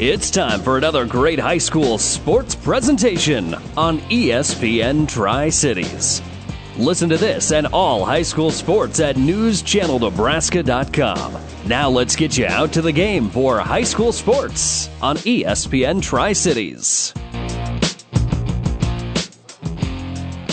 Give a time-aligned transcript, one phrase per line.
[0.00, 6.20] It's time for another great high school sports presentation on ESPN Tri Cities.
[6.76, 11.38] Listen to this and all high school sports at newschannelnebraska.com.
[11.68, 16.32] Now let's get you out to the game for high school sports on ESPN Tri
[16.32, 17.14] Cities.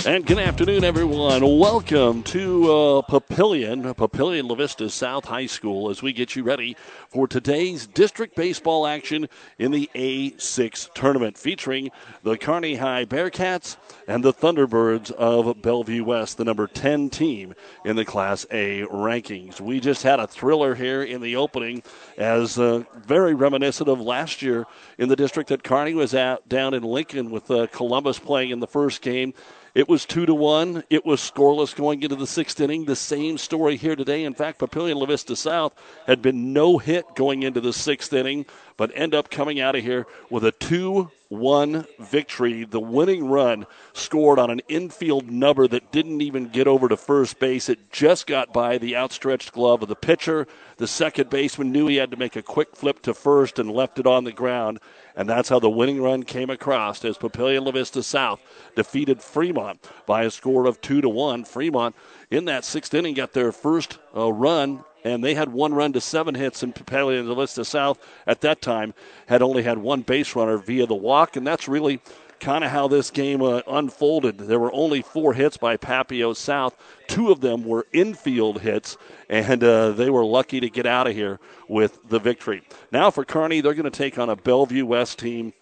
[0.04, 1.60] And good afternoon, everyone.
[1.60, 6.76] Welcome to uh, Papillion, Papillion La Vista South High School, as we get you ready
[7.10, 9.30] for today's district baseball action
[9.60, 11.92] in the A6 tournament, featuring
[12.23, 17.54] the Kearney High Bearcats and the Thunderbirds of Bellevue West, the number 10 team
[17.86, 19.62] in the Class A rankings.
[19.62, 21.84] We just had a thriller here in the opening,
[22.18, 24.66] as uh, very reminiscent of last year
[24.98, 28.62] in the district that Kearney was at down in Lincoln with uh, Columbus playing in
[28.62, 29.36] the first game.
[29.73, 30.84] It was two to one.
[30.89, 32.85] It was scoreless going into the sixth inning.
[32.85, 34.25] The same story here today.
[34.25, 35.73] In fact, Papillion La Vista South
[36.07, 39.84] had been no hit going into the sixth inning, but end up coming out of
[39.84, 42.66] here with a two one victory.
[42.66, 47.39] The winning run scored on an infield nubber that didn't even get over to first
[47.39, 47.69] base.
[47.69, 50.45] It just got by the outstretched glove of the pitcher.
[50.75, 53.97] The second baseman knew he had to make a quick flip to first and left
[53.97, 54.80] it on the ground.
[55.16, 58.41] And that's how the winning run came across as Papillion La Vista South
[58.75, 61.45] defeated Fremont by a score of two to one.
[61.45, 61.95] Fremont
[62.30, 66.02] in that sixth inning got their first uh, run and they had one run to
[66.02, 68.94] seven hits and Papillion La Vista South at that time
[69.27, 72.02] had only had one base runner via the walk and that's really
[72.41, 74.38] kind of how this game uh, unfolded.
[74.38, 76.75] There were only four hits by Papio South.
[77.07, 78.97] Two of them were infield hits,
[79.29, 82.63] and uh, they were lucky to get out of here with the victory.
[82.91, 85.53] Now for Kearney, they're going to take on a Bellevue West team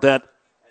[0.00, 0.22] that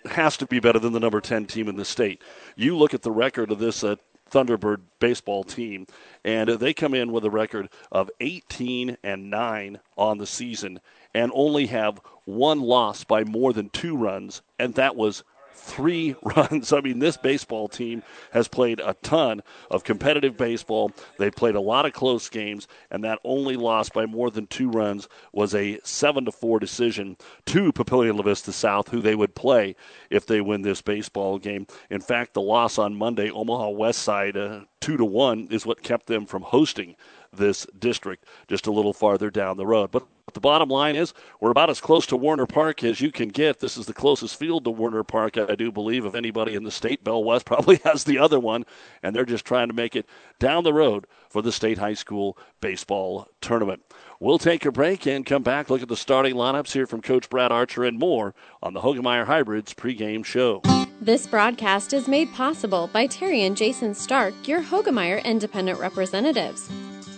[0.06, 2.22] has to be better than the number 10 team in the state.
[2.56, 3.96] You look at the record of this uh,
[4.34, 5.86] Thunderbird baseball team,
[6.24, 10.80] and they come in with a record of 18 and 9 on the season
[11.14, 15.22] and only have one loss by more than two runs, and that was
[15.54, 16.72] three runs.
[16.72, 18.02] I mean, this baseball team
[18.32, 20.92] has played a ton of competitive baseball.
[21.18, 24.70] They played a lot of close games, and that only loss by more than two
[24.70, 29.34] runs was a seven to four decision to Papillion La Vista South, who they would
[29.34, 29.76] play
[30.10, 31.66] if they win this baseball game.
[31.90, 35.82] In fact, the loss on Monday, Omaha West Side, uh, two to one, is what
[35.82, 36.96] kept them from hosting
[37.36, 39.90] this district just a little farther down the road.
[39.90, 43.28] But the bottom line is we're about as close to Werner Park as you can
[43.28, 43.60] get.
[43.60, 46.70] This is the closest field to Werner Park, I do believe, of anybody in the
[46.70, 47.04] state.
[47.04, 48.64] Bell West probably has the other one,
[49.02, 50.06] and they're just trying to make it
[50.38, 53.82] down the road for the state high school baseball tournament.
[54.18, 57.28] We'll take a break and come back, look at the starting lineups here from Coach
[57.28, 60.62] Brad Archer and more on the Hoegemeyer Hybrids pregame show.
[61.00, 66.70] This broadcast is made possible by Terry and Jason Stark, your Hoegemeyer independent representatives.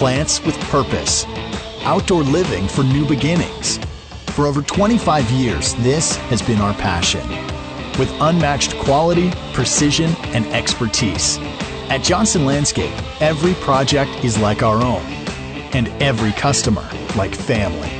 [0.00, 1.26] plants with purpose,
[1.82, 3.76] outdoor living for new beginnings.
[4.34, 7.28] For over 25 years, this has been our passion.
[7.98, 11.36] With unmatched quality, precision, and expertise.
[11.90, 15.02] At Johnson Landscape, every project is like our own,
[15.74, 17.92] and every customer like family.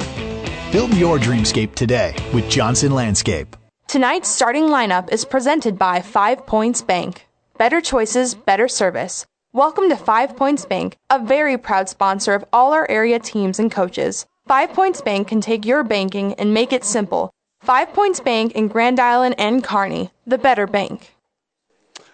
[0.73, 3.55] Build your dreamscape today with Johnson Landscape.
[3.89, 7.27] Tonight's starting lineup is presented by Five Points Bank.
[7.59, 9.27] Better choices, better service.
[9.53, 13.69] Welcome to Five Points Bank, a very proud sponsor of all our area teams and
[13.69, 14.25] coaches.
[14.47, 17.33] Five Points Bank can take your banking and make it simple.
[17.61, 21.17] Five Points Bank in Grand Island and Kearney, the better bank.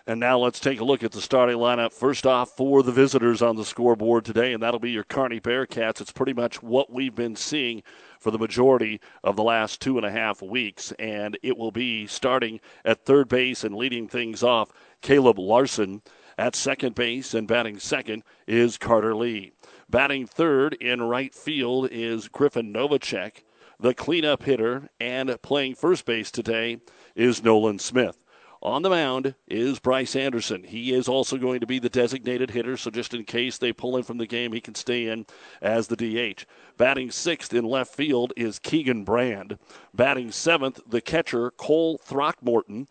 [0.06, 1.92] And now let's take a look at the starting lineup.
[1.92, 6.00] First off, for the visitors on the scoreboard today, and that'll be your Kearney Bearcats.
[6.00, 7.82] It's pretty much what we've been seeing
[8.18, 12.06] for the majority of the last two and a half weeks, and it will be
[12.06, 14.72] starting at third base and leading things off.
[15.02, 16.00] Caleb Larson.
[16.38, 19.52] At second base and batting second is Carter Lee.
[19.88, 23.42] Batting third in right field is Griffin Novacek.
[23.80, 26.80] The cleanup hitter and playing first base today
[27.14, 28.22] is Nolan Smith.
[28.62, 30.64] On the mound is Bryce Anderson.
[30.64, 33.96] He is also going to be the designated hitter, so just in case they pull
[33.96, 35.24] him from the game, he can stay in
[35.62, 36.44] as the DH.
[36.76, 39.58] Batting sixth in left field is Keegan Brand.
[39.94, 42.88] Batting seventh, the catcher Cole Throckmorton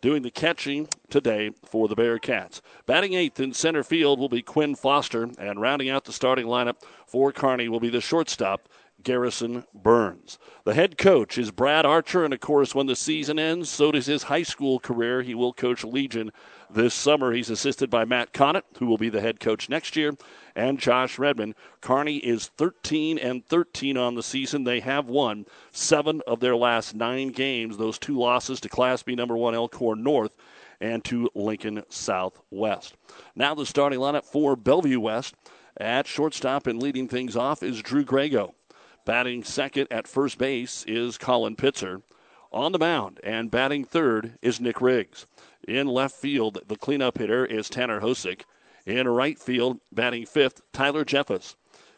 [0.00, 2.60] doing the catching today for the Bearcats.
[2.86, 6.82] Batting eighth in center field will be Quinn Foster, and rounding out the starting lineup
[7.06, 8.68] for Kearney will be the shortstop,
[9.02, 10.38] Garrison Burns.
[10.64, 14.06] The head coach is Brad Archer, and of course, when the season ends, so does
[14.06, 15.22] his high school career.
[15.22, 16.32] He will coach Legion
[16.68, 17.32] this summer.
[17.32, 20.14] He's assisted by Matt Connett, who will be the head coach next year,
[20.58, 21.54] and Josh Redmond.
[21.80, 24.64] Kearney is 13 and 13 on the season.
[24.64, 27.76] They have won seven of their last nine games.
[27.76, 30.36] Those two losses to Class B number one Elkhorn North
[30.80, 32.96] and to Lincoln Southwest.
[33.36, 35.36] Now the starting lineup for Bellevue West.
[35.80, 38.56] At shortstop and leading things off is Drew Grego.
[39.04, 42.02] Batting second at first base is Colin Pitzer.
[42.50, 45.26] On the mound and batting third is Nick Riggs.
[45.68, 48.42] In left field, the cleanup hitter is Tanner Hosick.
[48.88, 51.56] In right field, batting fifth, Tyler Jeffers.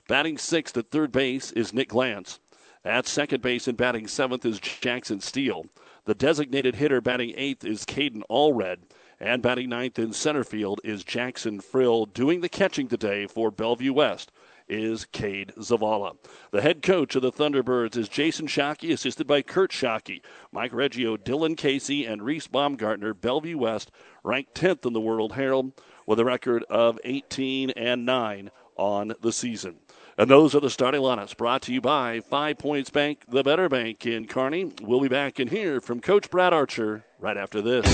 [0.09, 2.41] Batting sixth at third base is Nick Glantz.
[2.85, 5.67] At second base and batting seventh is Jackson Steele.
[6.07, 8.79] The designated hitter batting eighth is Caden Allred.
[9.21, 12.07] And batting ninth in center field is Jackson Frill.
[12.07, 14.33] Doing the catching today for Bellevue West
[14.69, 16.17] is Cade Zavala.
[16.51, 20.23] The head coach of the Thunderbirds is Jason Shockey, assisted by Kurt Shockey.
[20.51, 23.15] Mike Reggio, Dylan Casey, and Reese Baumgartner.
[23.15, 23.93] Bellevue West
[24.25, 25.73] ranked 10th in the World Herald
[26.11, 29.77] with a record of 18 and 9 on the season.
[30.19, 33.69] And those are the starting lineups brought to you by Five Points Bank, the better
[33.69, 34.73] bank in Kearney.
[34.83, 37.87] We'll be back in here from Coach Brad Archer right after this.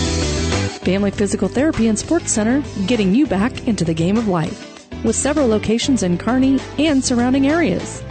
[0.78, 5.14] Family Physical Therapy and Sports Center, getting you back into the game of life with
[5.14, 8.02] several locations in Kearney and surrounding areas.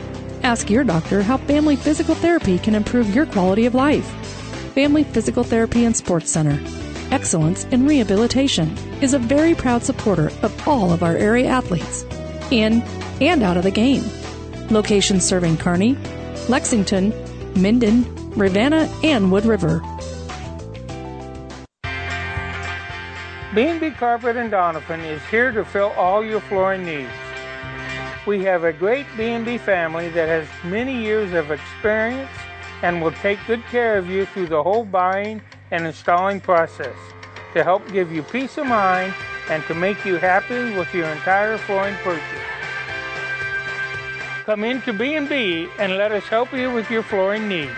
[0.44, 4.06] Ask your doctor how family physical therapy can improve your quality of life.
[4.75, 6.84] Family Physical Therapy and Sports Center.
[7.12, 12.04] Excellence in Rehabilitation is a very proud supporter of all of our area athletes,
[12.52, 12.81] in
[13.22, 14.04] and out of the game.
[14.69, 15.96] Locations serving Kearney,
[16.50, 17.13] Lexington,
[17.56, 19.81] Minden, Ravenna, and Wood River.
[23.54, 27.12] B&B Carpet and Donovan is here to fill all your flooring needs.
[28.25, 32.30] We have a great B&B family that has many years of experience
[32.81, 36.95] and will take good care of you through the whole buying and installing process
[37.53, 39.13] to help give you peace of mind
[39.50, 42.23] and to make you happy with your entire flooring purchase.
[44.45, 47.71] Come into B&B and let us help you with your flooring needs.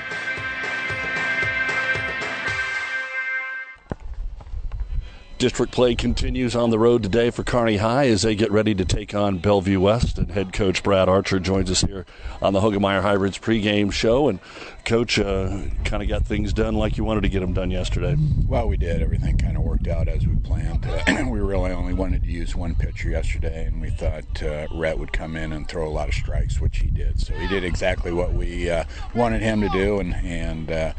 [5.37, 8.83] District play continues on the road today for Kearney High as they get ready to
[8.83, 10.17] take on Bellevue West.
[10.17, 12.07] And head coach Brad Archer joins us here
[12.41, 14.29] on the Hoegemeyer Hybrids pregame show.
[14.29, 14.39] And
[14.87, 18.15] coach, uh, kind of got things done like you wanted to get them done yesterday.
[18.47, 19.01] Well, we did.
[19.01, 20.85] Everything kind of worked out as we planned.
[20.85, 24.97] Uh, we really only wanted to use one pitcher yesterday, and we thought uh, Rhett
[24.97, 27.19] would come in and throw a lot of strikes, which he did.
[27.19, 30.93] So he did exactly what we uh, wanted him to do, and and uh,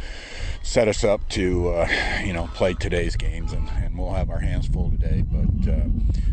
[0.62, 1.88] set us up to uh,
[2.22, 5.80] you know play today's games and, and we'll have our hands full today but uh,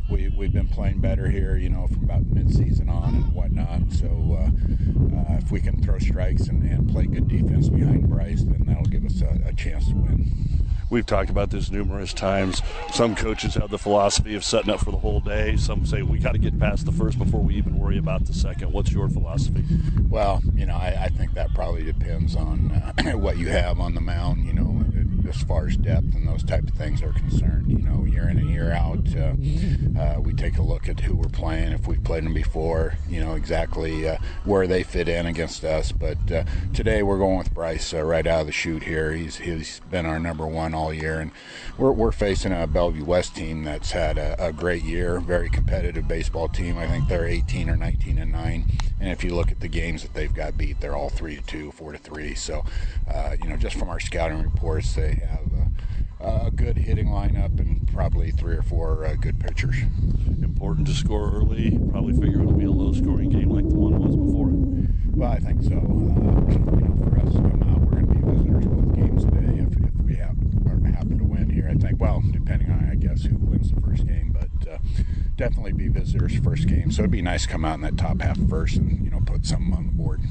[0.10, 4.52] we, we've been playing better here you know from about mid-season on and whatnot so
[5.46, 9.06] if we can throw strikes and, and, play good defense behind Bryce then that'll give
[9.06, 10.32] us a, a chance to win
[10.90, 12.62] We've talked about this numerous times.
[12.92, 15.58] Some coaches have the philosophy of setting up for the whole day.
[15.58, 18.34] Some say we got to get past the first before we even worry about the
[18.34, 18.72] second.
[18.72, 19.64] What's your philosophy?
[20.08, 23.96] Well, you know, I, I think that probably depends on uh, what you have on
[23.96, 24.46] the mound.
[24.46, 24.86] You know,
[25.28, 27.70] as far as depth and those type of things are concerned.
[27.72, 29.34] You know, year in and year out, uh,
[30.00, 31.72] uh, we take a look at who we're playing.
[31.72, 35.92] If we've played them before, you know exactly uh, where they fit in against us.
[35.92, 36.44] But uh,
[36.74, 39.14] today we're going with Bryce uh, right out of the chute here.
[39.14, 41.32] He's he's been our number one all year, and
[41.78, 46.08] we're we're facing a Bellevue West team that's had a, a great year, very competitive
[46.08, 46.78] baseball team.
[46.78, 48.66] I think they're 18 or 19 and nine.
[49.00, 51.42] And if you look at the games that they've got beat, they're all three to
[51.44, 52.34] two, four to three.
[52.34, 52.64] So,
[53.12, 55.46] uh, you know, just from our scouting reports, they have
[56.22, 59.76] a, a good hitting lineup and probably three or four uh, good pitchers.
[60.42, 61.78] Important to score early.
[61.92, 65.16] Probably figure it'll be a low-scoring game like the one was before it.
[65.16, 65.76] Well, I think so.
[65.76, 69.62] Uh, you know, for us come out, we're going to be visitors both games today.
[69.62, 70.36] If, if we have
[71.06, 72.00] happen to win here, I think.
[72.00, 74.78] Well, depending on I guess who wins the first game, but uh,
[75.36, 76.92] definitely be visitors first game.
[76.92, 79.22] So it'd be nice to come out in that top half first and you know
[79.26, 80.22] put something on the board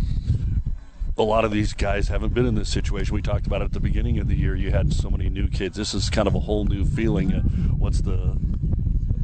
[1.17, 3.15] a lot of these guys haven't been in this situation.
[3.15, 4.57] We talked about it at the beginning of the year.
[4.57, 5.77] You had so many new kids.
[5.77, 7.33] This is kind of a whole new feeling.
[7.33, 7.43] Uh,
[7.77, 8.37] what's the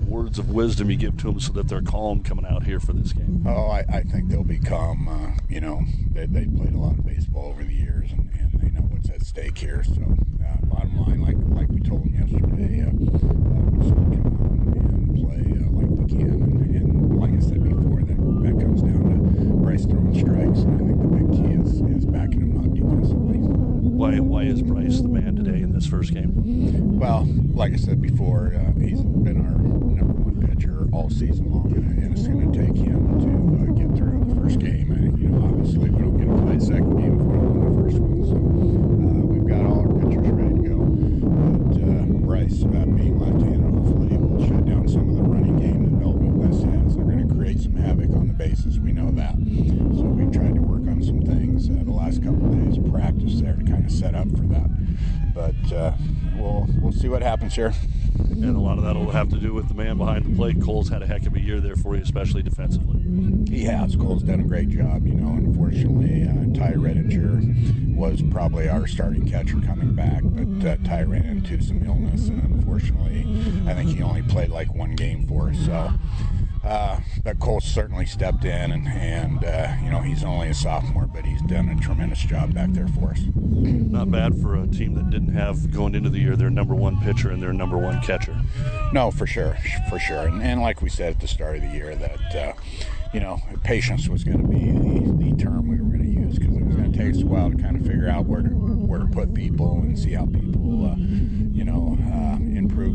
[0.06, 2.92] words of wisdom you give to them so that they're calm coming out here for
[2.92, 3.44] this game?
[3.46, 5.08] Oh, I, I think they'll be calm.
[5.08, 5.82] Uh, you know,
[6.12, 8.88] they, they played a lot of baseball over the years, and, and they know
[9.20, 9.82] at stake here.
[9.84, 14.12] So, uh, bottom line, like like we told them yesterday, uh, uh we just come
[14.16, 16.42] out and play uh, like we can.
[16.42, 20.60] And, and, like I said before, that that comes down to Bryce throwing strikes.
[20.60, 23.38] And I think the big key is is backing him up defensively.
[23.38, 26.32] Why why is Bryce the man today in this first game?
[26.98, 31.72] Well, like I said before, uh, he's been our number one pitcher all season long,
[31.74, 34.90] and it's going to take him to uh, get through the first game.
[34.92, 37.76] And you know, obviously, we don't get to play second game if we don't win
[37.76, 38.24] the first one.
[38.24, 40.78] So uh, we've got all our pitchers ready to go.
[40.80, 41.80] But
[42.50, 46.30] Bryce, uh, being left-handed, hopefully will shut down some of the running game that Bellevue
[46.30, 46.96] West has.
[46.96, 48.80] They're going to create some havoc on the bases.
[48.80, 49.34] We know that.
[49.96, 53.40] So we've tried to work on some things uh, the last couple of days, practice
[53.40, 54.68] there to kind of set up for that.
[55.34, 55.92] But uh,
[56.36, 57.72] we'll we'll see what happens here.
[58.18, 60.62] And a lot of that will have to do with the man behind the plate.
[60.62, 63.00] Cole's had a heck of a year there for you, especially defensively.
[63.50, 63.96] He has.
[63.96, 65.28] Cole's done a great job, you know.
[65.28, 71.24] Unfortunately, uh, Ty Redinger was probably our starting catcher coming back, but uh, Ty ran
[71.24, 73.26] into some illness, and unfortunately,
[73.68, 75.58] I think he only played like one game for us.
[75.66, 75.92] So
[76.62, 81.06] uh, but Cole certainly stepped in, and, and uh, you know he's only a sophomore,
[81.06, 83.20] but he's done a tremendous job back there for us.
[83.34, 87.00] Not bad for a team that didn't have going into the year their number one
[87.00, 88.36] pitcher and their number one catcher.
[88.92, 89.56] No, for sure,
[89.88, 92.52] for sure, and, and like we said at the start of the year, that uh,
[93.14, 96.38] you know patience was going to be the, the term we were going to use
[96.38, 98.42] because it was going to take us a while to kind of figure out where
[98.42, 102.36] to where to put people and see how people uh, you know uh,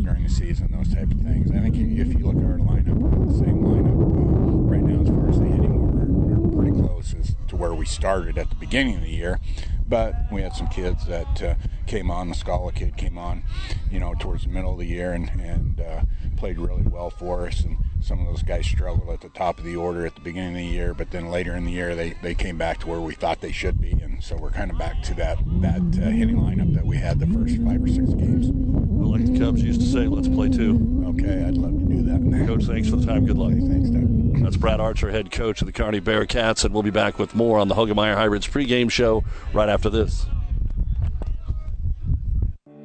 [0.06, 1.52] during the season, those type of things.
[1.52, 5.10] I think if you look at our lineup, the same lineup uh, right now as
[5.10, 5.74] far as the hitting.
[5.76, 9.40] We're, we're pretty close as to where we started at the beginning of the year,
[9.88, 11.56] but we had some kids that uh,
[11.88, 12.30] came on.
[12.30, 13.44] The Scala kid came on,
[13.92, 16.02] you know, towards the middle of the year and and uh,
[16.38, 17.62] played really well for us.
[17.62, 20.52] And some of those guys struggled at the top of the order at the beginning
[20.52, 23.02] of the year, but then later in the year they, they came back to where
[23.02, 26.10] we thought they should be, and so we're kind of back to that that uh,
[26.10, 28.75] hitting lineup that we had the first five or six games.
[29.06, 31.04] Like the Cubs used to say, let's play two.
[31.08, 32.48] Okay, I'd love to do that.
[32.48, 33.26] Coach, thanks for the time.
[33.26, 33.52] Good luck.
[33.52, 34.44] Thanks, Doug.
[34.44, 37.58] That's Brad Archer, head coach of the Kearney Bearcats, and we'll be back with more
[37.58, 40.26] on the Hoegemeyer Hybrids pregame show right after this.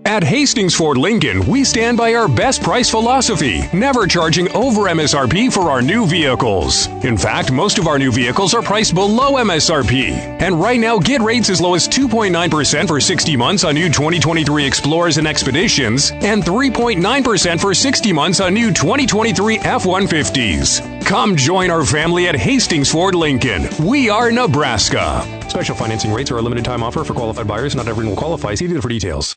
[0.07, 5.52] At Hastings Ford Lincoln, we stand by our best price philosophy, never charging over MSRP
[5.52, 6.87] for our new vehicles.
[7.04, 10.11] In fact, most of our new vehicles are priced below MSRP.
[10.40, 14.64] And right now, get rates as low as 2.9% for 60 months on new 2023
[14.64, 21.04] Explorers and Expeditions, and 3.9% for 60 months on new 2023 F 150s.
[21.04, 23.69] Come join our family at Hastings Ford Lincoln.
[23.85, 25.26] We are Nebraska.
[25.49, 27.76] Special financing rates are a limited time offer for qualified buyers.
[27.76, 28.54] Not everyone will qualify.
[28.54, 29.37] See dealer for details.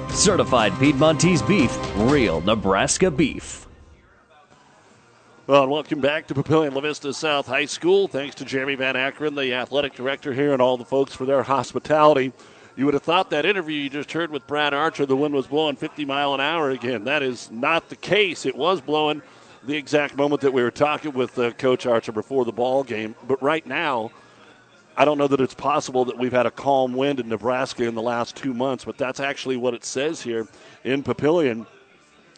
[0.13, 3.67] Certified Piedmontese beef, real Nebraska beef.
[5.47, 8.07] Well, welcome back to Papillion La Vista South High School.
[8.07, 11.43] Thanks to Jeremy Van Akron, the athletic director here, and all the folks for their
[11.43, 12.31] hospitality.
[12.75, 15.47] You would have thought that interview you just heard with Brad Archer, the wind was
[15.47, 17.03] blowing 50 mile an hour again.
[17.05, 18.45] That is not the case.
[18.45, 19.21] It was blowing
[19.63, 23.15] the exact moment that we were talking with uh, Coach Archer before the ball game.
[23.27, 24.11] But right now,
[24.97, 27.95] I don't know that it's possible that we've had a calm wind in Nebraska in
[27.95, 30.47] the last two months, but that's actually what it says here
[30.83, 31.65] in Papillion.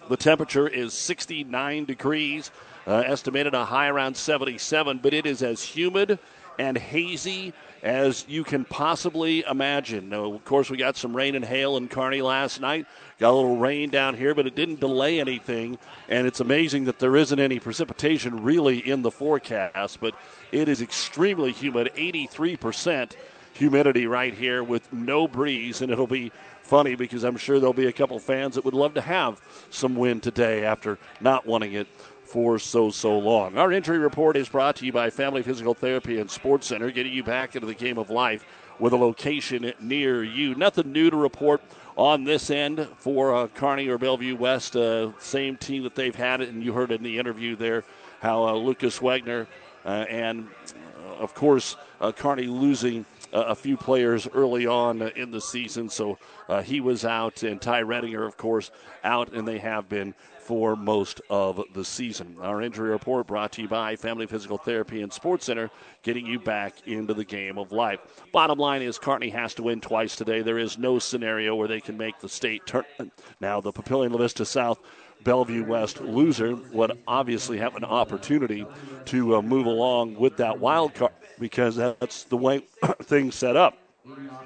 [0.09, 2.51] The temperature is 69 degrees,
[2.85, 6.19] uh, estimated a high around 77, but it is as humid
[6.59, 10.09] and hazy as you can possibly imagine.
[10.09, 12.85] Now, of course, we got some rain and hail in Kearney last night.
[13.19, 15.77] Got a little rain down here, but it didn't delay anything.
[16.07, 20.15] And it's amazing that there isn't any precipitation really in the forecast, but
[20.53, 23.13] it is extremely humid 83%
[23.53, 25.81] humidity right here with no breeze.
[25.81, 26.31] And it'll be
[26.61, 29.41] funny because I'm sure there'll be a couple fans that would love to have
[29.71, 31.87] some wind today after not wanting it
[32.23, 33.57] for so, so long.
[33.57, 37.13] Our injury report is brought to you by Family Physical Therapy and Sports Center, getting
[37.13, 38.45] you back into the game of life
[38.79, 40.55] with a location near you.
[40.55, 41.61] Nothing new to report
[41.95, 44.75] on this end for uh, Kearney or Bellevue West.
[44.75, 47.83] Uh, same team that they've had it, and you heard in the interview there
[48.21, 49.47] how uh, Lucas Wagner
[49.85, 55.89] and, uh, of course, uh, Kearney losing a few players early on in the season.
[55.89, 56.19] So
[56.63, 58.69] he was out, and Ty Redinger, of course,
[59.03, 60.13] out, and they have been
[60.43, 62.35] for most of the season.
[62.41, 65.71] Our injury report brought to you by Family Physical Therapy and Sports Center,
[66.03, 68.01] getting you back into the game of life.
[68.33, 70.41] Bottom line is Kearney has to win twice today.
[70.41, 73.13] There is no scenario where they can make the state tournament.
[73.39, 74.79] Now, the Papillion La Vista South
[75.23, 78.65] Bellevue West loser would obviously have an opportunity
[79.05, 82.59] to uh, move along with that wild card because that's the way
[83.03, 83.77] things set up.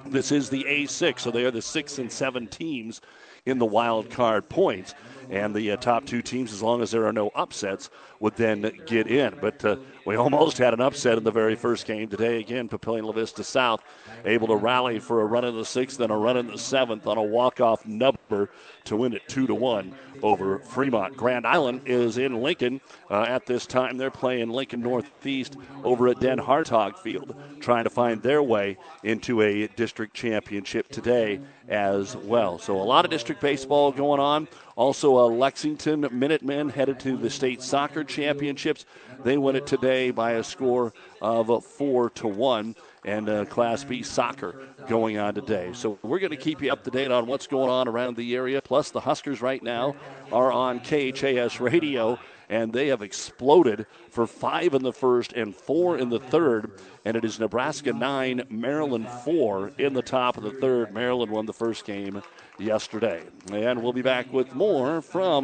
[0.06, 3.02] This is the A6, so they are the six and seven teams
[3.48, 4.94] in the wild card points.
[5.30, 8.72] and the uh, top two teams, as long as there are no upsets, would then
[8.86, 9.36] get in.
[9.42, 12.40] But uh, we almost had an upset in the very first game today.
[12.40, 13.84] Again, Papillion La Vista South
[14.26, 17.08] able to rally for a run in the sixth and a run in the seventh
[17.08, 18.50] on a walk-off nubber
[18.86, 19.94] to win it two to one
[20.24, 21.16] over Fremont.
[21.16, 23.98] Grand Island is in Lincoln uh, at this time.
[23.98, 29.42] They're playing Lincoln Northeast over at Den Hartog Field, trying to find their way into
[29.42, 32.58] a district championship today as well.
[32.58, 34.48] So a lot of district baseball going on.
[34.76, 38.86] Also, uh, Lexington Minutemen headed to the state soccer championships.
[39.24, 44.04] They win it today by a score of four to one and uh, Class B
[44.04, 45.72] soccer going on today.
[45.74, 48.36] So we're going to keep you up to date on what's going on around the
[48.36, 48.62] area.
[48.62, 49.96] Plus, the Huskers right now
[50.32, 52.18] are on KHAS radio,
[52.50, 56.80] and they have exploded for five in the first and four in the third.
[57.06, 60.94] And it is Nebraska nine, Maryland four in the top of the third.
[60.94, 62.22] Maryland won the first game
[62.58, 63.24] yesterday.
[63.52, 65.44] And we'll be back with more from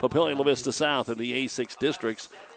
[0.00, 2.28] Papillion La Vista South in the A6 districts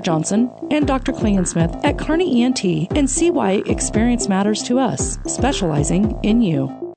[0.00, 1.12] Johnson, and Dr.
[1.12, 2.64] Klingensmith at Kearney ENT
[2.96, 6.81] and see why experience matters to us, specializing in you.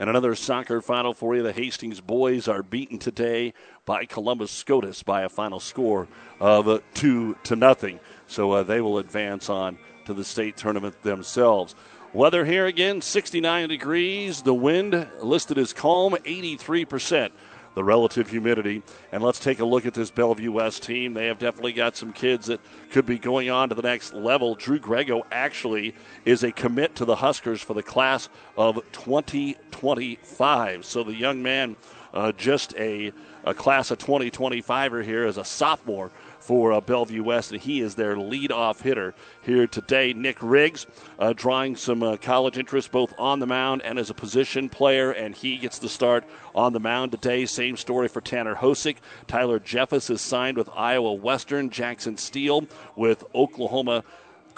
[0.00, 1.42] And another soccer final for you.
[1.42, 3.52] The Hastings boys are beaten today
[3.84, 6.06] by Columbus Scotus by a final score
[6.38, 7.98] of two to nothing.
[8.28, 11.74] So uh, they will advance on to the state tournament themselves.
[12.12, 14.42] Weather here again, 69 degrees.
[14.42, 17.32] The wind listed as calm, 83 percent
[17.78, 18.82] the relative humidity.
[19.12, 21.14] And let's take a look at this Bellevue West team.
[21.14, 22.58] They have definitely got some kids that
[22.90, 24.56] could be going on to the next level.
[24.56, 30.84] Drew Grego actually is a commit to the Huskers for the class of 2025.
[30.84, 31.76] So the young man,
[32.12, 33.12] uh, just a,
[33.44, 36.10] a class of 2025er here as a sophomore
[36.48, 40.14] for uh, Bellevue West, and he is their lead-off hitter here today.
[40.14, 40.86] Nick Riggs
[41.18, 45.10] uh, drawing some uh, college interest both on the mound and as a position player,
[45.10, 47.44] and he gets the start on the mound today.
[47.44, 48.96] Same story for Tanner Hosick.
[49.26, 51.68] Tyler Jeffus is signed with Iowa Western.
[51.68, 54.02] Jackson Steele with Oklahoma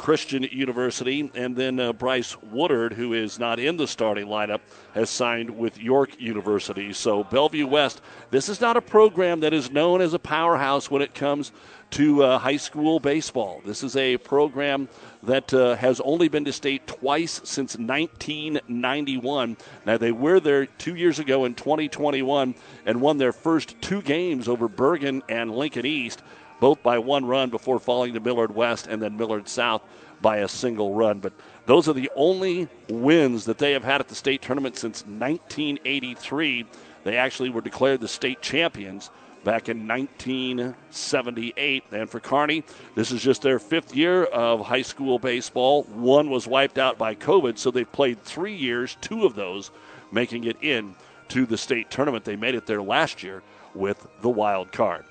[0.01, 1.31] Christian University.
[1.35, 4.61] And then uh, Bryce Woodard, who is not in the starting lineup,
[4.95, 6.95] has signed with York University.
[6.95, 8.01] So, Bellevue West,
[8.31, 11.53] this is not a program that is known as a powerhouse when it comes
[11.91, 13.61] to uh, high school baseball.
[13.65, 14.89] This is a program
[15.23, 19.57] that uh, has only been to state twice since 1991.
[19.87, 22.55] Now, they were there two years ago in 2021
[22.87, 26.23] and won their first two games over Bergen and Lincoln East
[26.61, 29.83] both by one run before falling to Millard West and then Millard South
[30.21, 31.19] by a single run.
[31.19, 31.33] But
[31.67, 36.67] those are the only wins that they have had at the state tournament since 1983.
[37.03, 39.11] They actually were declared the state champions
[39.45, 41.85] back in 1978.
[41.93, 45.85] And for Kearney, this is just their fifth year of high school baseball.
[45.85, 49.71] One was wiped out by COVID, so they've played three years, two of those
[50.13, 50.95] making it in
[51.29, 52.25] to the state tournament.
[52.25, 53.43] They made it there last year
[53.75, 55.05] with the wild card.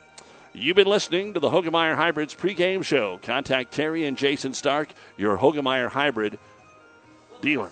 [0.53, 3.19] You've been listening to the Hoegemeyer Hybrids pregame show.
[3.21, 6.39] Contact Terry and Jason Stark, your Hoegemeyer Hybrid
[7.41, 7.71] dealers.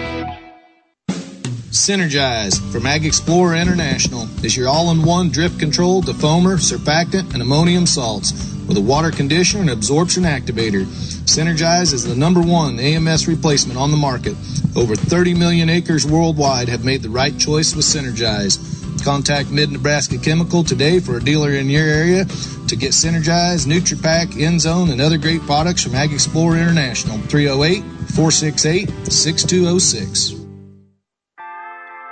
[1.71, 8.33] Synergize from AgXplore International is your all-in-one drip control, defoamer, surfactant, and ammonium salts
[8.67, 10.83] with a water conditioner and absorption activator.
[11.23, 14.35] Synergize is the number one AMS replacement on the market.
[14.75, 18.59] Over 30 million acres worldwide have made the right choice with Synergize.
[19.05, 22.25] Contact Mid Nebraska Chemical today for a dealer in your area
[22.67, 27.17] to get Synergize, NutriPack, Endzone, and other great products from AgXplore International.
[27.29, 27.81] 308
[28.11, 30.40] 468 6206.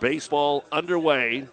[0.00, 1.46] baseball underway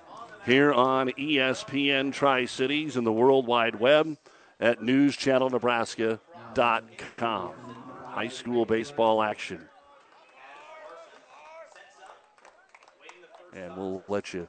[0.46, 4.18] here on ESPN Tri Cities and the World Wide Web
[4.60, 7.52] at newschannelnebraska.com.
[8.06, 9.68] High school baseball action.
[13.54, 14.48] And we'll let you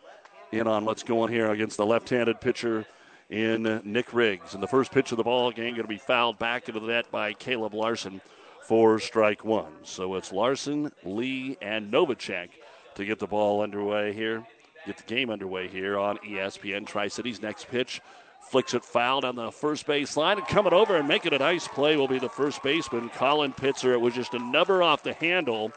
[0.53, 2.87] in on what's going on here against the left handed pitcher
[3.31, 4.55] in Nick Riggs.
[4.55, 6.87] And the first pitch of the ball game going to be fouled back into the
[6.87, 8.21] net by Caleb Larson
[8.63, 9.73] for strike one.
[9.83, 12.49] So it's Larson, Lee, and Novacek
[12.95, 14.45] to get the ball underway here,
[14.87, 17.43] get the game underway here on ESPN Tri Cities.
[17.43, 18.01] Next pitch
[18.41, 21.67] flicks it foul down the first base line and coming over and making a nice
[21.67, 23.93] play will be the first baseman, Colin Pitzer.
[23.93, 25.73] It was just a nubber off the handle,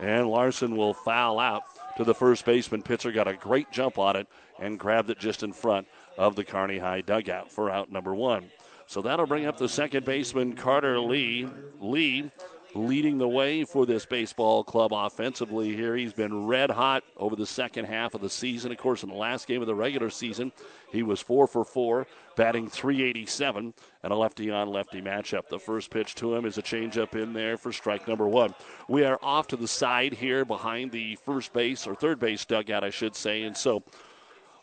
[0.00, 1.62] and Larson will foul out
[1.96, 2.82] to the first baseman.
[2.82, 4.26] Pitzer got a great jump on it
[4.58, 5.86] and grabbed it just in front
[6.18, 8.50] of the Kearney High dugout for out number one.
[8.86, 11.48] So that'll bring up the second baseman, Carter Lee.
[11.80, 12.30] Lee
[12.74, 15.96] leading the way for this baseball club offensively here.
[15.96, 18.72] He's been red hot over the second half of the season.
[18.72, 20.52] Of course, in the last game of the regular season,
[20.90, 22.06] he was four for four,
[22.36, 25.48] batting 387, and a lefty on lefty matchup.
[25.48, 28.54] The first pitch to him is a changeup in there for strike number one.
[28.88, 32.84] We are off to the side here behind the first base or third base dugout,
[32.84, 33.82] I should say, and so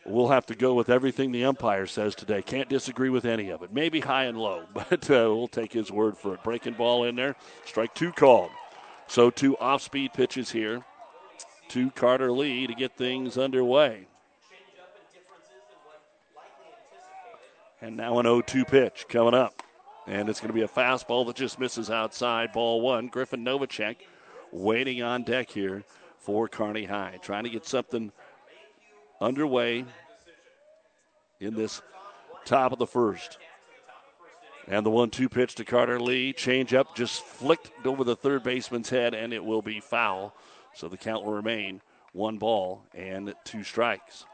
[0.04, 2.42] we'll have to go with everything the umpire says today.
[2.42, 3.72] Can't disagree with any of it.
[3.72, 6.42] Maybe high and low, but uh, we'll take his word for it.
[6.42, 8.50] Breaking ball in there, strike two called.
[9.06, 10.84] So two off-speed pitches here
[11.68, 14.06] to Carter Lee to get things underway.
[17.82, 19.62] And now an 0-2 pitch coming up.
[20.06, 23.08] And it's going to be a fastball that just misses outside ball one.
[23.08, 23.96] Griffin Novacek
[24.52, 25.82] waiting on deck here
[26.18, 28.12] for Kearney High, trying to get something–
[29.20, 29.84] underway
[31.40, 31.82] in this
[32.44, 33.38] top of the first.
[34.68, 36.32] And the one two pitch to Carter Lee.
[36.32, 40.34] Change up just flicked over the third baseman's head, and it will be foul.
[40.74, 41.80] So the count will remain
[42.12, 44.24] one ball and two strikes.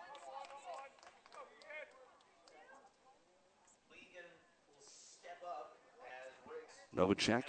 [6.94, 7.44] Novacek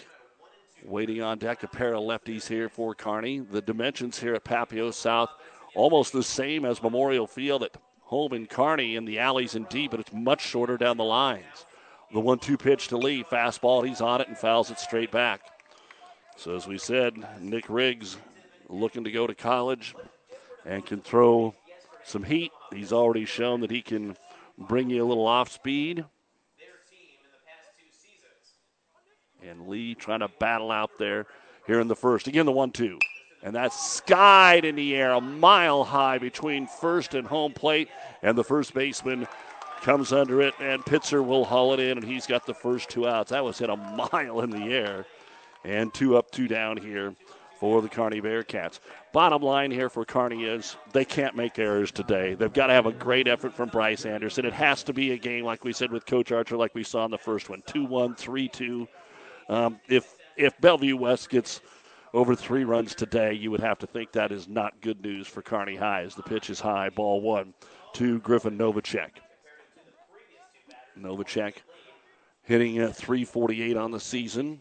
[0.84, 1.63] waiting on deck.
[1.63, 3.39] A pair of lefties here for Kearney.
[3.39, 5.30] The dimensions here at Papio South
[5.77, 9.91] almost the same as Memorial Field at home in Kearney in the alleys and deep,
[9.91, 11.65] but it's much shorter down the lines.
[12.11, 15.41] The one two pitch to Lee, fastball, he's on it and fouls it straight back.
[16.35, 18.17] So, as we said, Nick Riggs
[18.69, 19.95] looking to go to college
[20.65, 21.53] and can throw
[22.03, 22.51] some heat.
[22.73, 24.17] He's already shown that he can
[24.57, 26.05] bring you a little off speed.
[29.43, 31.27] And Lee trying to battle out there
[31.67, 32.27] here in the first.
[32.27, 32.99] Again, the one two.
[33.43, 37.89] And that's skied in the air, a mile high between first and home plate.
[38.21, 39.28] And the first baseman
[39.82, 43.08] comes under it, and Pitzer will haul it in, and he's got the first two
[43.08, 43.30] outs.
[43.32, 45.06] That was hit a mile in the air.
[45.63, 47.13] And two up, two down here
[47.60, 48.80] for the Kearney Bearcats.
[49.12, 52.36] Bottom line here for Kearney is they can't make errors today.
[52.36, 54.45] They've got to have a great effort from Bryce Anderson.
[54.45, 57.06] It has to be a game like we said with Coach Archer, like we saw
[57.06, 58.88] in the first one 2 1, 3 2.
[59.50, 61.62] Um, if, if Bellevue West gets
[62.17, 65.43] over three runs today, you would have to think that is not good news for
[65.43, 66.89] Kearney High as the pitch is high.
[66.89, 67.53] Ball one
[67.93, 69.12] to Griffin Novacek.
[70.99, 71.53] Novacek
[72.41, 74.60] hitting at 348 on the season.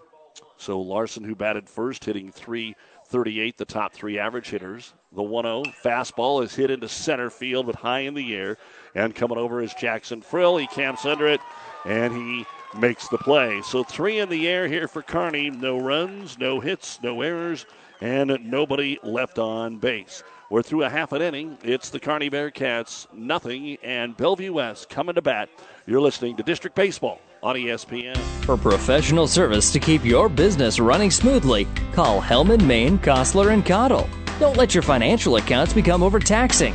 [0.58, 4.92] So Larson, who batted first, hitting 338, the top three average hitters.
[5.12, 8.58] The 1 0 fastball is hit into center field, but high in the air.
[8.94, 10.58] And coming over is Jackson Frill.
[10.58, 11.40] He camps under it,
[11.86, 12.44] and he
[12.78, 13.60] makes the play.
[13.62, 15.50] So three in the air here for Kearney.
[15.50, 17.66] No runs, no hits, no errors,
[18.00, 20.22] and nobody left on base.
[20.50, 21.58] We're through a half an inning.
[21.62, 25.48] It's the Kearney Bearcats, nothing, and Bellevue West coming to bat.
[25.86, 28.16] You're listening to District Baseball on ESPN.
[28.44, 34.08] For professional service to keep your business running smoothly, call Hellman, Maine, Kostler, and Cottle.
[34.38, 36.74] Don't let your financial accounts become overtaxing.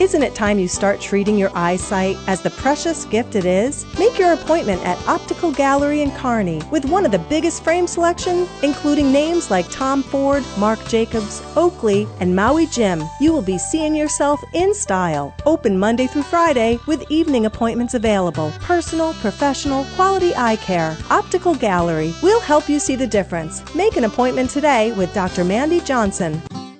[0.00, 3.84] Isn't it time you start treating your eyesight as the precious gift it is?
[3.98, 8.48] Make your appointment at Optical Gallery in Kearney with one of the biggest frame selections,
[8.62, 13.04] including names like Tom Ford, Marc Jacobs, Oakley, and Maui Jim.
[13.20, 15.34] You will be seeing yourself in style.
[15.44, 18.50] Open Monday through Friday with evening appointments available.
[18.60, 20.96] Personal, professional, quality eye care.
[21.10, 22.14] Optical Gallery.
[22.22, 23.62] We'll help you see the difference.
[23.74, 25.44] Make an appointment today with Dr.
[25.44, 26.40] Mandy Johnson.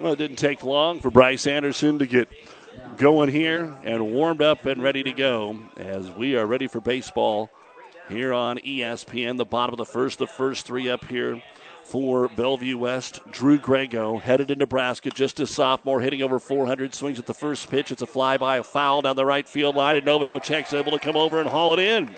[0.00, 2.30] Well, it didn't take long for Bryce Anderson to get
[2.96, 7.50] going here and warmed up and ready to go as we are ready for baseball
[8.08, 9.36] here on ESPN.
[9.36, 11.42] The bottom of the first, the first three up here
[11.84, 13.20] for Bellevue West.
[13.30, 17.68] Drew Grego headed to Nebraska, just a sophomore, hitting over 400, swings at the first
[17.68, 17.92] pitch.
[17.92, 21.16] It's a flyby, a foul down the right field line, and Novacek's able to come
[21.16, 22.16] over and haul it in.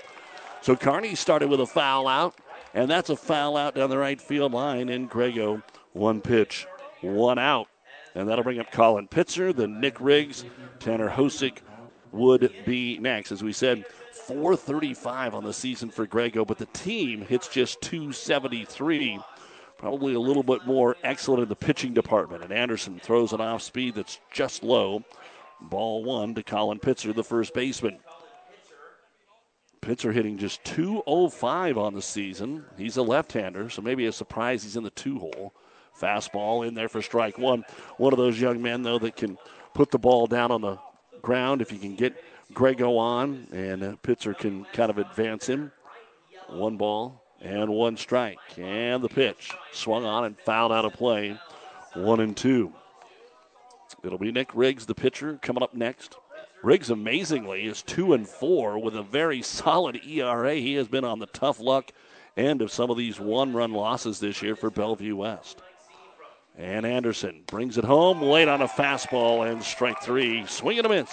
[0.60, 2.36] So Kearney started with a foul out,
[2.74, 5.62] and that's a foul out down the right field line, and Grego
[5.94, 6.68] one pitch,
[7.00, 7.66] one out.
[8.14, 10.44] And that'll bring up Colin Pitzer, then Nick Riggs,
[10.78, 11.58] Tanner Hosick
[12.12, 13.32] would be next.
[13.32, 13.86] As we said,
[14.26, 19.18] 435 on the season for Grego, but the team hits just 273.
[19.78, 22.44] Probably a little bit more excellent in the pitching department.
[22.44, 25.02] And Anderson throws an off speed that's just low.
[25.60, 27.98] Ball one to Colin Pitzer, the first baseman.
[29.80, 32.64] Pitzer hitting just 205 on the season.
[32.78, 35.52] He's a left hander, so maybe a surprise he's in the two hole.
[36.00, 37.64] Fastball in there for strike one.
[37.96, 39.38] One of those young men, though, that can
[39.74, 40.78] put the ball down on the
[41.22, 45.72] ground if you can get Grego on, and uh, Pitzer can kind of advance him.
[46.48, 48.38] One ball and one strike.
[48.56, 51.38] And the pitch swung on and fouled out of play.
[51.94, 52.72] One and two.
[54.02, 56.16] It'll be Nick Riggs, the pitcher, coming up next.
[56.62, 60.54] Riggs, amazingly, is two and four with a very solid ERA.
[60.54, 61.92] He has been on the tough luck
[62.36, 65.60] end of some of these one run losses this year for Bellevue West.
[66.58, 70.44] And Anderson brings it home late on a fastball and strike three.
[70.46, 71.12] Swing and a miss.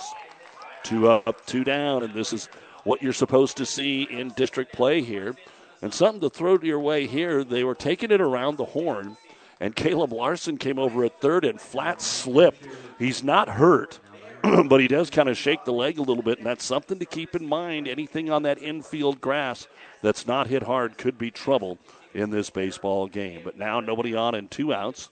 [0.84, 2.04] Two up, two down.
[2.04, 2.49] And this is
[2.84, 5.36] what you're supposed to see in district play here.
[5.82, 7.43] And something to throw to your way here.
[7.43, 9.15] They were taking it around the horn,
[9.62, 12.67] and Caleb Larson came over at third and flat slipped.
[12.97, 13.99] He's not hurt,
[14.43, 17.06] but he does kind of shake the leg a little bit, and that's something to
[17.06, 17.88] keep in mind.
[17.88, 19.67] Anything on that infield grass
[20.02, 21.78] that's not hit hard could be trouble
[22.13, 23.41] in this baseball game.
[23.45, 25.10] But now nobody on and two outs.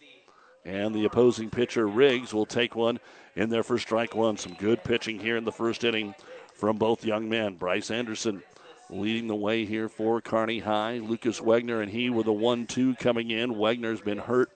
[0.67, 2.99] And the opposing pitcher, Riggs, will take one
[3.37, 4.35] in there for strike one.
[4.35, 6.13] Some good pitching here in the first inning
[6.53, 7.55] from both young men.
[7.55, 8.43] Bryce Anderson
[8.89, 10.97] leading the way here for Kearney High.
[10.97, 13.55] Lucas Wegner and he were the 1 2 coming in.
[13.55, 14.51] Wegner's been hurt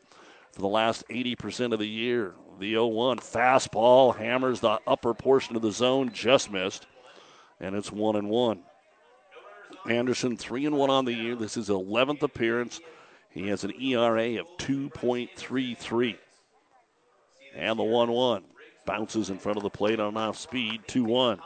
[0.52, 2.36] for the last 80% of the year.
[2.60, 6.88] The 0 1 fastball hammers the upper portion of the zone, just missed.
[7.62, 8.60] And it's 1 and 1.
[9.90, 11.36] Anderson 3 and 1 on the year.
[11.38, 12.82] This is 11th appearance.
[13.32, 16.18] He has an ERA of 2.33.
[17.56, 18.44] And the 1 1
[18.86, 21.40] bounces in front of the plate on off speed, 2 1.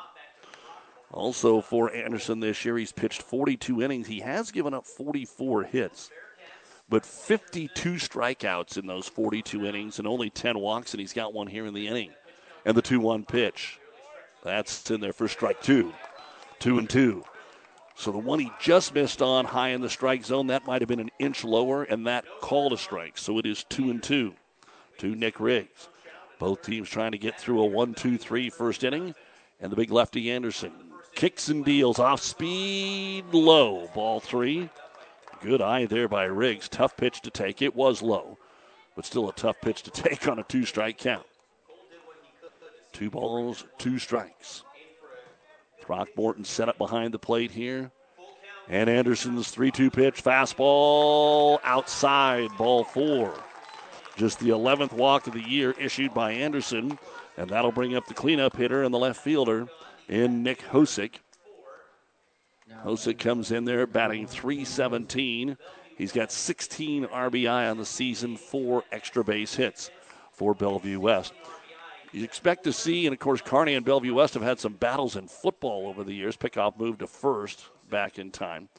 [1.11, 4.07] Also for Anderson this year, he's pitched 42 innings.
[4.07, 6.09] He has given up 44 hits,
[6.89, 11.47] but 52 strikeouts in those 42 innings and only 10 walks, and he's got one
[11.47, 12.11] here in the inning.
[12.65, 13.79] And the 2 1 pitch.
[14.43, 15.93] That's in there for strike two.
[16.59, 17.23] Two and two.
[17.95, 20.89] So the one he just missed on high in the strike zone, that might have
[20.89, 23.17] been an inch lower, and that called a strike.
[23.17, 24.33] So it is two and two
[24.97, 25.89] to Nick Riggs.
[26.37, 29.15] Both teams trying to get through a 1 2 3 first inning.
[29.61, 30.73] And the big lefty Anderson
[31.15, 33.89] kicks and deals off speed low.
[33.95, 34.69] Ball three.
[35.41, 36.69] Good eye there by Riggs.
[36.69, 37.61] Tough pitch to take.
[37.61, 38.37] It was low,
[38.95, 41.25] but still a tough pitch to take on a two strike count.
[42.91, 44.63] Two balls, two strikes.
[45.85, 47.91] Throckmorton set up behind the plate here.
[48.67, 53.33] And Anderson's 3 2 pitch, fastball outside, ball four.
[54.17, 56.97] Just the 11th walk of the year issued by Anderson,
[57.37, 59.67] and that'll bring up the cleanup hitter and the left fielder
[60.07, 61.15] in Nick Hosick.
[62.83, 65.57] Hosick comes in there batting 317.
[65.97, 69.91] He's got 16 RBI on the season, four extra base hits
[70.31, 71.33] for Bellevue West.
[72.15, 75.17] You expect to see, and of course, Kearney and Bellevue West have had some battles
[75.17, 76.37] in football over the years.
[76.37, 78.69] Pickoff moved to first back in time.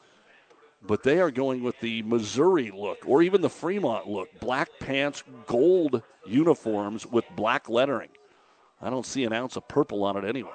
[0.83, 5.23] But they are going with the Missouri look or even the Fremont look black pants,
[5.47, 8.09] gold uniforms with black lettering.
[8.81, 10.55] I don't see an ounce of purple on it anywhere.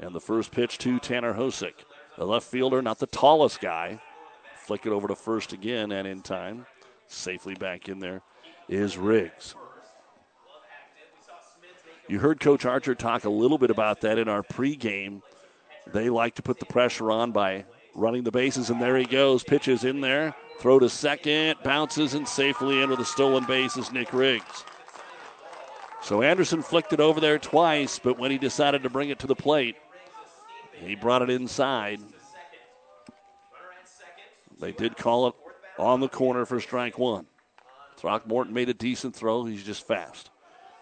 [0.00, 1.74] And the first pitch to Tanner Hosick.
[2.16, 4.00] The left fielder, not the tallest guy.
[4.66, 6.66] Flick it over to first again and in time.
[7.06, 8.22] Safely back in there
[8.68, 9.54] is Riggs.
[12.08, 15.20] You heard Coach Archer talk a little bit about that in our pregame.
[15.92, 19.44] They like to put the pressure on by running the bases, and there he goes.
[19.44, 20.34] Pitches in there.
[20.58, 24.64] Throw to second, bounces and safely in with a stolen base is Nick Riggs.
[26.02, 29.26] So Anderson flicked it over there twice, but when he decided to bring it to
[29.26, 29.76] the plate,
[30.72, 32.00] he brought it inside.
[34.58, 35.34] They did call it
[35.78, 37.26] on the corner for strike one.
[37.96, 39.44] Throckmorton made a decent throw.
[39.44, 40.30] He's just fast.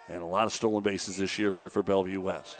[0.09, 2.57] And a lot of stolen bases this year for Bellevue West.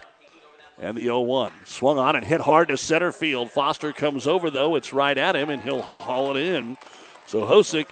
[0.79, 3.51] And the 0 1 swung on and hit hard to center field.
[3.51, 4.75] Foster comes over, though.
[4.75, 6.77] It's right at him, and he'll haul it in.
[7.27, 7.87] So Hosick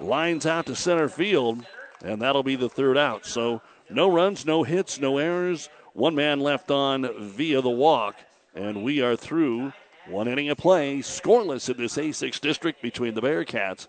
[0.00, 1.64] lines out to center field,
[2.04, 3.24] and that'll be the third out.
[3.24, 5.68] So no runs, no hits, no errors.
[5.94, 8.16] One man left on via the walk,
[8.54, 9.72] and we are through
[10.06, 13.88] one inning of play, scoreless in this A6 district between the Bearcats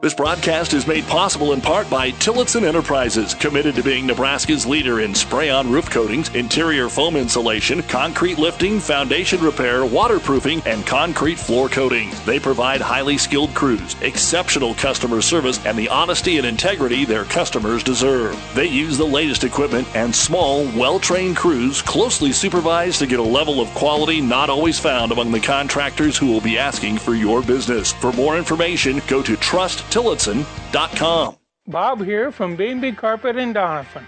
[0.00, 5.00] This broadcast is made possible in part by Tillotson Enterprises, committed to being Nebraska's leader
[5.00, 11.36] in spray on roof coatings, interior foam insulation, concrete lifting, foundation repair, waterproofing, and concrete
[11.36, 12.24] floor coatings.
[12.24, 17.82] They provide highly skilled crews, exceptional customer service, and the honesty and integrity their customers
[17.82, 18.40] deserve.
[18.54, 23.22] They use the latest equipment and small, well trained crews closely supervised to get a
[23.22, 27.42] level of quality not always found among the contractors who will be asking for your
[27.42, 27.90] business.
[27.90, 31.36] For more information, go to Trust tillotson.com.
[31.66, 34.04] Bob here from B&B Carpet in Doniphan.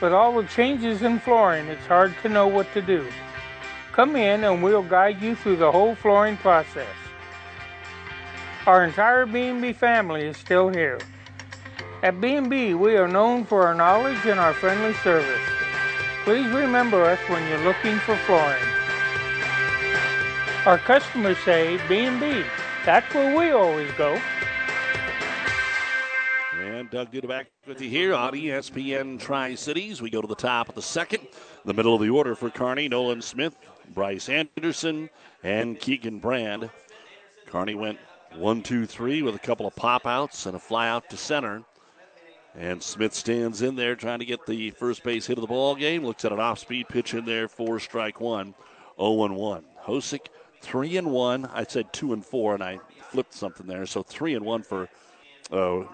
[0.00, 3.06] With all the changes in flooring, it's hard to know what to do.
[3.92, 6.88] Come in and we'll guide you through the whole flooring process.
[8.66, 10.98] Our entire B&B family is still here.
[12.02, 15.40] At B&B, we are known for our knowledge and our friendly service.
[16.24, 18.62] Please remember us when you're looking for flooring.
[20.66, 22.44] Our customers say B&B.
[22.84, 24.20] That's where we always go.
[26.92, 30.02] Doug Duda back with you here on ESPN Tri Cities.
[30.02, 31.26] We go to the top of the second.
[31.64, 33.56] The middle of the order for Kearney, Nolan Smith,
[33.94, 35.08] Bryce Anderson,
[35.42, 36.68] and Keegan Brand.
[37.46, 37.98] Kearney went
[38.34, 41.62] one, two, three with a couple of pop outs and a fly out to center.
[42.54, 45.74] And Smith stands in there trying to get the first base hit of the ball
[45.74, 46.04] game.
[46.04, 48.54] Looks at an off speed pitch in there for strike one.
[48.98, 49.64] 0 and 1.
[49.86, 50.26] Hosick,
[50.60, 51.46] 3 and 1.
[51.46, 53.86] I said 2 and 4, and I flipped something there.
[53.86, 54.90] So 3 and 1 for
[55.50, 55.84] uh,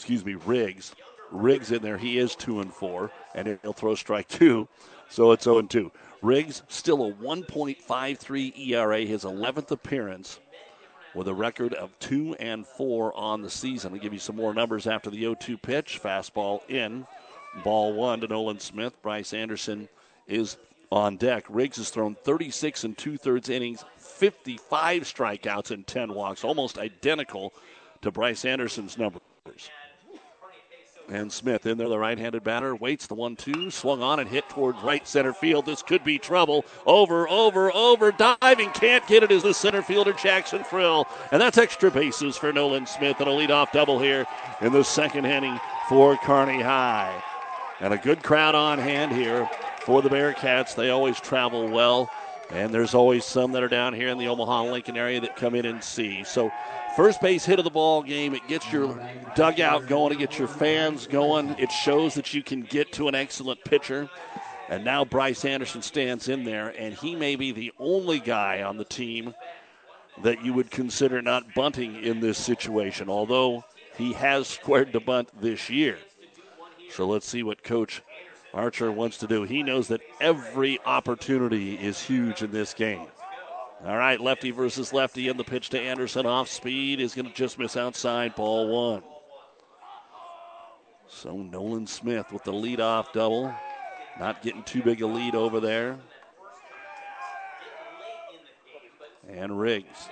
[0.00, 0.94] excuse me, Riggs.
[1.30, 4.66] Riggs in there, he is two and four, and he'll throw strike two,
[5.10, 5.92] so it's 0 and two.
[6.22, 10.40] Riggs still a 1.53 ERA, his 11th appearance,
[11.14, 13.92] with a record of two and four on the season.
[13.92, 16.00] I'll give you some more numbers after the 0-2 pitch.
[16.02, 17.06] Fastball in,
[17.62, 19.00] ball one to Nolan Smith.
[19.02, 19.86] Bryce Anderson
[20.26, 20.56] is
[20.90, 21.44] on deck.
[21.50, 27.52] Riggs has thrown 36 and two thirds innings, 55 strikeouts, and 10 walks, almost identical
[28.00, 29.20] to Bryce Anderson's numbers.
[31.10, 34.28] And Smith in there, the right handed batter, waits the 1 2, swung on and
[34.28, 35.66] hit towards right center field.
[35.66, 36.64] This could be trouble.
[36.86, 41.08] Over, over, over, diving, can't get it is the center fielder Jackson Frill.
[41.32, 44.24] And that's extra bases for Nolan Smith and a leadoff double here
[44.60, 45.58] in the second inning
[45.88, 47.20] for Kearney High.
[47.80, 49.50] And a good crowd on hand here
[49.80, 50.76] for the Bearcats.
[50.76, 52.08] They always travel well.
[52.50, 55.54] And there's always some that are down here in the Omaha Lincoln area that come
[55.56, 56.22] in and see.
[56.24, 56.52] So
[57.00, 58.34] First base hit of the ball game.
[58.34, 58.94] It gets your
[59.34, 60.12] dugout going.
[60.12, 61.48] It gets your fans going.
[61.58, 64.10] It shows that you can get to an excellent pitcher.
[64.68, 68.76] And now Bryce Anderson stands in there, and he may be the only guy on
[68.76, 69.34] the team
[70.22, 73.64] that you would consider not bunting in this situation, although
[73.96, 75.96] he has squared the bunt this year.
[76.90, 78.02] So let's see what Coach
[78.52, 79.44] Archer wants to do.
[79.44, 83.06] He knows that every opportunity is huge in this game.
[83.86, 87.32] All right, lefty versus lefty, and the pitch to Anderson off speed is going to
[87.32, 89.02] just miss outside, ball one.
[91.08, 93.54] So Nolan Smith with the leadoff double.
[94.18, 95.98] Not getting too big a lead over there.
[99.28, 100.10] And Riggs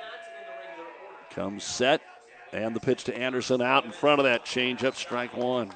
[1.31, 2.01] comes set,
[2.53, 5.73] and the pitch to Anderson out in front of that changeup, strike one.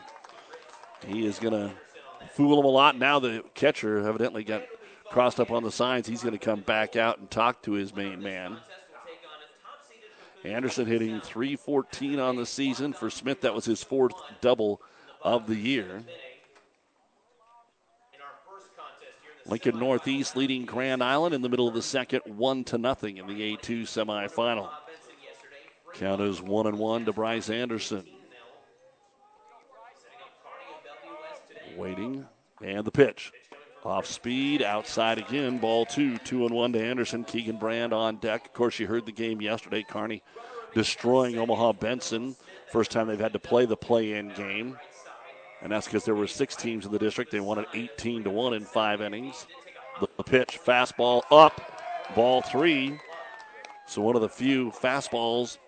[1.06, 1.74] He is going to
[2.30, 2.96] fool him a lot.
[2.96, 4.62] Now the catcher evidently got
[5.12, 6.06] crossed up on the signs.
[6.06, 8.56] He's going to come back out and talk to his main man.
[10.42, 12.92] Anderson hitting 314 on the season.
[12.92, 14.80] For Smith, that was his fourth double
[15.20, 16.02] of the year.
[19.46, 23.26] Lincoln Northeast leading Grand Island in the middle of the second, one to nothing in
[23.26, 24.70] the A2 semifinal.
[25.94, 28.04] Count is one and one to Bryce Anderson.
[31.76, 32.26] Waiting,
[32.62, 33.32] and the pitch.
[33.84, 37.24] Off speed, outside again, ball two, two and one to Anderson.
[37.24, 38.46] Keegan Brand on deck.
[38.46, 39.82] Of course, you heard the game yesterday.
[39.82, 40.22] Kearney
[40.72, 42.36] destroying Omaha Benson.
[42.70, 44.78] First time they've had to play the play-in game,
[45.60, 47.32] and that's because there were six teams in the district.
[47.32, 49.46] They won it 18 to one in five innings.
[50.00, 51.60] The pitch, fastball up,
[52.14, 52.98] ball three.
[53.86, 55.58] So one of the few fastballs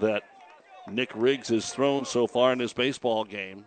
[0.00, 0.24] that
[0.90, 3.64] Nick Riggs has thrown so far in this baseball game.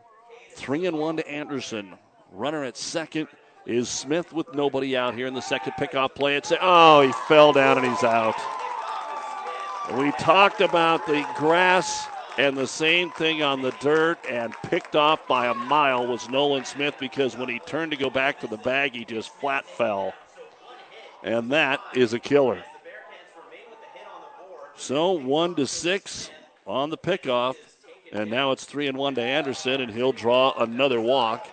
[0.56, 1.94] Three and one to Anderson.
[2.32, 3.28] Runner at second
[3.68, 6.38] is Smith with nobody out here in the second pickoff play.
[6.38, 8.36] It's oh, he fell down and he's out.
[9.94, 12.08] We talked about the grass
[12.38, 16.64] and the same thing on the dirt and picked off by a mile was Nolan
[16.64, 20.14] Smith because when he turned to go back to the bag, he just flat fell.
[21.24, 22.64] And that is a killer.
[24.78, 26.30] So one to six
[26.66, 27.56] on the pickoff.
[28.14, 31.46] And now it's three and one to Anderson, and he'll draw another walk.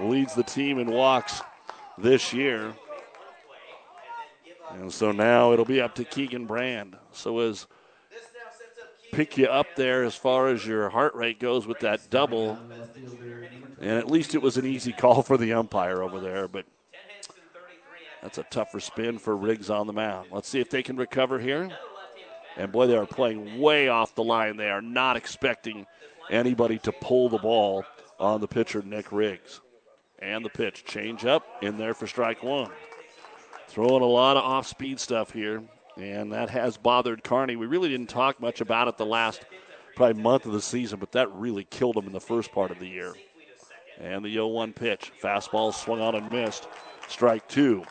[0.00, 1.40] Leads the team in walks
[1.98, 2.72] this year.
[4.72, 6.96] And so now it'll be up to Keegan Brand.
[7.12, 7.66] So as
[9.12, 12.58] pick you up there as far as your heart rate goes with that double.
[13.80, 16.66] And at least it was an easy call for the umpire over there, but
[18.22, 20.28] that's a tougher spin for Riggs on the mound.
[20.32, 21.70] Let's see if they can recover here.
[22.56, 24.56] And boy, they are playing way off the line.
[24.56, 25.86] They are not expecting
[26.30, 27.84] anybody to pull the ball
[28.18, 29.60] on the pitcher, Nick Riggs.
[30.20, 30.84] And the pitch.
[30.84, 32.70] Change up in there for strike one.
[33.68, 35.62] Throwing a lot of off speed stuff here,
[35.96, 37.56] and that has bothered Kearney.
[37.56, 39.44] We really didn't talk much about it the last
[39.94, 42.78] probably month of the season, but that really killed him in the first part of
[42.78, 43.14] the year.
[43.98, 45.12] And the 0 1 pitch.
[45.22, 46.68] Fastball swung on and missed.
[47.08, 47.84] Strike two.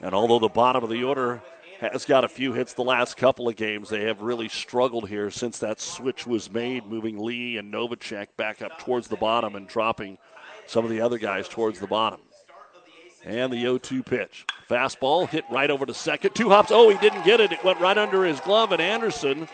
[0.00, 1.40] And although the bottom of the order
[1.80, 5.30] has got a few hits the last couple of games, they have really struggled here
[5.30, 9.68] since that switch was made, moving Lee and Novacek back up towards the bottom and
[9.68, 10.18] dropping
[10.66, 12.20] some of the other guys towards the bottom.
[13.24, 14.46] And the 0 2 pitch.
[14.68, 16.34] Fastball hit right over to second.
[16.34, 16.70] Two hops.
[16.72, 17.52] Oh, he didn't get it.
[17.52, 19.48] It went right under his glove, and Anderson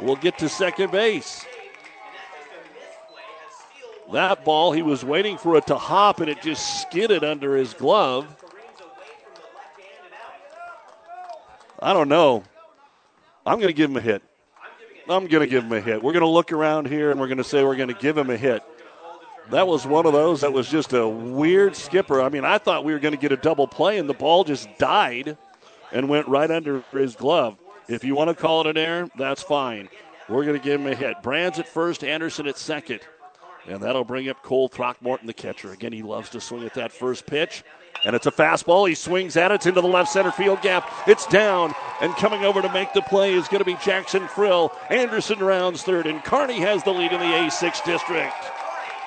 [0.00, 1.44] will get to second base.
[4.12, 7.74] That ball, he was waiting for it to hop, and it just skidded under his
[7.74, 8.26] glove.
[11.80, 12.44] I don't know.
[13.44, 14.22] I'm going to give him a hit.
[15.06, 16.02] I'm going to give him a hit.
[16.02, 18.16] We're going to look around here and we're going to say we're going to give
[18.16, 18.62] him a hit
[19.50, 22.20] that was one of those that was just a weird skipper.
[22.22, 24.44] I mean, I thought we were going to get a double play, and the ball
[24.44, 25.36] just died
[25.92, 27.56] and went right under his glove.
[27.88, 29.88] If you want to call it an error, that's fine.
[30.28, 31.22] We're going to give him a hit.
[31.22, 33.00] Brands at first, Anderson at second.
[33.66, 35.72] And that'll bring up Cole Throckmorton, the catcher.
[35.72, 37.62] Again, he loves to swing at that first pitch.
[38.04, 38.88] And it's a fastball.
[38.88, 39.66] He swings at it.
[39.66, 40.90] Into the left center field gap.
[41.06, 41.74] It's down.
[42.00, 44.72] And coming over to make the play is going to be Jackson Frill.
[44.90, 46.06] Anderson rounds third.
[46.06, 48.34] And Kearney has the lead in the A6 district.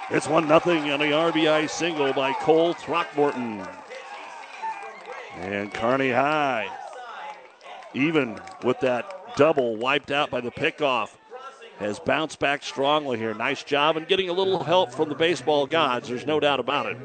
[0.10, 3.62] It's 1 0 on a RBI single by Cole Throckmorton.
[5.36, 6.70] And Kearney High,
[7.94, 11.10] even with that double wiped out by the pickoff,
[11.80, 13.34] has bounced back strongly here.
[13.34, 16.08] Nice job and getting a little help from the baseball gods.
[16.08, 16.98] There's no doubt about it.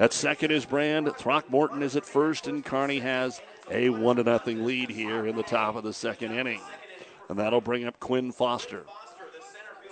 [0.00, 1.08] At second is Brand.
[1.16, 3.40] Throckmorton is at first, and Kearney has
[3.70, 6.60] a one to nothing lead here in the top of the second inning.
[7.28, 8.84] And that'll bring up Quinn Foster.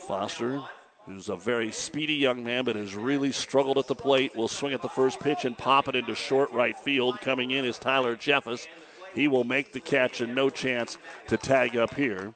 [0.09, 0.63] Foster,
[1.09, 4.75] who's a very speedy young man but has really struggled at the plate, will swing
[4.75, 7.21] at the first pitch and pop it into short right field.
[7.21, 8.67] Coming in is Tyler Jeffus.
[9.15, 10.99] He will make the catch and no chance
[11.29, 12.35] to tag up here.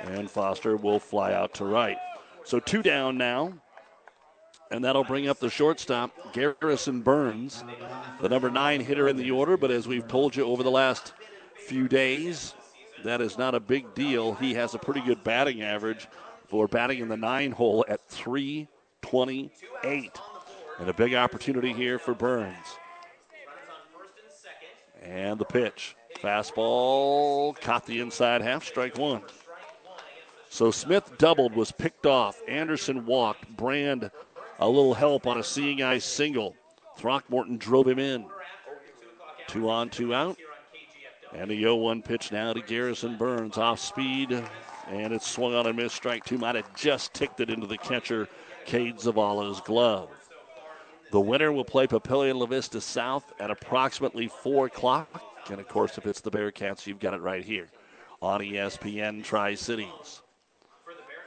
[0.00, 1.98] And Foster will fly out to right.
[2.44, 3.52] So two down now.
[4.70, 7.64] And that'll bring up the shortstop, Garrison Burns,
[8.20, 9.56] the number nine hitter in the order.
[9.56, 11.14] But as we've told you over the last
[11.56, 12.52] few days,
[13.02, 14.34] that is not a big deal.
[14.34, 16.06] He has a pretty good batting average
[16.48, 20.18] for batting in the nine hole at 328.
[20.78, 22.78] And a big opportunity here for Burns.
[25.02, 25.94] And the pitch.
[26.22, 29.22] Fastball caught the inside half, strike one.
[30.50, 32.40] So Smith doubled, was picked off.
[32.48, 33.48] Anderson walked.
[33.56, 34.10] Brand
[34.58, 36.56] a little help on a seeing eye single.
[36.96, 38.24] Throckmorton drove him in.
[39.46, 40.36] Two on, two out.
[41.32, 44.42] And a 0 1 pitch now to Garrison Burns off speed.
[44.90, 45.96] And it's swung on and missed.
[45.96, 48.28] Strike two might have just ticked it into the catcher,
[48.64, 50.08] Cade Zavala's glove.
[51.10, 55.22] The winner will play Papillion La Vista South at approximately 4 o'clock.
[55.50, 57.68] And of course, if it's the Bearcats, you've got it right here
[58.20, 60.22] on ESPN Tri Cities.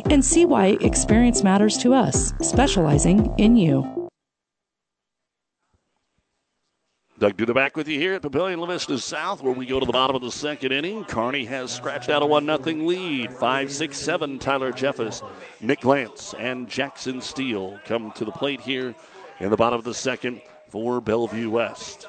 [0.09, 4.01] and see why experience matters to us, specializing in you.
[7.21, 9.85] Doug Duda back with you here at Papillion La Vista South, where we go to
[9.85, 11.05] the bottom of the second inning.
[11.05, 13.31] Kearney has scratched out a 1 0 lead.
[13.31, 15.21] 5 6 7, Tyler Jeffers,
[15.59, 18.95] Nick Glantz, and Jackson Steele come to the plate here
[19.39, 22.07] in the bottom of the second for Bellevue West.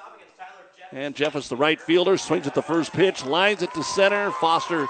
[0.92, 4.30] And Jeffus, the right fielder, swings at the first pitch, lines it to center.
[4.30, 4.86] Foster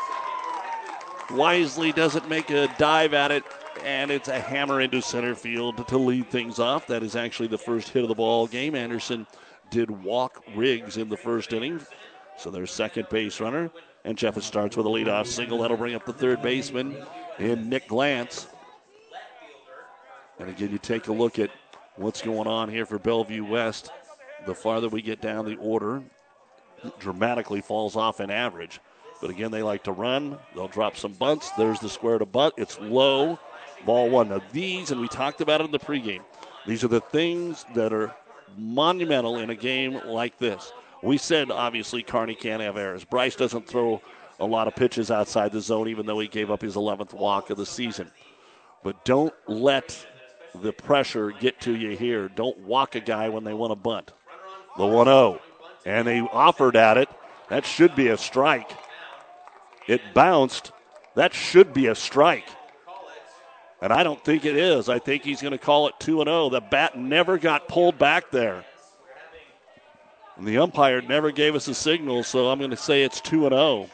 [1.32, 3.44] wisely doesn't make a dive at it,
[3.84, 6.86] and it's a hammer into center field to lead things off.
[6.86, 8.74] That is actually the first hit of the ball game.
[8.74, 9.26] Anderson
[9.70, 11.80] did walk Riggs in the first inning,
[12.36, 13.70] so their second base runner.
[14.04, 15.58] And Jeffus starts with a leadoff single.
[15.58, 16.96] That'll bring up the third baseman
[17.38, 18.46] in Nick Glantz.
[20.38, 21.50] And again, you take a look at
[21.96, 23.90] what's going on here for Bellevue West.
[24.44, 26.02] The farther we get down the order,
[26.98, 28.80] dramatically falls off in average.
[29.22, 30.36] But again, they like to run.
[30.54, 31.50] They'll drop some bunts.
[31.52, 32.54] There's the square to butt.
[32.58, 33.38] It's low.
[33.86, 34.28] Ball one.
[34.28, 36.22] Now, these, and we talked about it in the pregame,
[36.66, 38.12] these are the things that are
[38.58, 40.72] monumental in a game like this.
[41.04, 43.04] We said, obviously, Kearney can't have errors.
[43.04, 44.02] Bryce doesn't throw
[44.40, 47.50] a lot of pitches outside the zone, even though he gave up his 11th walk
[47.50, 48.10] of the season.
[48.82, 50.04] But don't let
[50.54, 52.28] the pressure get to you here.
[52.28, 54.10] Don't walk a guy when they want to bunt.
[54.76, 55.40] The 1 0.
[55.86, 57.08] And they offered at it.
[57.48, 58.70] That should be a strike.
[59.86, 60.72] It bounced.
[61.14, 62.48] That should be a strike.
[63.80, 64.88] And I don't think it is.
[64.88, 66.50] I think he's going to call it 2 0.
[66.50, 68.64] The bat never got pulled back there.
[70.36, 73.48] And the umpire never gave us a signal, so I'm going to say it's 2
[73.48, 73.90] 0.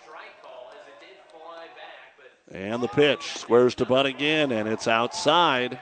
[2.51, 5.79] And the pitch squares to bunt again, and it's outside.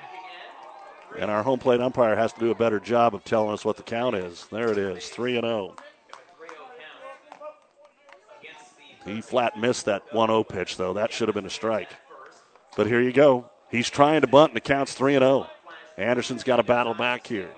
[1.19, 3.77] And our home plate umpire has to do a better job of telling us what
[3.77, 4.47] the count is.
[4.53, 5.77] There it is, 3 and 0.
[9.07, 10.93] He flat missed that 1 0 pitch, though.
[10.93, 11.91] That should have been a strike.
[12.77, 13.49] But here you go.
[13.71, 15.49] He's trying to bunt, and the count's 3 0.
[15.97, 17.49] Anderson's got to battle back here.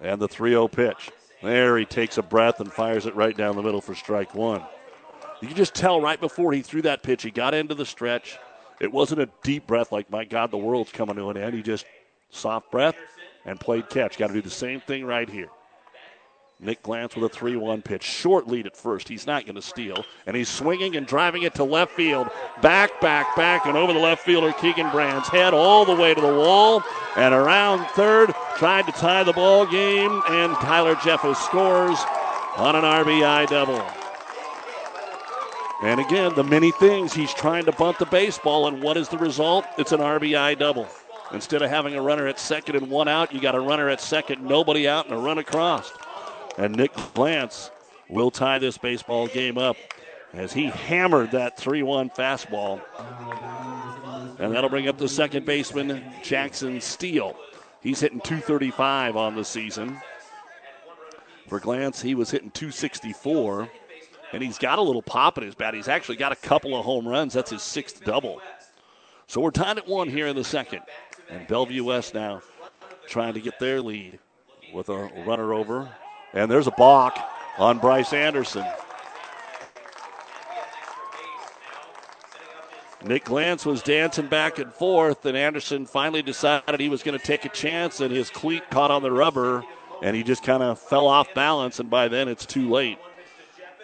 [0.00, 1.10] And the 3 0 pitch.
[1.42, 4.62] There he takes a breath and fires it right down the middle for strike one.
[5.40, 8.38] You can just tell right before he threw that pitch, he got into the stretch.
[8.80, 11.54] It wasn't a deep breath like, my God, the world's coming to an end.
[11.54, 11.86] He just
[12.30, 12.96] soft breath
[13.44, 14.18] and played catch.
[14.18, 15.48] Got to do the same thing right here.
[16.58, 18.02] Nick Glantz with a 3 1 pitch.
[18.02, 19.08] Short lead at first.
[19.08, 20.04] He's not going to steal.
[20.26, 22.30] And he's swinging and driving it to left field.
[22.62, 26.20] Back, back, back, and over the left fielder, Keegan Brand's head all the way to
[26.20, 26.82] the wall.
[27.16, 30.22] And around third, tried to tie the ball game.
[30.30, 31.98] And Tyler Jeffers scores
[32.56, 33.84] on an RBI double.
[35.82, 39.18] And again, the many things he's trying to bunt the baseball, and what is the
[39.18, 39.66] result?
[39.76, 40.88] It's an RBI double.
[41.32, 44.00] Instead of having a runner at second and one out, you got a runner at
[44.00, 45.92] second, nobody out, and a run across.
[46.56, 47.70] And Nick Glantz
[48.08, 49.76] will tie this baseball game up
[50.32, 52.80] as he hammered that 3 1 fastball.
[54.38, 57.36] And that'll bring up the second baseman, Jackson Steele.
[57.80, 60.00] He's hitting 235 on the season.
[61.48, 63.68] For Glantz, he was hitting 264,
[64.32, 65.74] and he's got a little pop in his bat.
[65.74, 67.32] He's actually got a couple of home runs.
[67.32, 68.40] That's his sixth double.
[69.28, 70.82] So we're tied at one here in the second.
[71.30, 72.42] And Bellevue West now
[73.08, 74.18] trying to get their lead
[74.72, 75.88] with a runner over
[76.36, 77.18] and there's a balk
[77.56, 78.64] on Bryce Anderson.
[83.02, 87.24] Nick Glantz was dancing back and forth, and Anderson finally decided he was going to
[87.24, 89.64] take a chance, and his cleat caught on the rubber,
[90.02, 92.98] and he just kind of fell off balance, and by then it's too late.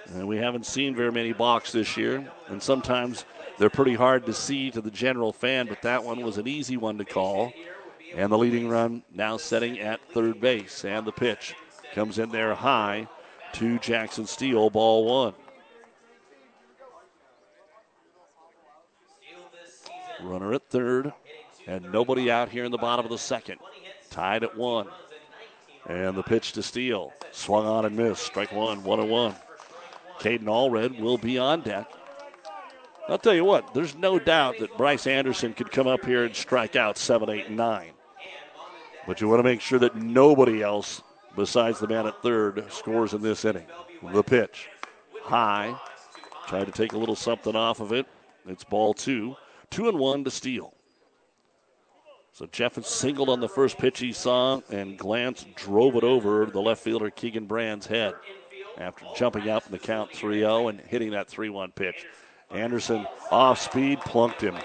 [0.06, 3.24] And we haven't seen very many balks this year, and sometimes
[3.58, 6.76] they're pretty hard to see to the general fan, but that one was an easy
[6.76, 7.52] one to call.
[8.14, 11.54] And the leading run now setting at third base, and the pitch
[11.94, 13.06] Comes in there high
[13.54, 15.34] to Jackson Steele, ball one.
[20.22, 21.12] Runner at third,
[21.66, 23.58] and nobody out here in the bottom of the second.
[24.10, 24.86] Tied at one.
[25.86, 27.12] And the pitch to Steele.
[27.32, 28.22] Swung on and missed.
[28.22, 29.34] Strike one, one and one.
[30.20, 31.90] Caden Allred will be on deck.
[33.08, 36.34] I'll tell you what, there's no doubt that Bryce Anderson could come up here and
[36.36, 37.90] strike out seven, eight, nine.
[39.06, 41.02] But you want to make sure that nobody else
[41.36, 43.66] besides the man at third, scores in this inning.
[44.12, 44.68] The pitch.
[45.22, 45.74] High.
[46.48, 48.06] Tried to take a little something off of it.
[48.46, 49.36] It's ball two.
[49.70, 50.74] Two and one to Steele.
[52.32, 56.60] So Jeffens singled on the first pitch he saw, and Glantz drove it over the
[56.60, 58.14] left fielder Keegan Brand's head
[58.78, 62.06] after jumping out in the count 3 0 and hitting that 3 1 pitch.
[62.50, 64.56] Anderson off speed, plunked him.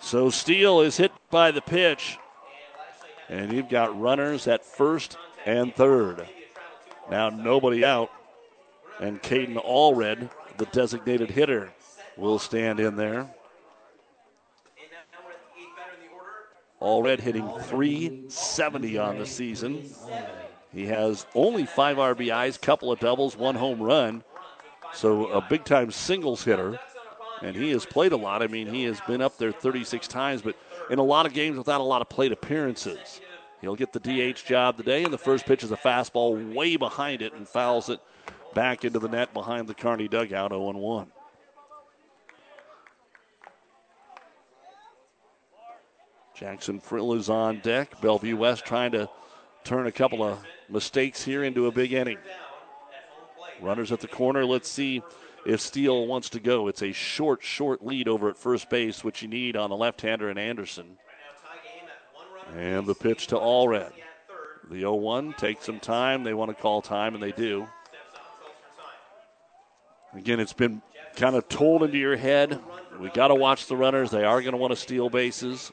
[0.00, 2.18] So Steele is hit by the pitch.
[3.32, 5.16] And you've got runners at first
[5.46, 6.28] and third.
[7.10, 8.10] Now nobody out.
[9.00, 10.28] And Caden Allred,
[10.58, 11.72] the designated hitter,
[12.18, 13.34] will stand in there.
[16.82, 19.82] Allred hitting 370 on the season.
[20.70, 24.24] He has only five RBIs, couple of doubles, one home run.
[24.92, 26.78] So a big time singles hitter.
[27.40, 28.42] And he has played a lot.
[28.42, 30.54] I mean, he has been up there 36 times, but
[30.92, 33.22] in a lot of games without a lot of plate appearances.
[33.62, 37.22] He'll get the DH job today, and the first pitch is a fastball way behind
[37.22, 37.98] it and fouls it
[38.52, 41.12] back into the net behind the Kearney dugout 0 1.
[46.36, 47.98] Jackson Frill is on deck.
[48.02, 49.08] Bellevue West trying to
[49.64, 52.18] turn a couple of mistakes here into a big inning.
[53.62, 54.44] Runners at the corner.
[54.44, 55.02] Let's see
[55.44, 56.68] if Steele wants to go.
[56.68, 60.00] It's a short, short lead over at first base, which you need on the left
[60.00, 60.98] hander and Anderson.
[62.56, 63.92] And the pitch to Allred.
[64.70, 66.24] The 0 1 takes some time.
[66.24, 67.66] They want to call time, and they do.
[70.14, 70.82] Again, it's been
[71.16, 72.60] kind of told into your head.
[73.00, 74.10] We got to watch the runners.
[74.10, 75.72] They are going to want to steal bases.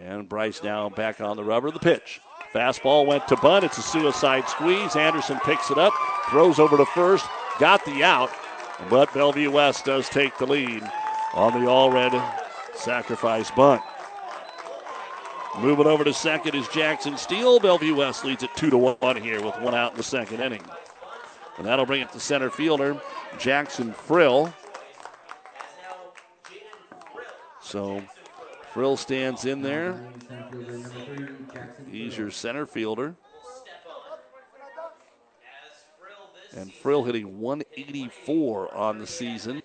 [0.00, 1.70] And Bryce now back on the rubber.
[1.70, 2.20] The pitch.
[2.52, 3.64] Fastball went to bunt.
[3.64, 4.94] It's a suicide squeeze.
[4.94, 5.92] Anderson picks it up,
[6.30, 7.26] throws over to first,
[7.58, 8.30] got the out,
[8.90, 10.82] but Bellevue West does take the lead
[11.34, 12.22] on the Allred
[12.74, 13.82] sacrifice bunt.
[15.58, 17.60] Moving over to second is Jackson Steele.
[17.60, 20.62] Bellevue West leads it two to one here with one out in the second inning.
[21.58, 23.00] And that'll bring it to center fielder
[23.38, 24.52] Jackson Frill.
[27.62, 28.02] So
[28.72, 29.96] Frill stands in there.
[31.88, 33.14] He's your center fielder.
[36.56, 39.62] And Frill hitting 184 on the season.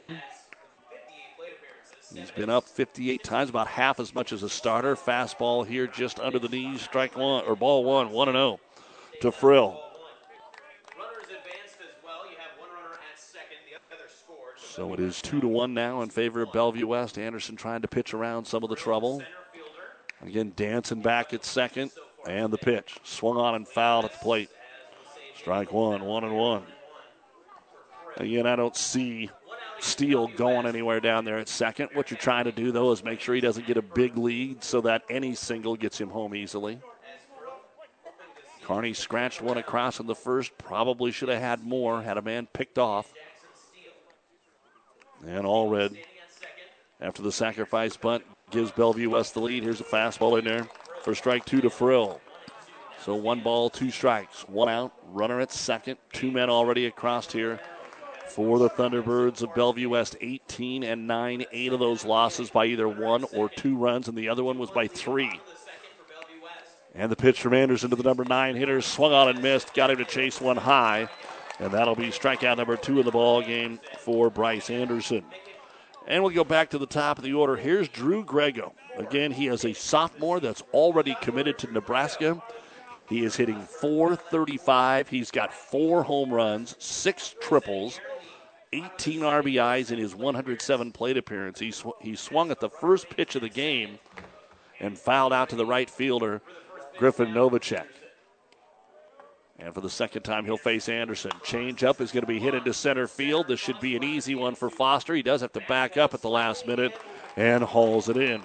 [2.14, 4.96] He's been up 58 times, about half as much as a starter.
[4.96, 6.82] Fastball here just under the knees.
[6.82, 8.60] Strike one, or ball one, 1 0
[9.22, 9.80] to Frill.
[14.58, 17.20] So it is 2 to 1 now in favor of Bellevue West.
[17.20, 19.22] Anderson trying to pitch around some of the trouble.
[20.26, 21.92] Again, dancing back at second.
[22.28, 22.98] And the pitch.
[23.04, 24.50] Swung on and fouled at the plate.
[25.38, 26.64] Strike one, one and one.
[28.20, 29.30] Again, I don't see
[29.80, 31.92] Steele going anywhere down there at second.
[31.94, 34.62] What you're trying to do, though, is make sure he doesn't get a big lead
[34.62, 36.80] so that any single gets him home easily.
[38.66, 40.56] Kearney scratched one across in the first.
[40.58, 43.12] Probably should have had more, had a man picked off.
[45.26, 45.98] And Allred,
[47.00, 49.64] after the sacrifice bunt, gives Bellevue West the lead.
[49.64, 50.68] Here's a fastball in there
[51.04, 52.20] for strike two to Frill.
[53.02, 57.62] So one ball, two strikes, one out, runner at second, two men already across here
[58.30, 60.16] for the Thunderbirds of Bellevue West.
[60.22, 64.30] 18 and 9, eight of those losses by either one or two runs, and the
[64.30, 65.40] other one was by three.
[66.96, 69.92] And the pitch from Anderson to the number nine hitter swung on and missed, got
[69.92, 71.08] him to chase one high,
[71.60, 75.24] and that'll be strikeout number two of the ball game for Bryce Anderson.
[76.08, 77.56] And we'll go back to the top of the order.
[77.56, 78.74] Here's Drew Grego.
[78.98, 82.42] Again, he is a sophomore that's already committed to Nebraska.
[83.08, 85.08] He is hitting 435.
[85.10, 88.00] He's got four home runs, six triples,
[88.72, 91.60] 18 RBIs in his 107 plate appearance.
[91.60, 94.00] He, sw- he swung at the first pitch of the game
[94.80, 96.42] and fouled out to the right fielder,
[96.98, 97.86] Griffin Novacek.
[99.58, 101.32] And for the second time, he'll face Anderson.
[101.44, 103.48] Change up is going to be hit into center field.
[103.48, 105.14] This should be an easy one for Foster.
[105.14, 106.94] He does have to back up at the last minute
[107.36, 108.42] and hauls it in.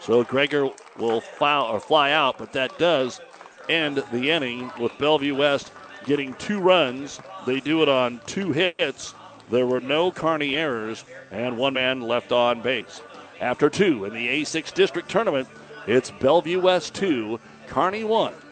[0.00, 3.20] So Gregor will foul or fly out, but that does
[3.68, 5.70] end the inning with Bellevue West
[6.04, 7.20] getting two runs.
[7.46, 9.14] They do it on two hits.
[9.50, 13.00] There were no Kearney errors and one man left on base.
[13.40, 15.48] After two in the A6 district tournament,
[15.86, 18.34] it's Bellevue West 2, Kearney 1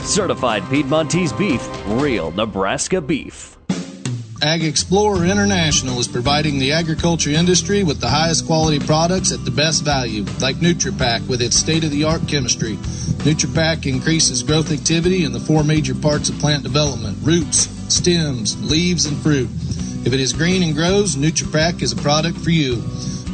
[0.00, 3.56] Certified Piedmontese beef, real Nebraska beef.
[4.40, 9.84] AgXplore International is providing the agriculture industry with the highest quality products at the best
[9.84, 12.76] value, like NutriPack with its state-of-the-art chemistry.
[13.26, 19.06] NutriPack increases growth activity in the four major parts of plant development: roots, stems, leaves,
[19.06, 19.48] and fruit.
[20.06, 22.76] If it is green and grows, NutriPack is a product for you.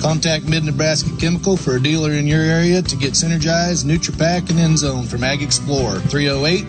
[0.05, 4.59] Contact Mid Nebraska Chemical for a dealer in your area to get Synergized, NutriPack, and
[4.59, 6.67] Endzone from AgXplore 308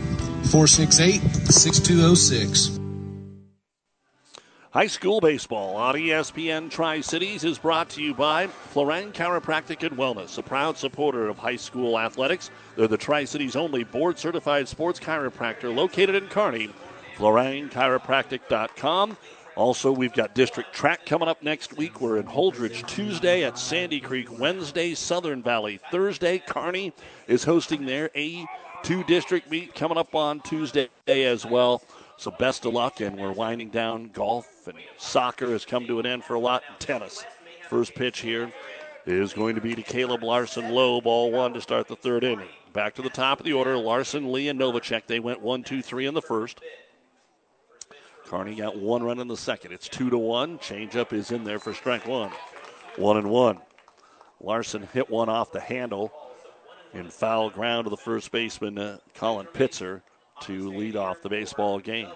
[0.47, 1.19] 468
[1.51, 2.79] 6206.
[4.71, 9.97] High school baseball on ESPN Tri Cities is brought to you by Florang Chiropractic and
[9.97, 12.49] Wellness, a proud supporter of high school athletics.
[12.77, 16.69] They're the Tri Cities only board certified sports chiropractor located in Kearney.
[17.17, 19.17] FlorangChiropractic.com.
[19.55, 22.01] Also, we've got district track coming up next week.
[22.01, 25.79] We're in Holdrege Tuesday at Sandy Creek, Wednesday, Southern Valley.
[25.91, 26.91] Thursday, Kearney
[27.27, 31.81] is hosting their A2 district meet coming up on Tuesday as well.
[32.17, 34.09] So, best of luck, and we're winding down.
[34.09, 36.61] Golf and soccer has come to an end for a lot.
[36.79, 37.25] Tennis.
[37.69, 38.51] First pitch here
[39.05, 42.49] is going to be to Caleb Larson low, ball one to start the third inning.
[42.73, 45.03] Back to the top of the order Larson, Lee, and Novacek.
[45.07, 46.59] They went one, two, three in the first.
[48.25, 49.71] Kearney got one run in the second.
[49.71, 50.57] It's two to one.
[50.59, 52.31] Changeup is in there for strike one.
[52.97, 53.59] One and one.
[54.41, 56.11] Larson hit one off the handle
[56.93, 60.01] in foul ground to the first baseman, uh, Colin Pitzer,
[60.41, 62.09] to lead off the baseball game.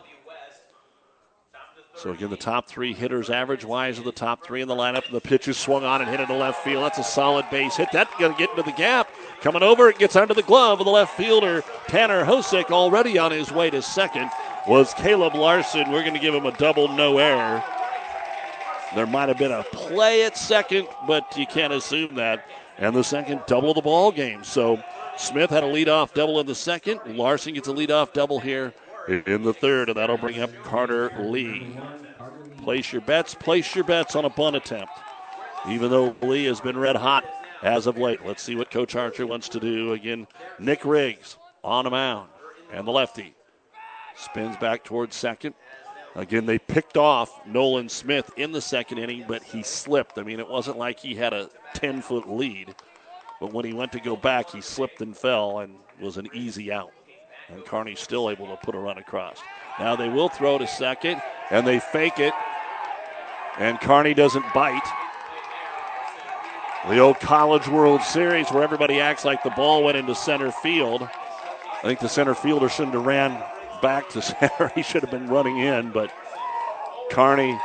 [1.96, 5.06] So again, the top three hitters average wise are the top three in the lineup.
[5.06, 6.84] And the pitch is swung on and hit into left field.
[6.84, 7.90] That's a solid base hit.
[7.92, 9.10] That's going to get into the gap.
[9.42, 11.62] Coming over, it gets under the glove of the left fielder.
[11.88, 14.30] Tanner Hosick already on his way to second
[14.70, 15.92] was Caleb Larson.
[15.92, 17.64] We're going to give him a double no error.
[18.94, 22.46] There might have been a play at second, but you can't assume that.
[22.78, 24.44] And the second double the ball game.
[24.44, 24.82] So
[25.18, 27.00] Smith had a leadoff double in the second.
[27.08, 28.72] Larson gets a leadoff double here
[29.08, 31.76] in the third, and that'll bring up Carter Lee.
[32.58, 33.34] Place your bets.
[33.34, 34.94] Place your bets on a bunt attempt.
[35.68, 37.26] Even though Lee has been red hot
[37.64, 38.24] as of late.
[38.24, 39.94] Let's see what Coach Archer wants to do.
[39.94, 40.28] Again,
[40.60, 42.30] Nick Riggs on the mound,
[42.72, 43.34] and the lefty
[44.20, 45.56] spins back towards second.
[46.16, 50.18] Again, they picked off Nolan Smith in the second inning, but he slipped.
[50.18, 52.76] I mean, it wasn't like he had a 10 foot lead,
[53.40, 56.72] but when he went to go back, he slipped and fell and was an easy
[56.72, 56.92] out.
[57.48, 59.40] And Kearney's still able to put a run across.
[59.80, 62.34] Now they will throw to second, and they fake it,
[63.58, 64.88] and Kearney doesn't bite.
[66.88, 71.04] The old College World Series where everybody acts like the ball went into center field.
[71.04, 73.42] I think the center fielder shouldn't have ran
[73.82, 74.72] back to center.
[74.76, 76.12] he should have been running in, but
[77.12, 77.58] Kearney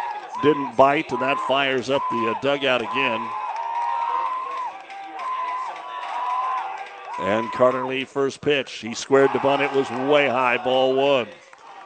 [0.42, 3.28] didn't bite, and that fires up the uh, dugout again.
[7.20, 8.72] And Carter Lee first pitch.
[8.72, 9.62] He squared the bunt.
[9.62, 11.28] It was way high, ball one.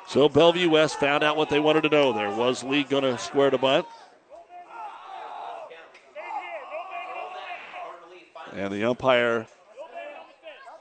[0.07, 2.31] So Bellevue West found out what they wanted to know there.
[2.31, 3.87] Was Lee going to square the bunt?
[8.55, 9.47] And the umpire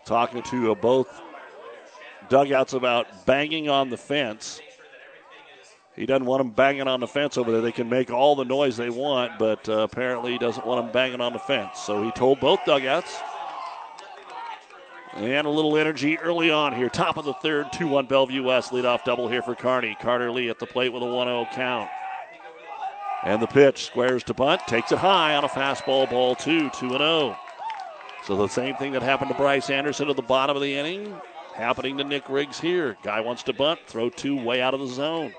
[0.05, 1.21] talking to uh, both
[2.29, 4.61] dugouts about banging on the fence.
[5.95, 7.61] He doesn't want them banging on the fence over there.
[7.61, 10.91] They can make all the noise they want, but uh, apparently he doesn't want them
[10.91, 11.79] banging on the fence.
[11.79, 13.17] So he told both dugouts.
[15.13, 16.89] And a little energy early on here.
[16.89, 18.71] Top of the third, 2 1 Bellevue West.
[18.71, 19.97] Leadoff double here for Kearney.
[19.99, 21.89] Carter Lee at the plate with a 1 0 count.
[23.23, 26.89] And the pitch squares to bunt, takes it high on a fastball, ball two, 2
[26.89, 27.35] 0.
[28.25, 31.15] So the same thing that happened to Bryce Anderson at the bottom of the inning
[31.57, 32.97] happening to Nick Riggs here.
[33.03, 35.33] Guy wants to bunt, throw two way out of the zone.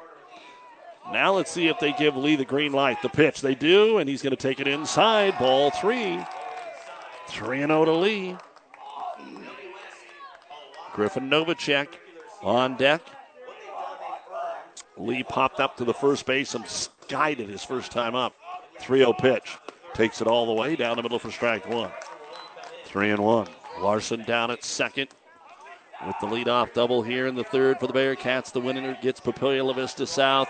[1.12, 3.01] Now let's see if they give Lee the green light.
[3.01, 5.39] The pitch, they do, and he's going to take it inside.
[5.39, 6.23] Ball three.
[7.29, 8.37] 3 0 to Lee.
[10.93, 11.89] Griffin Novacek
[12.43, 13.03] on deck.
[14.97, 16.64] Lee popped up to the first base and
[17.11, 18.35] it his first time up.
[18.81, 19.57] 3 0 pitch.
[19.95, 21.91] Takes it all the way down the middle for strike one.
[22.85, 23.49] 3 and 1.
[23.81, 25.09] Larson down at second
[26.07, 28.53] with the leadoff double here in the third for the Bearcats.
[28.53, 30.49] The winner gets Papillion La Vista South,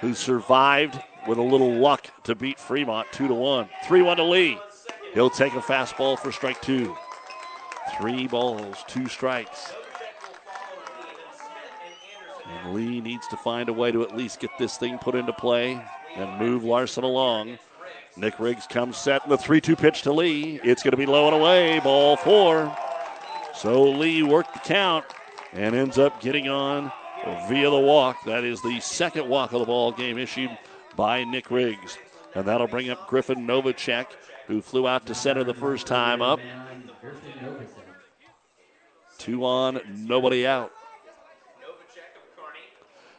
[0.00, 3.68] who survived with a little luck to beat Fremont 2 to 1.
[3.86, 4.58] 3 1 to Lee.
[5.14, 6.96] He'll take a fastball for strike two.
[7.98, 9.72] Three balls, two strikes.
[12.46, 15.32] And Lee needs to find a way to at least get this thing put into
[15.32, 15.80] play
[16.16, 17.58] and move Larson along.
[18.16, 20.60] Nick Riggs comes set in the 3 2 pitch to Lee.
[20.62, 21.80] It's going to be low and away.
[21.80, 22.76] Ball four.
[23.56, 25.04] So Lee worked the count
[25.52, 26.90] and ends up getting on
[27.48, 28.24] via the walk.
[28.24, 30.56] That is the second walk of the ball game issued
[30.96, 31.98] by Nick Riggs.
[32.34, 34.06] And that'll bring up Griffin Novacek,
[34.48, 36.40] who flew out to center the first time up.
[39.18, 40.72] Two on, nobody out.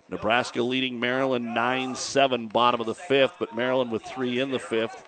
[0.09, 4.59] Nebraska leading Maryland 9 7, bottom of the fifth, but Maryland with three in the
[4.59, 5.03] fifth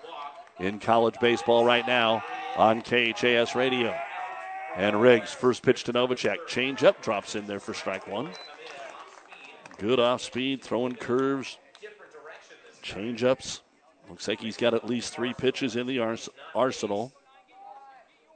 [0.60, 2.24] in college baseball right now
[2.56, 3.96] on KHAS radio.
[4.76, 6.48] And Riggs, first pitch to Novacek.
[6.48, 8.30] Change up, drops in there for strike one.
[9.78, 11.58] Good off speed, throwing curves,
[12.82, 13.62] change ups.
[14.10, 17.12] Looks like he's got at least three pitches in the ars- arsenal.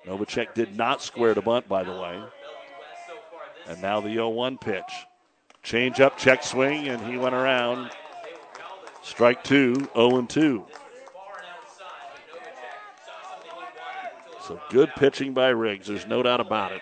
[0.05, 2.21] Novacek did not square the bunt, by the way.
[3.67, 4.83] And now the 0 1 pitch.
[5.63, 7.91] Change up, check swing, and he went around.
[9.03, 10.65] Strike two, 0 2.
[14.47, 15.87] So good pitching by Riggs.
[15.87, 16.81] There's no doubt about it.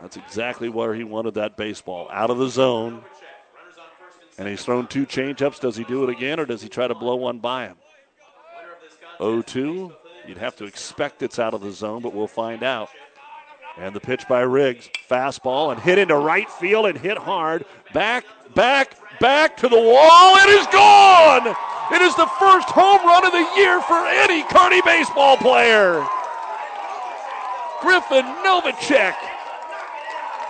[0.00, 2.08] That's exactly where he wanted that baseball.
[2.10, 3.02] Out of the zone.
[4.38, 5.60] And he's thrown two changeups.
[5.60, 7.76] Does he do it again or does he try to blow one by him?
[9.18, 9.92] 0 2.
[10.26, 12.88] You'd have to expect it's out of the zone, but we'll find out.
[13.78, 17.64] And the pitch by Riggs, fastball and hit into right field and hit hard.
[17.92, 20.36] Back, back, back to the wall.
[20.36, 21.54] It is gone.
[21.92, 26.04] It is the first home run of the year for any Kearney baseball player.
[27.80, 29.16] Griffin Novacek.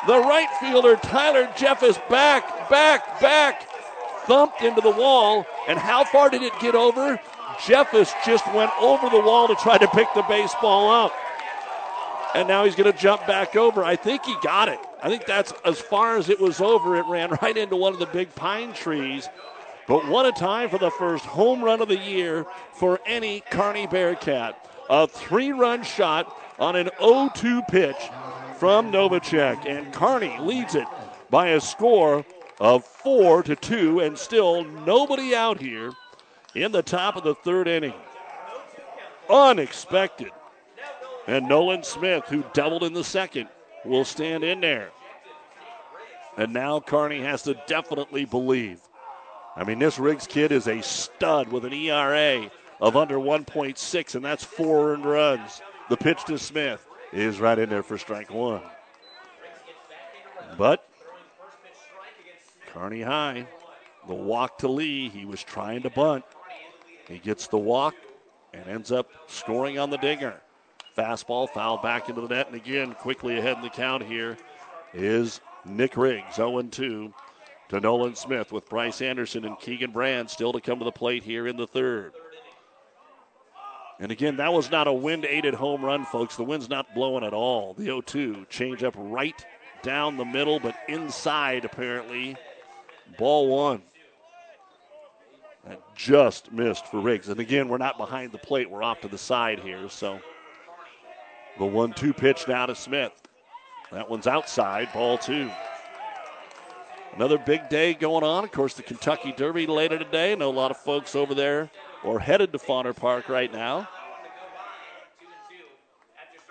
[0.07, 3.69] The right fielder, Tyler Jeffus, back, back, back,
[4.27, 5.45] thumped into the wall.
[5.69, 7.19] And how far did it get over?
[7.59, 11.13] Jeffus just went over the wall to try to pick the baseball up
[12.37, 13.83] and now he's going to jump back over.
[13.83, 14.79] I think he got it.
[15.03, 16.97] I think that's as far as it was over.
[16.97, 19.29] It ran right into one of the big pine trees.
[19.89, 23.87] But what a time for the first home run of the year for any Kearney
[23.87, 24.69] Bearcat.
[24.91, 27.97] A three run shot on an 0 2 pitch
[28.59, 29.67] from Novacek.
[29.67, 30.87] And Kearney leads it
[31.31, 32.25] by a score
[32.59, 35.93] of 4 to 2, and still nobody out here
[36.55, 37.95] in the top of the third inning.
[39.29, 40.31] Unexpected.
[41.27, 43.49] And Nolan Smith, who doubled in the second,
[43.85, 44.91] will stand in there.
[46.37, 48.81] And now Kearney has to definitely believe.
[49.57, 52.51] I mean, this Riggs kid is a stud with an ERA
[52.81, 55.63] of under 1.6, and that's four earned runs.
[55.89, 58.63] The pitch to Smith is right in there for strike one.
[60.59, 60.89] But
[62.73, 63.47] Kearney High
[64.09, 65.09] The walk to Lee.
[65.09, 66.25] He was trying to bunt.
[67.09, 67.95] He gets the walk
[68.53, 70.41] and ends up scoring on the dinger.
[70.97, 74.37] Fastball foul back into the net, and again, quickly ahead in the count here
[74.95, 77.15] is Nick Riggs, 0 2
[77.69, 81.23] to Nolan Smith with Bryce Anderson and Keegan Brand still to come to the plate
[81.23, 82.13] here in the third.
[83.99, 86.37] And again, that was not a wind aided home run, folks.
[86.37, 87.73] The wind's not blowing at all.
[87.75, 89.45] The 0 2 change up right
[89.83, 92.37] down the middle, but inside apparently.
[93.19, 93.83] Ball one.
[95.67, 97.29] That just missed for Riggs.
[97.29, 98.71] And again, we're not behind the plate.
[98.71, 99.89] We're off to the side here.
[99.89, 100.21] So
[101.59, 103.13] the 1 2 pitch now to Smith.
[103.93, 104.93] That one's outside.
[104.93, 105.51] Ball two.
[107.17, 108.45] Another big day going on.
[108.45, 110.33] Of course, the Kentucky Derby later today.
[110.33, 111.71] I know a lot of folks over there
[112.05, 113.89] or headed to Werner Park right now.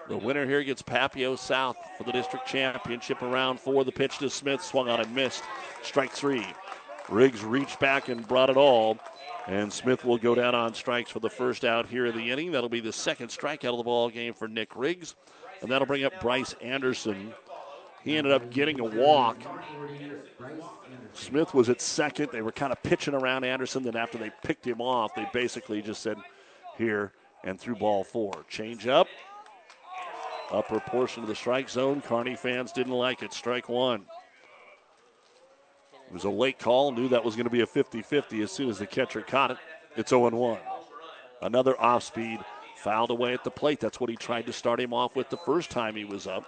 [0.09, 3.83] The winner here gets Papio South for the district championship around four.
[3.83, 5.43] The pitch to Smith swung on and missed.
[5.83, 6.45] Strike three.
[7.09, 8.97] Riggs reached back and brought it all.
[9.45, 12.51] And Smith will go down on strikes for the first out here in the inning.
[12.51, 15.15] That'll be the second strikeout of the ball game for Nick Riggs.
[15.61, 17.35] And that'll bring up Bryce Anderson
[18.05, 19.37] he ended up getting a walk.
[21.13, 22.29] Smith was at second.
[22.31, 23.81] They were kind of pitching around Anderson.
[23.81, 26.17] Then after they picked him off, they basically just said,
[26.77, 28.45] here, and threw ball four.
[28.47, 29.07] Change up.
[30.51, 32.01] Upper portion of the strike zone.
[32.01, 33.33] Kearney fans didn't like it.
[33.33, 34.05] Strike one.
[36.07, 36.91] It was a late call.
[36.91, 39.49] Knew that was going to be a 50 50 as soon as the catcher caught
[39.49, 39.57] it.
[39.95, 40.59] It's 0 1.
[41.41, 42.39] Another off speed
[42.77, 43.79] fouled away at the plate.
[43.79, 46.45] That's what he tried to start him off with the first time he was up.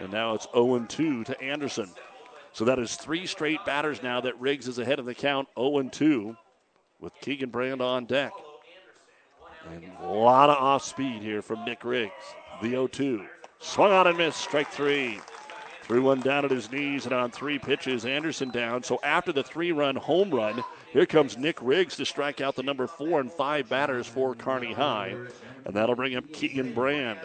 [0.00, 1.90] And now it's 0 2 to Anderson.
[2.52, 5.82] So that is three straight batters now that Riggs is ahead of the count 0
[5.82, 6.36] 2
[6.98, 8.32] with Keegan Brand on deck.
[9.70, 12.12] And a lot of off speed here from Nick Riggs.
[12.62, 13.24] The 0 2.
[13.60, 14.40] Swung on and missed.
[14.40, 15.20] Strike three.
[15.82, 18.82] Threw one down at his knees and on three pitches, Anderson down.
[18.82, 22.62] So after the three run home run, here comes Nick Riggs to strike out the
[22.62, 25.16] number four and five batters for Kearney High.
[25.64, 27.18] And that'll bring up Keegan Brand.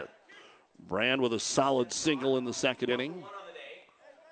[0.79, 3.23] Brand with a solid single in the second inning.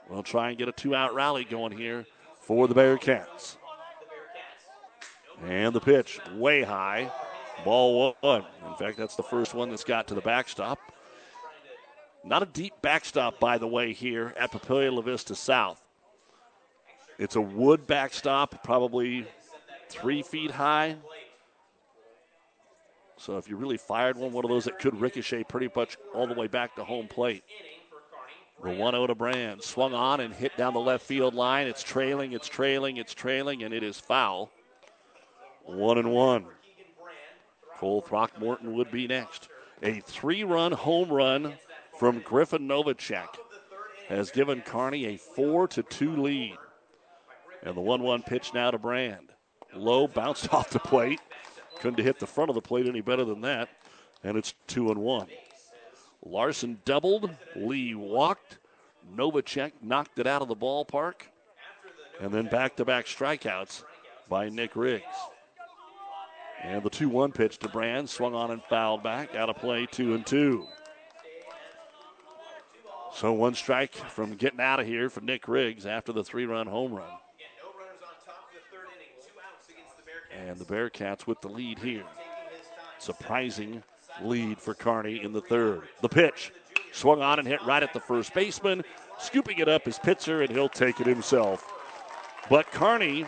[0.10, 2.06] We'll try and get a two out rally going here
[2.42, 3.56] for the Bearcats.
[5.46, 7.12] And the pitch way high.
[7.66, 8.46] Ball one.
[8.68, 10.80] In fact, that's the first one that's got to the backstop.
[12.24, 15.82] Not a deep backstop, by the way, here at Papillion La Vista South.
[17.20, 19.28] It's a wood backstop, probably
[19.90, 20.96] three feet high,
[23.24, 26.28] so if you really fired one, one of those that could ricochet pretty much all
[26.28, 27.46] the way back to home plate.
[28.62, 29.64] The 1 0 to Brand.
[29.64, 31.68] Swung on and hit down the left field line.
[31.68, 34.52] It's trailing, it's trailing, it's trailing, and it is foul.
[35.64, 36.46] 1 and 1.
[37.78, 39.48] Cole Throckmorton would be next.
[39.82, 41.54] A three run home run
[41.98, 43.38] from Griffin Novacek
[44.10, 46.58] has given Kearney a 4 to 2 lead.
[47.64, 49.30] And the 1 1 pitch now to Brand.
[49.74, 51.22] Low bounced off the plate.
[51.84, 53.68] Couldn't have hit the front of the plate any better than that.
[54.24, 55.28] And it's two and one.
[56.26, 57.30] Larson doubled.
[57.58, 58.58] Lee walked.
[59.14, 61.24] Novacek knocked it out of the ballpark.
[62.22, 63.84] And then back to back strikeouts
[64.30, 65.04] by Nick Riggs.
[66.64, 69.36] And the 2 1 pitch to Brand swung on and fouled back.
[69.36, 70.66] Out of play, 2 and 2.
[73.14, 76.68] So one strike from getting out of here for Nick Riggs after the three run
[76.68, 77.12] home run.
[80.40, 82.04] And the Bearcats with the lead here.
[83.00, 83.84] Surprising
[84.22, 85.82] lead for Kearney in the third.
[86.02, 86.52] The pitch
[86.92, 88.84] swung on and hit right at the first baseman.
[89.20, 91.72] Scooping it up is Pitzer, and he'll take it himself.
[92.50, 93.26] But Kearney,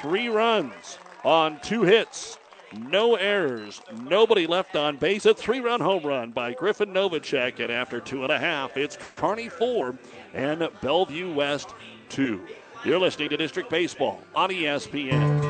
[0.00, 2.38] three runs on two hits,
[2.76, 5.26] no errors, nobody left on base.
[5.26, 7.60] A three run home run by Griffin Novacek.
[7.60, 9.96] And after two and a half, it's Kearney four
[10.34, 11.74] and Bellevue West
[12.08, 12.40] two.
[12.84, 15.49] You're listening to District Baseball on ESPN.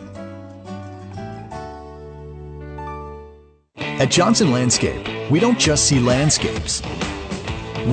[4.01, 6.81] At Johnson Landscape, we don't just see landscapes.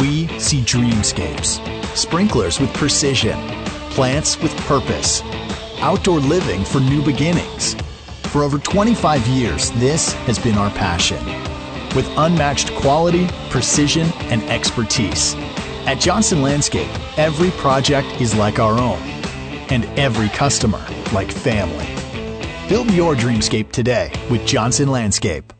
[0.01, 1.61] We see dreamscapes.
[1.95, 3.39] Sprinklers with precision,
[3.91, 5.21] plants with purpose,
[5.81, 7.75] outdoor living for new beginnings.
[8.33, 11.23] For over 25 years, this has been our passion.
[11.95, 15.35] With unmatched quality, precision, and expertise.
[15.85, 16.89] At Johnson Landscape,
[17.19, 19.03] every project is like our own,
[19.69, 20.83] and every customer
[21.13, 21.87] like family.
[22.67, 25.53] Build your dreamscape today with Johnson Landscape.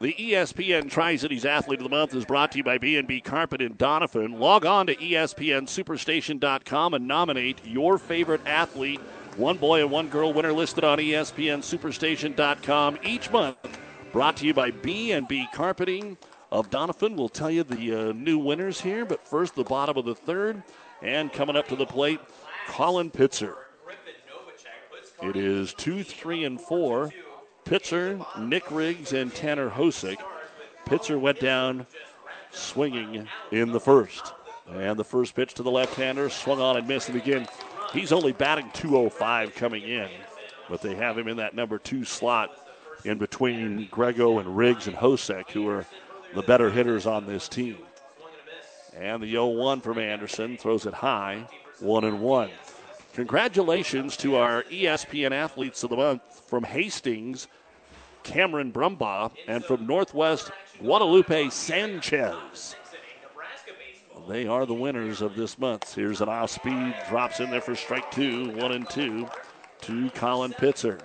[0.00, 3.74] The ESPN Tri-Cities Athlete of the Month is brought to you by B&B Carpet in
[3.74, 4.38] Doniphan.
[4.38, 8.98] Log on to ESPNSuperstation.com and nominate your favorite athlete.
[9.36, 13.58] One boy and one girl winner listed on ESPNSuperstation.com each month.
[14.10, 16.16] Brought to you by B&B Carpeting
[16.50, 17.14] of Doniphan.
[17.14, 20.62] We'll tell you the uh, new winners here, but first the bottom of the third.
[21.02, 22.20] And coming up to the plate,
[22.68, 23.54] Colin Pitzer.
[25.22, 27.12] It is 2, 3, and 4.
[27.64, 30.18] Pitzer, Nick Riggs, and Tanner Hosick.
[30.86, 31.86] Pitzer went down
[32.50, 34.32] swinging in the first.
[34.68, 37.08] And the first pitch to the left hander swung on and missed.
[37.08, 37.46] And again,
[37.92, 40.08] he's only batting 205 coming in,
[40.68, 42.50] but they have him in that number two slot
[43.04, 45.84] in between Grego and Riggs and Hosick, who are
[46.34, 47.78] the better hitters on this team.
[48.96, 51.46] And the 0 1 from Anderson throws it high,
[51.80, 52.50] 1 and 1.
[53.14, 57.48] Congratulations to our ESPN Athletes of the Month from Hastings,
[58.22, 62.76] Cameron Brumbaugh, and from Northwest Guadalupe Sanchez.
[64.28, 65.92] They are the winners of this month.
[65.92, 69.28] Here's an off speed, drops in there for strike two, one and two
[69.82, 71.00] to Colin Pitzer.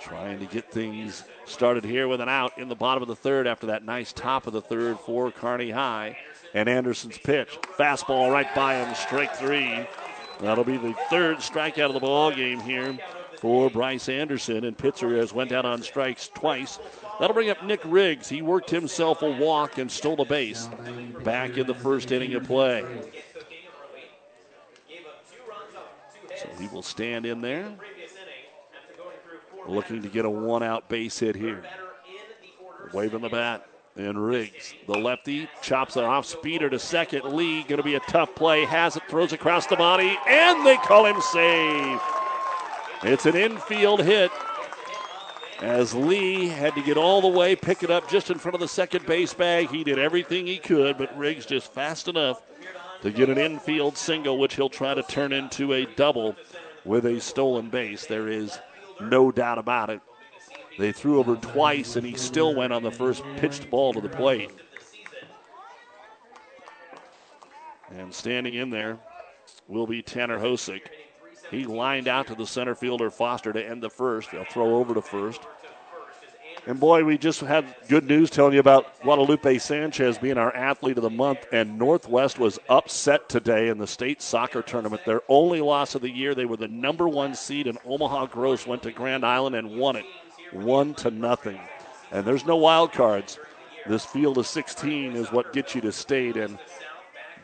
[0.00, 3.46] Trying to get things started here with an out in the bottom of the third
[3.46, 6.16] after that nice top of the third for Kearney High.
[6.54, 7.58] And Anderson's pitch.
[7.78, 9.86] Fastball right by him, strike three.
[10.40, 12.96] That'll be the third strikeout of the ball game here
[13.40, 14.64] for Bryce Anderson.
[14.64, 16.78] And Pitzer has went out on strikes twice.
[17.18, 18.28] That'll bring up Nick Riggs.
[18.28, 20.68] He worked himself a walk and stole a base
[21.24, 22.84] back in the first inning of play.
[26.36, 27.68] So he will stand in there,
[29.66, 31.64] looking to get a one out base hit here.
[32.92, 33.66] Waving the bat.
[33.96, 37.24] And Riggs, the lefty, chops it off speeder to second.
[37.24, 38.64] Lee, going to be a tough play.
[38.64, 42.00] Has it, throws across the body, and they call him safe.
[43.02, 44.30] It's an infield hit
[45.60, 48.60] as Lee had to get all the way, pick it up just in front of
[48.60, 49.68] the second base bag.
[49.70, 52.42] He did everything he could, but Riggs just fast enough
[53.02, 56.36] to get an infield single, which he'll try to turn into a double
[56.84, 58.06] with a stolen base.
[58.06, 58.58] There is
[59.00, 60.00] no doubt about it.
[60.78, 64.08] They threw over twice, and he still went on the first pitched ball to the
[64.08, 64.50] plate.
[67.90, 68.98] And standing in there
[69.66, 70.82] will be Tanner Hosick.
[71.50, 74.30] He lined out to the center fielder Foster to end the first.
[74.30, 75.40] They'll throw over to first.
[76.66, 80.98] And boy, we just had good news telling you about Guadalupe Sanchez being our athlete
[80.98, 81.46] of the month.
[81.50, 85.04] And Northwest was upset today in the state soccer tournament.
[85.06, 86.34] Their only loss of the year.
[86.34, 89.96] They were the number one seed, and Omaha Gross went to Grand Island and won
[89.96, 90.04] it
[90.52, 91.60] one to nothing.
[92.10, 93.38] And there's no wild cards.
[93.86, 96.58] This field of 16 is what gets you to state, and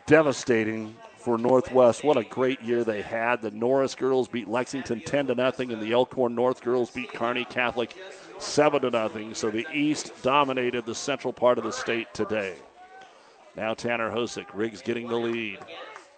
[0.07, 2.05] devastating for Northwest.
[2.05, 3.41] What a great year they had.
[3.41, 7.47] The Norris girls beat Lexington 10 to nothing, and the Elkhorn North girls beat Kearney
[7.47, 7.95] Catholic
[8.39, 9.35] 7 to nothing.
[9.35, 12.57] So the East dominated the central part of the state today.
[13.57, 15.61] Now Tanner Hosick, Riggs getting the lead.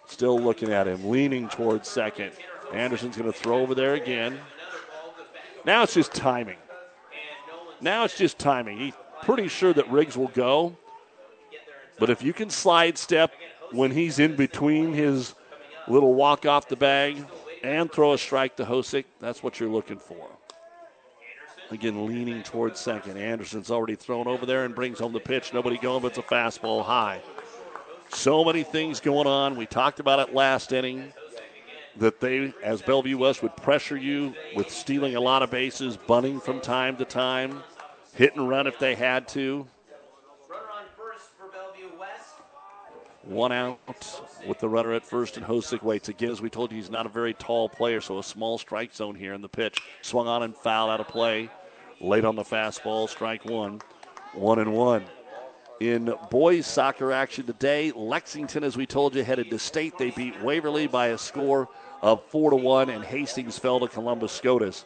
[0.07, 2.31] Still looking at him, leaning towards second.
[2.73, 4.39] Anderson's going to throw over there again.
[5.65, 6.57] Now it's just timing.
[7.81, 8.77] Now it's just timing.
[8.77, 10.75] He's pretty sure that Riggs will go.
[11.99, 13.31] But if you can slide step
[13.71, 15.33] when he's in between his
[15.87, 17.23] little walk off the bag
[17.63, 20.27] and throw a strike to Hosick, that's what you're looking for.
[21.69, 23.17] Again, leaning towards second.
[23.17, 25.53] Anderson's already thrown over there and brings home the pitch.
[25.53, 27.19] Nobody going, but it's a fastball high.
[28.09, 29.57] So many things going on.
[29.57, 31.11] We talked about it last inning
[31.99, 36.39] that they, as Bellevue West, would pressure you with stealing a lot of bases, bunting
[36.39, 37.63] from time to time,
[38.13, 39.67] hit and run if they had to.
[43.23, 43.79] One out
[44.47, 46.31] with the runner at first, and Hosick waits again.
[46.31, 49.15] As we told you, he's not a very tall player, so a small strike zone
[49.15, 49.81] here in the pitch.
[50.01, 51.49] Swung on and foul out of play.
[51.99, 53.81] Late on the fastball, strike one.
[54.33, 55.03] One and one.
[55.81, 59.97] In boys soccer action today, Lexington, as we told you, headed to state.
[59.97, 61.67] They beat Waverly by a score
[62.01, 64.85] of four to one, and Hastings fell to Columbus Scotus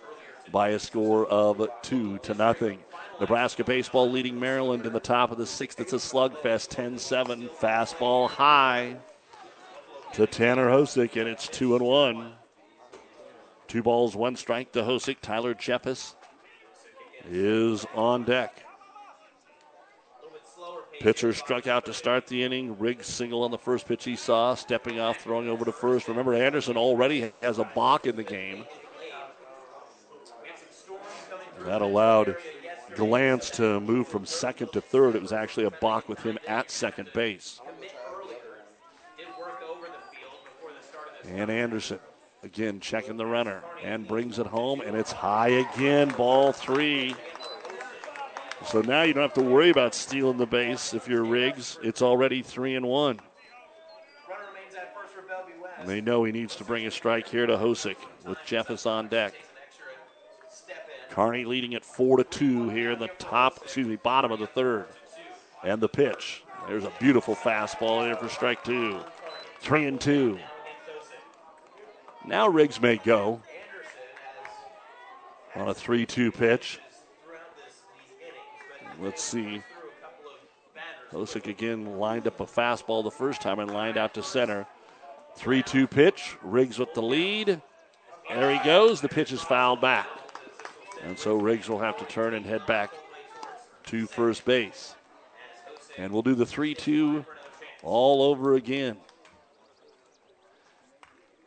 [0.52, 2.80] by a score of two to nothing.
[3.20, 5.80] Nebraska baseball leading Maryland in the top of the sixth.
[5.80, 8.98] It's a slugfest, 10-7 fastball high
[10.14, 12.34] to Tanner Hosick, and it's two and one.
[13.68, 15.18] Two balls, one strike to Hosick.
[15.22, 16.16] Tyler Jeffus
[17.30, 18.64] is on deck.
[21.02, 22.78] Pitzer struck out to start the inning.
[22.78, 26.08] Riggs single on the first pitch he saw, stepping off, throwing over to first.
[26.08, 28.66] Remember, Anderson already has a balk in the game.
[31.66, 32.38] That allowed
[32.96, 35.16] Glantz to move from second to third.
[35.16, 37.60] It was actually a balk with him at second base.
[41.28, 42.00] And Anderson
[42.44, 46.10] again checking the runner and brings it home, and it's high again.
[46.10, 47.16] Ball three.
[48.66, 51.80] So now you don't have to worry about stealing the base if you're Riggs.
[51.84, 53.20] It's already three and one.
[55.80, 59.08] And they know he needs to bring a strike here to Hosick with Jeffus on
[59.08, 59.34] deck.
[61.10, 64.48] Kearney leading at four to two here in the top, excuse me, bottom of the
[64.48, 64.86] third.
[65.64, 66.44] And the pitch.
[66.68, 69.00] There's a beautiful fastball there for strike two.
[69.60, 70.40] Three and two.
[72.26, 73.42] Now Riggs may go
[75.56, 76.80] on a 3 2 pitch.
[79.02, 79.64] Let's see.
[81.12, 84.68] Hosick again lined up a fastball the first time and lined out to center.
[85.36, 86.38] 3 2 pitch.
[86.44, 87.62] Riggs with the lead.
[88.30, 89.02] There he goes.
[89.02, 90.08] The pitch is fouled back.
[91.04, 92.92] And so Riggs will have to turn and head back
[93.86, 94.96] to first base.
[95.98, 97.26] And we'll do the 3 2
[97.82, 98.98] all over again.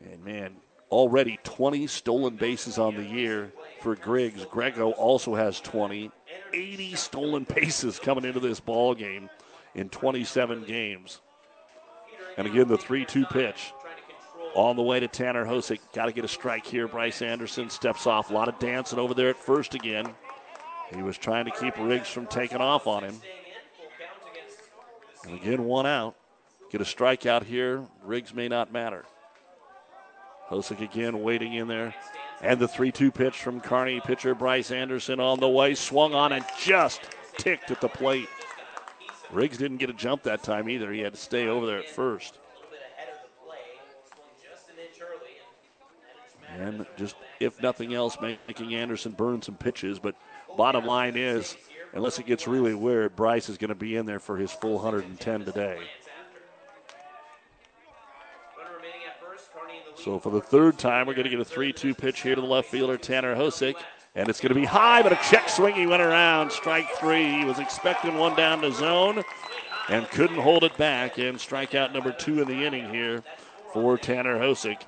[0.05, 0.57] And man,
[0.91, 4.45] already 20 stolen bases on the year for Riggs.
[4.45, 6.11] Grego also has 20.
[6.53, 9.29] 80 stolen bases coming into this ball game
[9.75, 11.21] in 27 games.
[12.37, 13.73] And again, the 3 2 pitch
[14.55, 15.81] on the way to Tanner Hosick.
[15.93, 16.89] Got to get a strike here.
[16.89, 18.31] Bryce Anderson steps off.
[18.31, 20.07] A lot of dancing over there at first again.
[20.95, 23.21] He was trying to keep Riggs from taking off on him.
[25.27, 26.15] And again, one out.
[26.71, 27.85] Get a strikeout here.
[28.03, 29.05] Riggs may not matter.
[30.49, 31.95] Hosick again waiting in there.
[32.45, 35.75] And the 3 2 pitch from Kearney pitcher Bryce Anderson on the way.
[35.75, 37.01] Swung on and just
[37.39, 38.29] ticked at the plate.
[39.33, 40.93] Riggs didn't get a jump that time either.
[40.93, 42.39] He had to stay over there at first.
[46.57, 49.99] And just, if nothing else, making Anderson burn some pitches.
[49.99, 50.15] But
[50.57, 51.57] bottom line is,
[51.95, 54.75] unless it gets really weird, Bryce is going to be in there for his full
[54.75, 55.81] 110 today.
[60.05, 62.41] So for the third time, we're going to get a 3 2 pitch here to
[62.43, 63.77] the left fielder, Tanner Hosick.
[64.15, 65.75] And it's going to be high, but a check swing.
[65.75, 66.53] He went around.
[66.53, 67.33] Strike three.
[67.39, 69.25] He was expecting one down the zone
[69.89, 71.17] and couldn't hold it back.
[71.19, 73.25] And strikeout number two in the inning here
[73.73, 74.83] for Tanner Hosick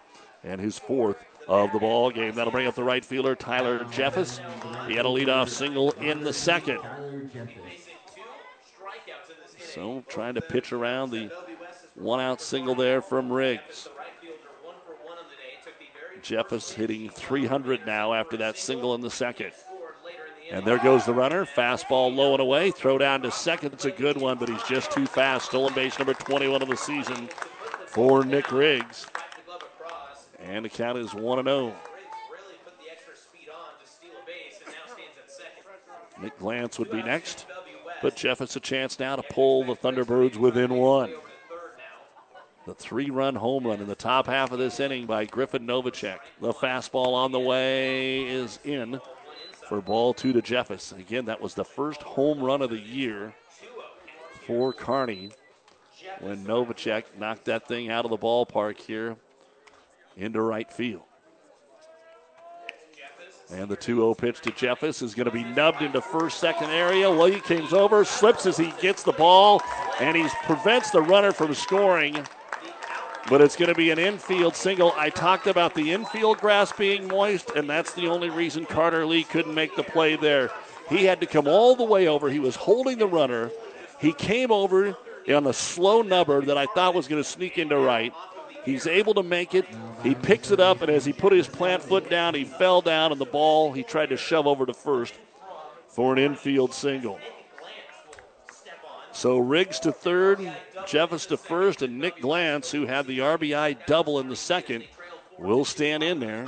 [0.45, 1.17] and his fourth
[1.49, 2.35] of the ball game.
[2.35, 4.39] That'll bring up the right fielder, Tyler Jeffus.
[4.87, 6.81] He had a leadoff single in the second.
[9.59, 11.33] So trying to pitch around the
[11.95, 13.89] one out single there from Riggs.
[16.27, 19.53] Jeffus hitting 300 now after that single in the second.
[20.51, 21.45] And there goes the runner.
[21.45, 22.73] Fastball low and away.
[22.73, 23.73] Throw down to second.
[23.73, 25.47] It's a good one, but he's just too fast.
[25.47, 27.29] Stolen base number 21 of the season
[27.87, 29.07] for Nick Riggs.
[30.41, 31.75] And the count is 1 0.
[36.23, 37.47] Nick Glantz would be next.
[38.03, 41.13] But Jeff has a chance now to pull the Thunderbirds within one.
[42.67, 46.19] The three run home run in the top half of this inning by Griffin Novacek.
[46.41, 49.01] The fastball on the way is in
[49.69, 50.93] for ball two to Jeffus.
[50.99, 53.33] Again, that was the first home run of the year
[54.47, 55.31] for Kearney
[56.21, 59.17] when Novacek knocked that thing out of the ballpark here
[60.17, 61.03] into right field.
[63.53, 66.71] And the 2 0 pitch to Jeffus is going to be nubbed into first, second
[66.71, 67.09] area.
[67.09, 69.63] Williams over, slips as he gets the ball,
[70.01, 72.27] and he prevents the runner from scoring.
[73.29, 74.93] But it's going to be an infield single.
[74.97, 79.25] I talked about the infield grass being moist, and that's the only reason Carter Lee
[79.25, 80.51] couldn't make the play there.
[80.89, 82.31] He had to come all the way over.
[82.31, 83.51] He was holding the runner.
[84.01, 84.97] He came over
[85.29, 88.13] on a slow nubber that I thought was going to sneak into right.
[88.65, 89.67] He's able to make it.
[90.05, 93.11] He picks it up, and as he put his plant foot down, he fell down,
[93.11, 95.15] and the ball he tried to shove over to first
[95.89, 97.19] for an infield single.
[99.17, 100.41] So Riggs to third,
[100.85, 104.85] Jeffus to first, and Nick Glantz, who had the RBI double in the second,
[105.39, 106.47] will stand in there.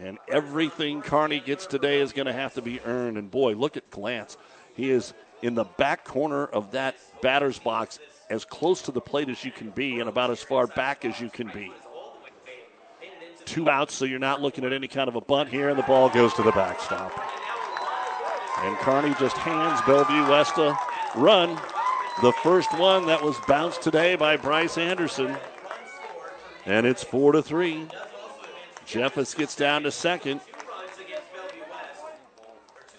[0.00, 3.18] And everything Kearney gets today is going to have to be earned.
[3.18, 4.38] And boy, look at Glantz.
[4.74, 5.12] He is
[5.42, 7.98] in the back corner of that batter's box
[8.30, 11.20] as close to the plate as you can be and about as far back as
[11.20, 11.70] you can be.
[13.44, 15.82] Two outs, so you're not looking at any kind of a bunt here, and the
[15.82, 17.12] ball goes to the backstop.
[18.60, 20.78] And Kearney just hands Bellevue West a
[21.14, 21.58] run.
[22.22, 25.36] The first one that was bounced today by Bryce Anderson.
[26.64, 27.86] And it's four to three.
[28.86, 30.40] Jeffus gets down to second.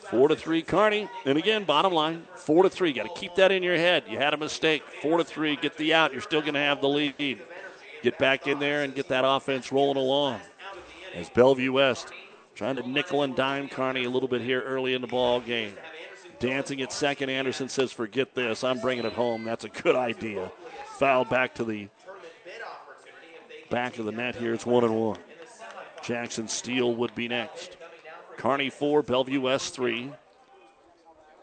[0.02, 1.10] Four to three, Kearney.
[1.26, 2.94] And again, bottom line, four to three.
[2.94, 4.03] Got to keep that in your head.
[4.07, 4.84] You had a mistake.
[5.02, 6.14] Four to three, get the out.
[6.14, 7.41] You're still going to have the lead.
[8.03, 10.39] Get back in there and get that offense rolling along.
[11.15, 12.10] As Bellevue West
[12.53, 15.73] trying to nickel and dime Kearney a little bit here early in the ball game.
[16.39, 18.64] Dancing at second, Anderson says, "Forget this.
[18.64, 19.43] I'm bringing it home.
[19.43, 20.51] That's a good idea."
[20.97, 21.88] Foul back to the
[23.69, 24.53] back of the net here.
[24.53, 25.18] It's one and one.
[26.03, 27.77] Jackson Steele would be next.
[28.38, 30.11] Kearney four, Bellevue West three.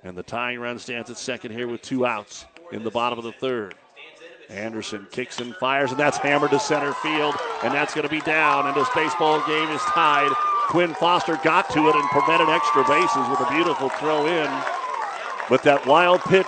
[0.04, 3.24] And the tying run stands at second here with two outs in the bottom of
[3.24, 3.74] the third.
[4.50, 8.20] Anderson kicks and fires, and that's hammered to center field, and that's going to be
[8.20, 8.66] down.
[8.66, 10.30] And this baseball game is tied.
[10.68, 14.50] Quinn Foster got to it and prevented extra bases with a beautiful throw in.
[15.48, 16.46] But that wild pitch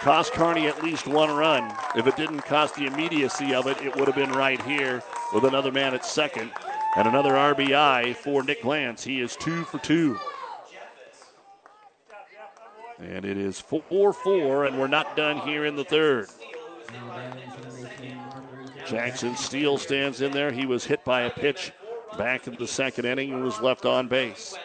[0.00, 1.72] cost Kearney at least one run.
[1.96, 5.44] If it didn't cost the immediacy of it, it would have been right here with
[5.44, 6.50] another man at second
[6.96, 9.02] and another RBI for Nick Glantz.
[9.02, 10.18] He is two for two.
[12.98, 16.28] And it is 4 4, and we're not done here in the third.
[18.86, 20.50] Jackson Steele stands in there.
[20.50, 21.72] He was hit by a pitch
[22.16, 24.56] back in the second inning and was left on base.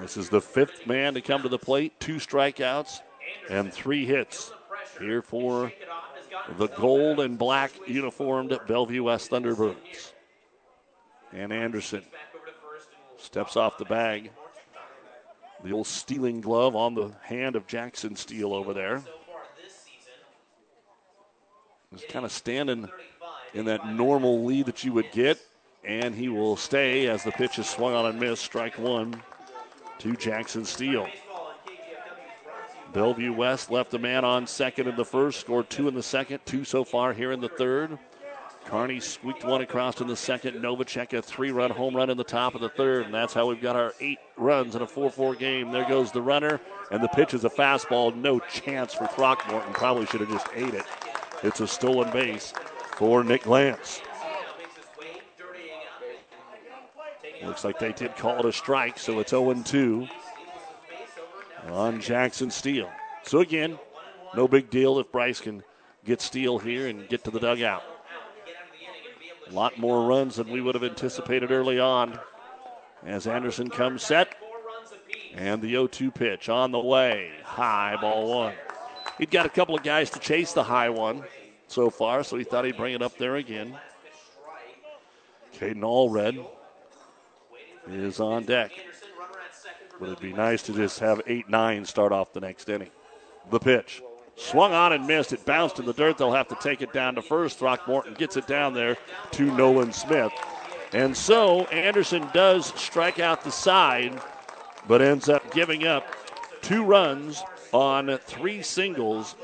[0.00, 1.98] This is the fifth man to come to the plate.
[2.00, 3.00] Two strikeouts
[3.48, 4.52] and three hits
[4.98, 5.72] here for
[6.56, 10.12] the gold and black uniformed Bellevue West Thunderbirds.
[11.32, 12.02] And Anderson
[13.16, 14.30] steps off the bag.
[15.62, 19.02] The old stealing glove on the hand of Jackson Steele over there.
[21.92, 22.88] He's kind of standing
[23.54, 25.38] in that normal lead that you would get,
[25.84, 28.42] and he will stay as the pitch is swung on and missed.
[28.42, 29.22] Strike one
[30.02, 31.06] to Jackson Steele.
[32.92, 36.40] Bellevue West left a man on second in the first, scored two in the second,
[36.44, 37.96] two so far here in the third.
[38.64, 40.56] Kearney squeaked one across in the second.
[40.56, 43.04] Novacek a three run home run in the top of the third.
[43.06, 45.72] And that's how we've got our eight runs in a 4 4 game.
[45.72, 46.60] There goes the runner.
[46.90, 48.14] And the pitch is a fastball.
[48.14, 49.72] No chance for Throckmorton.
[49.72, 50.84] Probably should have just ate it.
[51.42, 52.54] It's a stolen base
[52.96, 54.00] for Nick Glantz.
[57.44, 60.08] Looks like they did call it a strike, so it's 0 2
[61.70, 62.90] on Jackson Steele.
[63.24, 63.78] So again,
[64.36, 65.62] no big deal if Bryce can
[66.04, 67.82] get Steele here and get to the dugout.
[69.48, 72.18] A lot more runs than we would have anticipated early on
[73.04, 74.36] as Anderson comes set.
[75.34, 77.32] And the 0 2 pitch on the way.
[77.42, 78.54] High ball one.
[79.18, 81.22] He'd got a couple of guys to chase the high one
[81.68, 83.78] so far, so he thought he'd bring it up there again.
[85.58, 86.44] Caden Allred
[87.88, 88.72] is on deck.
[90.00, 92.90] Would it'd be nice to just have 8 9 start off the next inning?
[93.50, 94.02] The pitch.
[94.36, 95.32] Swung on and missed.
[95.32, 96.18] It bounced in the dirt.
[96.18, 97.58] They'll have to take it down to first.
[97.58, 98.96] Throckmorton gets it down there
[99.32, 100.32] to Nolan Smith.
[100.92, 104.20] And so Anderson does strike out the side,
[104.88, 106.06] but ends up giving up
[106.62, 107.42] two runs
[107.72, 109.34] on three singles.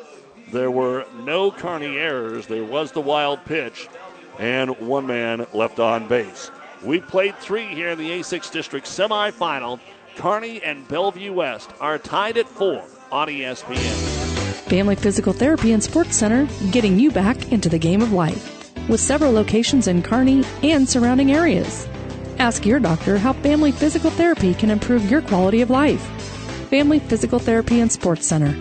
[0.53, 2.47] There were no Kearney errors.
[2.47, 3.89] There was the wild pitch,
[4.39, 6.51] and one man left on base.
[6.83, 9.81] We played three here in the A6 District semifinal.
[10.17, 14.19] Kearney and Bellevue West are tied at four on ESPN.
[14.69, 18.73] Family Physical Therapy and Sports Center, getting you back into the game of life.
[18.89, 21.89] With several locations in Kearney and surrounding areas.
[22.39, 26.03] Ask your doctor how family physical therapy can improve your quality of life.
[26.71, 28.57] Family Physical Therapy and Sports Center.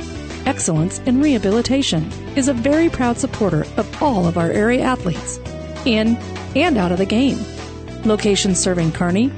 [0.48, 5.38] Excellence in Rehabilitation is a very proud supporter of all of our area athletes,
[5.86, 6.18] in
[6.56, 7.38] and out of the game.
[8.06, 9.32] Locations serving Kearney,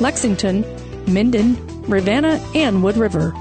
[0.00, 0.64] Lexington,
[1.06, 3.32] Minden, Ravenna, and Wood River.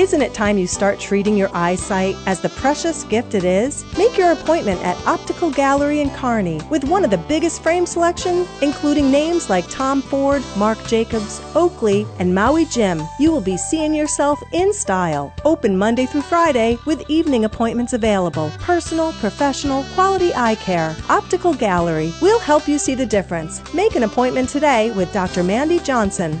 [0.00, 3.84] Isn't it time you start treating your eyesight as the precious gift it is?
[3.98, 8.46] Make your appointment at Optical Gallery in Kearney with one of the biggest frame selection,
[8.62, 13.02] including names like Tom Ford, Marc Jacobs, Oakley, and Maui Jim.
[13.18, 15.34] You will be seeing yourself in style.
[15.44, 18.50] Open Monday through Friday with evening appointments available.
[18.58, 20.96] Personal, professional, quality eye care.
[21.10, 22.14] Optical Gallery.
[22.22, 23.60] We'll help you see the difference.
[23.74, 25.42] Make an appointment today with Dr.
[25.42, 26.40] Mandy Johnson.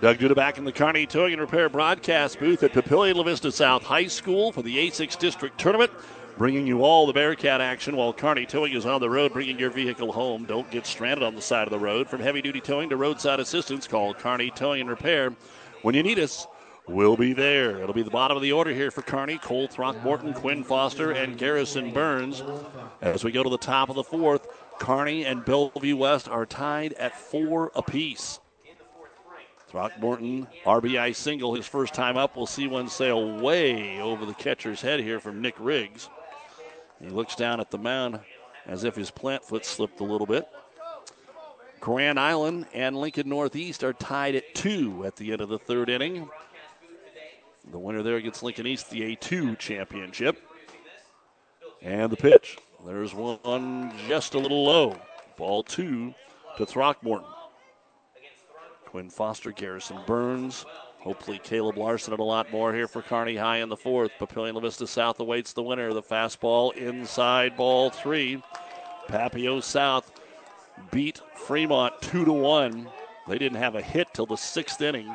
[0.00, 3.50] Doug Duda back in the Kearney Towing and Repair broadcast booth at Papillion La Vista
[3.50, 5.90] South High School for the A6 District Tournament.
[6.36, 9.70] Bringing you all the Bearcat action while Kearney Towing is on the road, bringing your
[9.70, 10.44] vehicle home.
[10.44, 12.08] Don't get stranded on the side of the road.
[12.08, 15.34] From heavy duty towing to roadside assistance, call Kearney Towing and Repair.
[15.82, 16.46] When you need us,
[16.86, 17.80] we'll be there.
[17.80, 21.36] It'll be the bottom of the order here for Kearney, Cole Throckmorton, Quinn Foster, and
[21.36, 22.40] Garrison Burns.
[23.00, 24.46] As we go to the top of the fourth,
[24.78, 28.38] Kearney and Bellevue West are tied at four apiece.
[29.68, 32.36] Throckmorton, RBI single, his first time up.
[32.36, 36.08] We'll see one sail way over the catcher's head here from Nick Riggs.
[37.00, 38.18] He looks down at the mound
[38.66, 40.48] as if his plant foot slipped a little bit.
[41.80, 45.90] Grand Island and Lincoln Northeast are tied at two at the end of the third
[45.90, 46.28] inning.
[47.70, 50.42] The winner there against Lincoln East, the A2 championship.
[51.82, 52.58] And the pitch.
[52.86, 54.96] There's one just a little low.
[55.36, 56.14] Ball two
[56.56, 57.28] to Throckmorton.
[58.88, 60.64] Quinn Foster, Garrison Burns.
[61.00, 64.10] Hopefully, Caleb Larson and a lot more here for Kearney High in the fourth.
[64.18, 65.92] Papillion La Vista South awaits the winner.
[65.92, 68.42] The fastball inside ball three.
[69.06, 70.10] Papio South
[70.90, 72.88] beat Fremont two to one.
[73.28, 75.14] They didn't have a hit till the sixth inning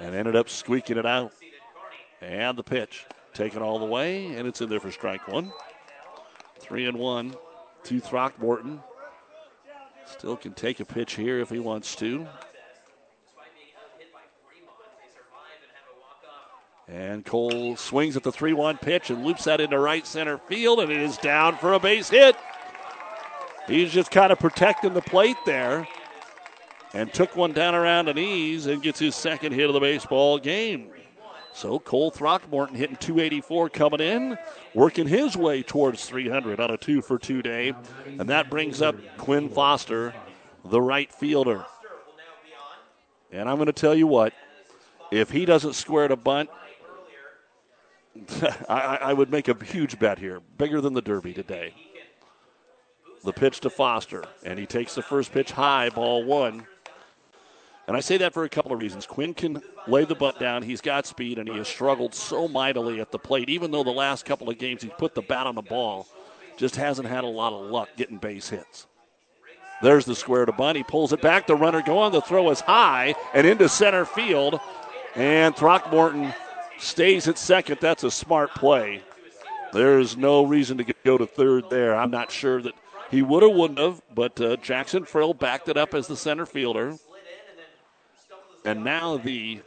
[0.00, 1.32] and ended up squeaking it out.
[2.22, 3.04] And the pitch
[3.34, 5.52] taken all the way, and it's in there for strike one.
[6.58, 7.34] Three and one
[7.84, 8.80] to Throckmorton.
[10.06, 12.26] Still can take a pitch here if he wants to.
[16.92, 20.78] And Cole swings at the 3 1 pitch and loops that into right center field,
[20.80, 22.36] and it is down for a base hit.
[23.66, 25.88] He's just kind of protecting the plate there
[26.92, 30.38] and took one down around the knees and gets his second hit of the baseball
[30.38, 30.90] game.
[31.54, 34.36] So Cole Throckmorton hitting 284 coming in,
[34.74, 37.72] working his way towards 300 on a two for two day.
[38.06, 40.12] And that brings up Quinn Foster,
[40.62, 41.64] the right fielder.
[43.30, 44.34] And I'm going to tell you what,
[45.10, 46.50] if he doesn't square to bunt,
[48.68, 51.74] I, I would make a huge bet here, bigger than the Derby today.
[53.24, 56.66] The pitch to Foster, and he takes the first pitch high, ball one.
[57.86, 59.06] And I say that for a couple of reasons.
[59.06, 60.62] Quinn can lay the butt down.
[60.62, 63.48] He's got speed, and he has struggled so mightily at the plate.
[63.48, 66.06] Even though the last couple of games he's put the bat on the ball,
[66.56, 68.86] just hasn't had a lot of luck getting base hits.
[69.82, 70.76] There's the square to bunt.
[70.76, 71.48] He pulls it back.
[71.48, 72.12] The runner going.
[72.12, 74.60] The throw is high and into center field.
[75.16, 76.32] And Throckmorton
[76.82, 77.78] stays at second.
[77.80, 79.02] That's a smart play.
[79.72, 81.96] There's no reason to go to third there.
[81.96, 82.74] I'm not sure that
[83.10, 86.44] he would have, wouldn't have, but uh, Jackson Frill backed it up as the center
[86.44, 86.96] fielder.
[88.64, 89.60] And now the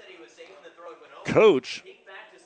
[1.26, 1.84] coach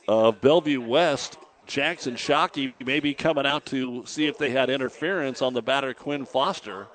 [0.07, 1.37] of Bellevue West,
[1.67, 5.93] Jackson Shockey, may be coming out to see if they had interference on the batter
[5.93, 6.87] Quinn Foster.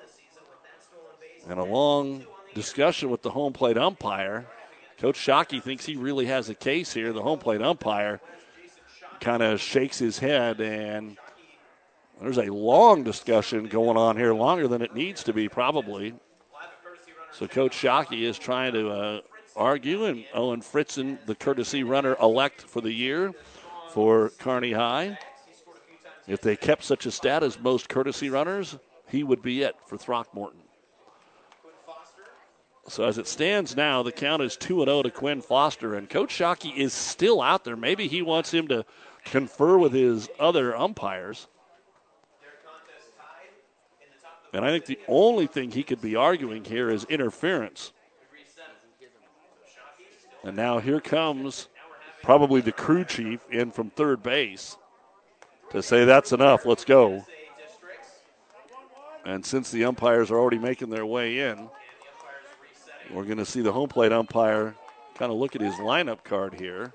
[1.49, 2.25] And a long
[2.55, 4.47] discussion with the home plate umpire.
[4.99, 7.13] Coach Shockey thinks he really has a case here.
[7.13, 8.21] The home plate umpire
[9.21, 11.17] kind of shakes his head, and
[12.21, 16.15] there's a long discussion going on here, longer than it needs to be, probably.
[17.33, 19.21] So Coach Shockey is trying to uh,
[19.57, 23.33] argue, and Owen Fritzen, the courtesy runner elect for the year
[23.91, 25.19] for Kearney High.
[26.27, 28.77] If they kept such a stat as most courtesy runners,
[29.09, 30.64] he would be it for Throckmorton.
[32.89, 36.37] So as it stands now, the count is 2 0 to Quinn Foster, and Coach
[36.37, 37.77] Shockey is still out there.
[37.77, 38.85] Maybe he wants him to
[39.25, 41.49] confer with his other umpires.
[44.53, 47.93] And I think the only thing he could be arguing here is interference.
[50.45, 51.69] And now here comes
[52.23, 54.77] probably the crew chief in from third base
[55.71, 57.25] to say that's enough, let's go.
[59.25, 61.69] And since the umpires are already making their way in,
[63.13, 64.75] we're going to see the home plate umpire
[65.15, 66.93] kind of look at his lineup card here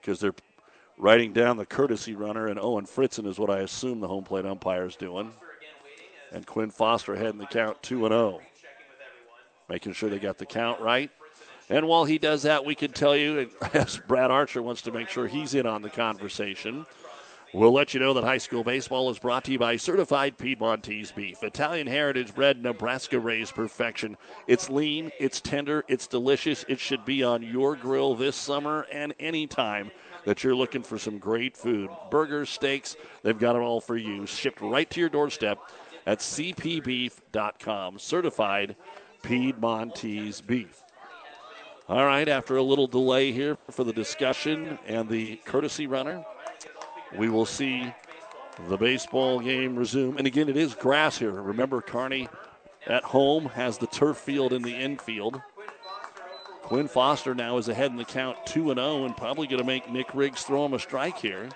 [0.00, 0.34] because they're
[0.96, 4.46] writing down the courtesy runner, and Owen Fritzen is what I assume the home plate
[4.46, 5.32] umpire is doing.
[6.32, 8.40] And Quinn Foster heading the count 2 and 0
[9.68, 11.10] making sure they got the count right.
[11.70, 15.08] And while he does that, we can tell you, as Brad Archer wants to make
[15.08, 16.86] sure he's in on the conversation,
[17.52, 21.12] we'll let you know that high school baseball is brought to you by Certified Piedmontese
[21.12, 24.16] Beef, Italian heritage bred, Nebraska raised perfection.
[24.46, 26.64] It's lean, it's tender, it's delicious.
[26.68, 29.90] It should be on your grill this summer and anytime
[30.24, 31.90] that you're looking for some great food.
[32.10, 34.26] Burgers, steaks, they've got it all for you.
[34.26, 35.58] Shipped right to your doorstep
[36.06, 37.98] at cpbeef.com.
[37.98, 38.76] Certified
[39.22, 40.82] Piedmontese beef.
[41.88, 46.22] All right, after a little delay here for the discussion and the courtesy runner,
[47.16, 47.92] we will see
[48.68, 50.16] the baseball game resume.
[50.18, 51.30] And again, it is grass here.
[51.30, 52.28] Remember, Kearney
[52.86, 55.40] at home has the turf field in the infield.
[56.62, 59.66] Quinn Foster now is ahead in the count 2 and 0 and probably going to
[59.66, 61.48] make Nick Riggs throw him a strike here.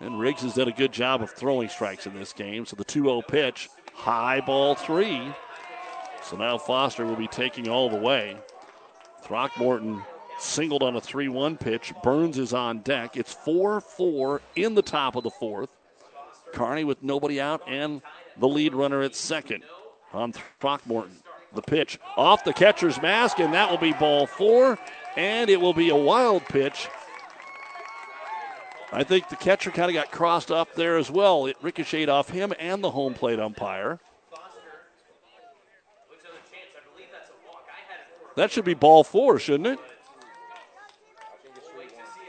[0.00, 2.66] And Riggs has done a good job of throwing strikes in this game.
[2.66, 5.32] So the 2 0 pitch, high ball three.
[6.22, 8.36] So now Foster will be taking all the way.
[9.22, 10.02] Throckmorton
[10.38, 11.92] singled on a 3 1 pitch.
[12.02, 13.16] Burns is on deck.
[13.16, 15.70] It's 4 4 in the top of the fourth.
[16.52, 18.00] Kearney with nobody out and
[18.38, 19.64] the lead runner at second
[20.12, 21.16] on Throckmorton.
[21.54, 24.78] The pitch off the catcher's mask, and that will be ball four.
[25.16, 26.88] And it will be a wild pitch
[28.94, 31.46] I think the catcher kind of got crossed up there as well.
[31.46, 33.98] It ricocheted off him and the home plate umpire.
[38.36, 39.78] That should be ball four, shouldn't it?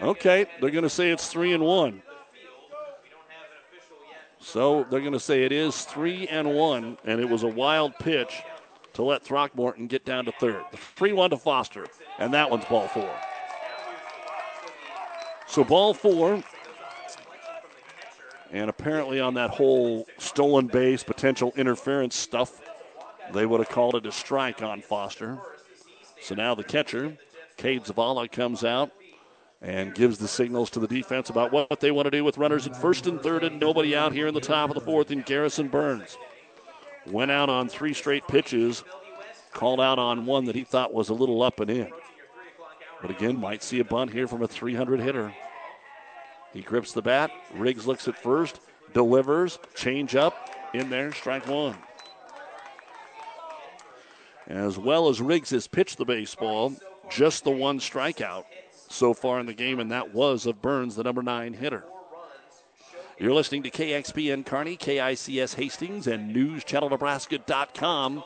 [0.01, 2.01] Okay, they're going to say it's three and one.
[4.39, 7.97] So they're going to say it is three and one, and it was a wild
[7.97, 8.43] pitch
[8.93, 10.63] to let Throckmorton get down to third.
[10.71, 11.87] The free one to Foster,
[12.19, 13.13] and that one's ball four.
[15.47, 16.43] So ball four,
[18.51, 22.61] and apparently on that whole stolen base, potential interference stuff,
[23.33, 25.39] they would have called it a strike on Foster.
[26.21, 27.17] So now the catcher,
[27.57, 28.91] Cade Zavala, comes out
[29.61, 32.67] and gives the signals to the defense about what they want to do with runners
[32.67, 35.21] at first and third and nobody out here in the top of the fourth in
[35.21, 36.17] Garrison Burns.
[37.07, 38.83] Went out on three straight pitches,
[39.53, 41.89] called out on one that he thought was a little up and in.
[43.01, 45.33] But again, might see a bunt here from a 300 hitter.
[46.53, 47.31] He grips the bat.
[47.53, 48.59] Riggs looks at first,
[48.93, 51.75] delivers, change up in there, strike one.
[54.47, 56.73] As well as Riggs has pitched the baseball,
[57.09, 58.45] just the one strikeout
[58.95, 61.83] so far in the game, and that was of Burns, the number nine hitter.
[63.17, 68.23] You're listening to KXPN Kearney, KICS Hastings, and NewsChannelNebraska.com,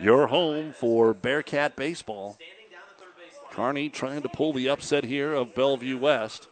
[0.00, 2.36] your home for Bearcat baseball.
[3.50, 6.48] Kearney trying to pull the upset here of Bellevue West.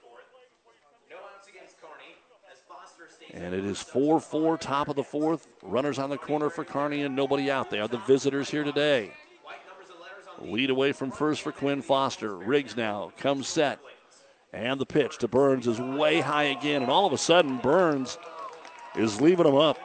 [3.34, 5.48] And it is 4 4, top of the fourth.
[5.62, 7.70] Runners on the corner for Kearney and nobody out.
[7.70, 9.12] They are the visitors here today.
[10.42, 12.36] Lead away from first for Quinn Foster.
[12.36, 13.78] Riggs now comes set.
[14.52, 16.82] And the pitch to Burns is way high again.
[16.82, 18.18] And all of a sudden, Burns
[18.96, 19.78] is leaving him up.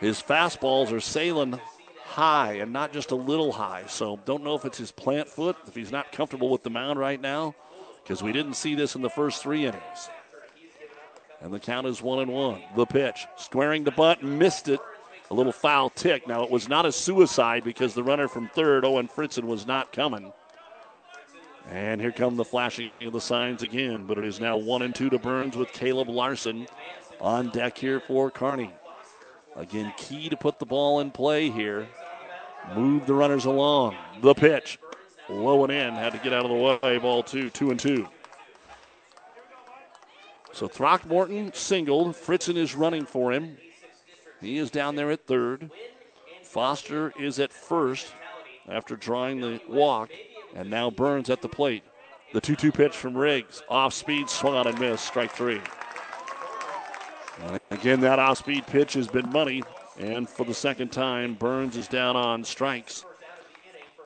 [0.00, 1.58] His fastballs are sailing
[2.04, 3.84] high and not just a little high.
[3.88, 6.98] So don't know if it's his plant foot, if he's not comfortable with the mound
[6.98, 7.54] right now,
[8.02, 10.10] because we didn't see this in the first three innings.
[11.40, 12.62] And the count is one and one.
[12.76, 14.80] The pitch, squaring the butt, missed it.
[15.30, 16.28] A little foul tick.
[16.28, 19.92] Now, it was not a suicide because the runner from third, Owen Fritzen, was not
[19.92, 20.32] coming.
[21.70, 24.04] And here come the flashing of the signs again.
[24.06, 26.66] But it is now one and two to Burns with Caleb Larson
[27.20, 28.70] on deck here for Kearney.
[29.56, 31.88] Again, key to put the ball in play here.
[32.74, 33.96] Move the runners along.
[34.20, 34.78] The pitch.
[35.30, 35.94] Low and in.
[35.94, 36.98] Had to get out of the way.
[36.98, 37.48] Ball two.
[37.48, 38.08] Two and two.
[40.52, 42.14] So Throckmorton singled.
[42.14, 43.56] Fritzen is running for him.
[44.44, 45.70] He is down there at third.
[46.42, 48.12] Foster is at first
[48.68, 50.10] after drawing the walk.
[50.54, 51.82] And now Burns at the plate.
[52.34, 53.62] The 2 2 pitch from Riggs.
[53.70, 55.06] Off speed, swung on and missed.
[55.06, 55.60] Strike three.
[57.70, 59.62] again, that off speed pitch has been money.
[59.98, 63.04] And for the second time, Burns is down on strikes.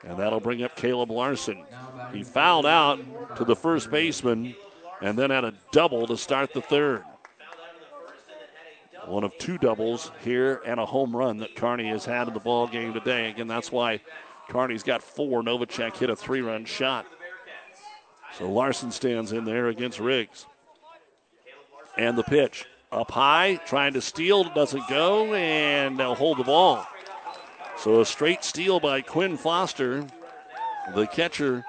[0.05, 1.65] And that'll bring up Caleb Larson.
[2.13, 4.55] He fouled out to the first baseman
[5.01, 7.03] and then had a double to start the third.
[9.05, 12.39] One of two doubles here and a home run that Kearney has had in the
[12.39, 13.29] ball game today.
[13.29, 14.01] Again, that's why
[14.49, 15.41] Kearney's got four.
[15.41, 17.05] Novacek hit a three-run shot.
[18.37, 20.45] So Larson stands in there against Riggs.
[21.97, 26.85] And the pitch up high, trying to steal, doesn't go, and they'll hold the ball.
[27.77, 30.05] So a straight steal by Quinn Foster,
[30.93, 31.65] the catcher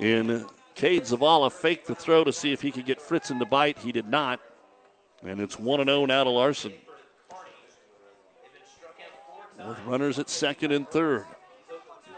[0.00, 3.78] in Cade Zavala faked the throw to see if he could get Fritzen to bite.
[3.78, 4.40] He did not.
[5.24, 6.72] And it's 1 0 now to Larson.
[9.66, 11.24] With runners at second and third.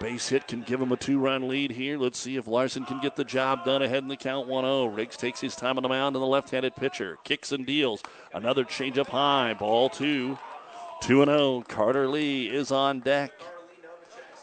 [0.01, 1.99] Base hit can give him a two run lead here.
[1.99, 4.87] Let's see if Larson can get the job done ahead in the count 1 0.
[4.87, 7.19] Riggs takes his time on the mound and the left handed pitcher.
[7.25, 8.03] Kicks and deals.
[8.33, 9.55] Another change up high.
[9.55, 10.39] Ball two.
[11.03, 11.65] 2 0.
[11.69, 13.33] Carter Lee is on deck.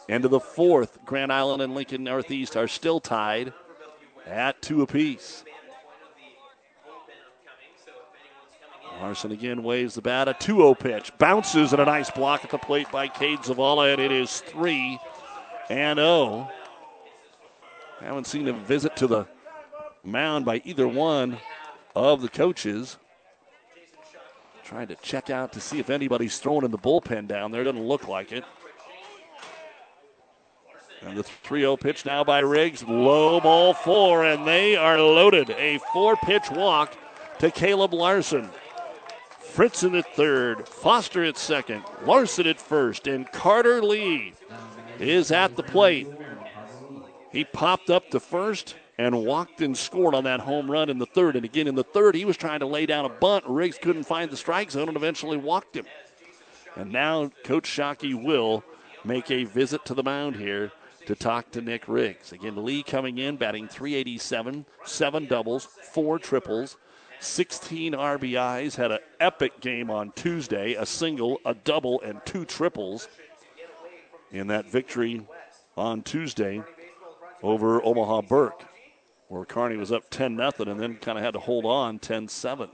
[0.08, 0.98] Into the fourth.
[1.04, 3.52] Grand Island and Lincoln Northeast are still tied
[4.26, 5.44] at two apiece.
[9.00, 10.28] Larson again waves the bat.
[10.28, 11.12] A 2 0 pitch.
[11.18, 14.98] Bounces and a nice block at the plate by Cade Zavala, and it is 3
[15.70, 16.50] and 0.
[18.00, 19.26] Haven't seen a visit to the
[20.04, 21.38] mound by either one
[21.94, 22.98] of the coaches.
[24.64, 27.64] Trying to check out to see if anybody's throwing in the bullpen down there.
[27.64, 28.44] Doesn't look like it.
[31.04, 32.84] And the 3 0 pitch now by Riggs.
[32.84, 35.50] Low ball four, and they are loaded.
[35.50, 36.96] A four pitch walk
[37.40, 38.48] to Caleb Larson.
[39.54, 44.32] Fritzen at third, Foster at second, Larson at first, and Carter Lee
[44.98, 46.08] is at the plate.
[47.30, 51.06] He popped up to first and walked and scored on that home run in the
[51.06, 51.36] third.
[51.36, 53.44] And again, in the third, he was trying to lay down a bunt.
[53.46, 55.86] Riggs couldn't find the strike zone and eventually walked him.
[56.74, 58.64] And now Coach Shockey will
[59.04, 60.72] make a visit to the mound here
[61.06, 62.32] to talk to Nick Riggs.
[62.32, 66.78] Again, Lee coming in, batting 387, seven doubles, four triples,
[67.22, 73.08] 16 RBIs, had an epic game on Tuesday, a single, a double, and two triples
[74.30, 75.26] in that victory
[75.76, 76.62] on Tuesday
[77.42, 78.64] over Omaha Burke,
[79.28, 82.28] where Kearney was up 10 0 and then kind of had to hold on 10
[82.28, 82.68] 7.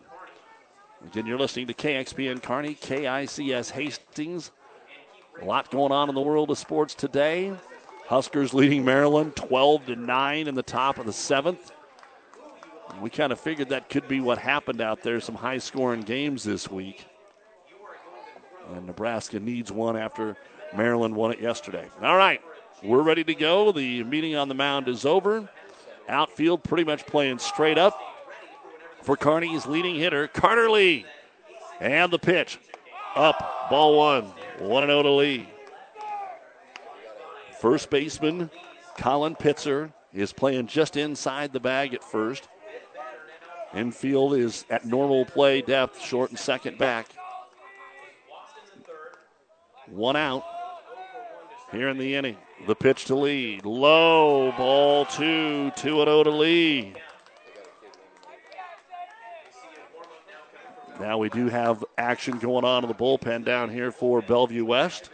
[1.07, 4.51] Again, you're listening to KXPN Kearney, KICS Hastings.
[5.41, 7.53] A lot going on in the world of sports today.
[8.07, 11.71] Huskers leading Maryland 12 to 9 in the top of the seventh.
[13.01, 15.21] We kind of figured that could be what happened out there.
[15.21, 17.07] Some high scoring games this week.
[18.75, 20.37] And Nebraska needs one after
[20.77, 21.89] Maryland won it yesterday.
[22.03, 22.41] All right,
[22.83, 23.73] we're ready to go.
[23.73, 25.49] The meeting on the mound is over.
[26.09, 27.99] Outfield pretty much playing straight up
[29.03, 31.07] for Kearney's leading hitter, Carter Lee.
[31.81, 32.59] And the pitch.
[33.15, 34.33] Up, ball one.
[34.59, 35.49] 1 0 to Lee.
[37.61, 38.51] First baseman,
[38.97, 42.49] Colin Pitzer, is playing just inside the bag at first.
[43.75, 47.07] Infield is at normal play depth, short and second back.
[49.87, 50.45] One out
[51.73, 52.37] here in the inning.
[52.67, 53.61] The pitch to Lee.
[53.63, 56.95] Low, ball two, 2 0 to Lee.
[61.01, 65.11] Now we do have action going on in the bullpen down here for Bellevue West.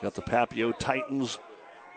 [0.00, 1.38] Got the Papio Titans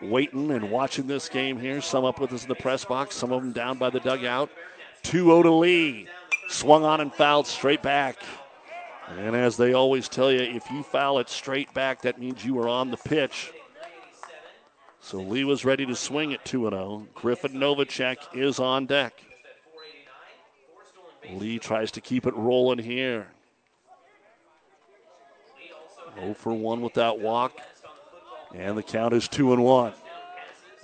[0.02, 1.80] waiting and watching this game here.
[1.80, 4.50] Some up with us in the press box, some of them down by the dugout.
[5.02, 6.08] 2 0 to Lee.
[6.48, 8.16] Swung on and fouled straight back.
[9.08, 12.58] And as they always tell you, if you foul it straight back, that means you
[12.58, 13.52] are on the pitch.
[15.00, 17.06] So Lee was ready to swing at 2 0.
[17.14, 19.22] Griffin Novacek is on deck.
[21.30, 23.26] Lee tries to keep it rolling here.
[26.18, 27.60] 0 for 1 with that walk.
[28.56, 29.92] And the count is 2 and 1.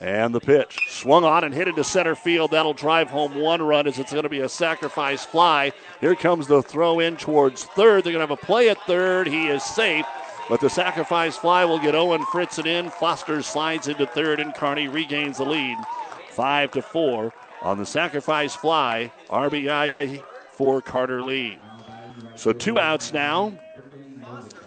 [0.01, 2.53] And the pitch swung on and hit into center field.
[2.53, 5.73] That'll drive home one run as it's going to be a sacrifice fly.
[6.01, 8.05] Here comes the throw in towards third.
[8.05, 9.27] They're going to have a play at third.
[9.27, 10.07] He is safe,
[10.49, 12.89] but the sacrifice fly will get Owen Fritzen in.
[12.89, 15.77] Foster slides into third, and Kearney regains the lead,
[16.31, 19.13] five to four on the sacrifice fly.
[19.29, 20.23] RBI
[20.53, 21.59] for Carter Lee.
[22.37, 23.53] So two outs now,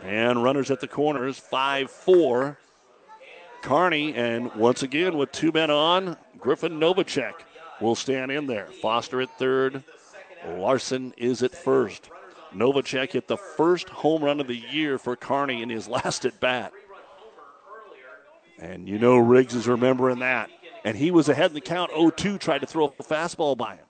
[0.03, 2.59] and runners at the corners, five four.
[3.63, 7.33] Kearney, and once again with two men on, Griffin Novacek
[7.79, 8.67] will stand in there.
[8.81, 9.83] Foster at third,
[10.45, 12.09] Larson is at first.
[12.53, 16.39] Novacek hit the first home run of the year for Kearney in his last at
[16.41, 16.73] bat.
[18.59, 20.49] And you know Riggs is remembering that.
[20.83, 23.75] And he was ahead in the count 0 2, tried to throw a fastball by
[23.75, 23.85] him.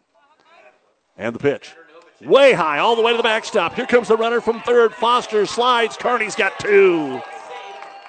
[1.18, 1.74] And the pitch.
[2.22, 3.74] Way high, all the way to the backstop.
[3.74, 4.94] Here comes the runner from third.
[4.94, 5.98] Foster slides.
[5.98, 7.20] Kearney's got two.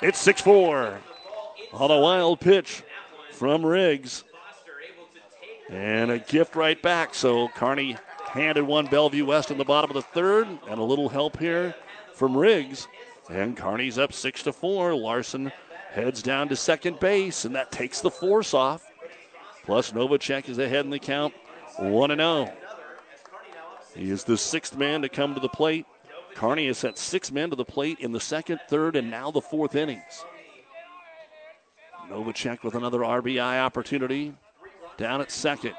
[0.02, 1.00] It's 6 4
[1.74, 2.82] on a wild pitch
[3.32, 4.24] from Riggs.
[5.68, 7.14] And a gift right back.
[7.14, 7.96] So Kearney
[8.28, 11.74] handed one Bellevue West in the bottom of the third, and a little help here
[12.14, 12.86] from Riggs.
[13.30, 14.94] And Kearney's up six to four.
[14.94, 15.50] Larson
[15.90, 18.84] heads down to second base, and that takes the force off.
[19.64, 21.32] Plus Novacek is ahead in the count,
[21.78, 22.52] one and zero.
[22.52, 22.52] Oh.
[23.96, 25.86] He is the sixth man to come to the plate.
[26.34, 29.40] Kearney has sent six men to the plate in the second, third, and now the
[29.40, 30.24] fourth innings.
[32.10, 34.34] Novacek with another RBI opportunity
[34.96, 35.74] down at second.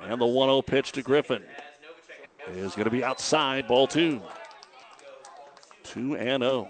[0.00, 1.42] And the 1 0 pitch to Griffin
[2.50, 4.20] is going to be outside, ball two.
[5.84, 6.68] 2 and 0.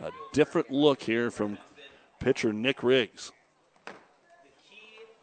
[0.00, 1.58] A different look here from
[2.20, 3.32] pitcher Nick Riggs,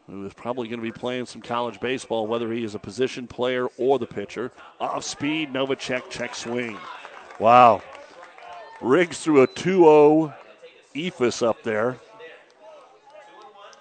[0.08, 3.26] who is probably going to be playing some college baseball, whether he is a position
[3.26, 4.50] player or the pitcher.
[4.80, 6.76] Off speed, Novacek check swing.
[7.38, 7.82] Wow.
[8.84, 10.34] Riggs threw a 2 0
[10.94, 11.96] eephus up there.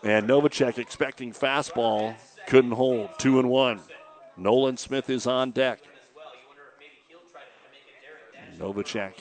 [0.01, 2.15] And Novacek expecting fastball,
[2.47, 3.09] couldn't hold.
[3.19, 3.81] 2 and 1.
[4.38, 5.81] Nolan Smith is on deck.
[8.57, 9.15] Novacek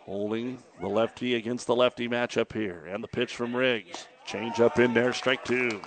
[0.00, 2.84] holding the lefty against the lefty matchup here.
[2.86, 4.06] And the pitch from Riggs.
[4.26, 5.80] Change up in there, strike two.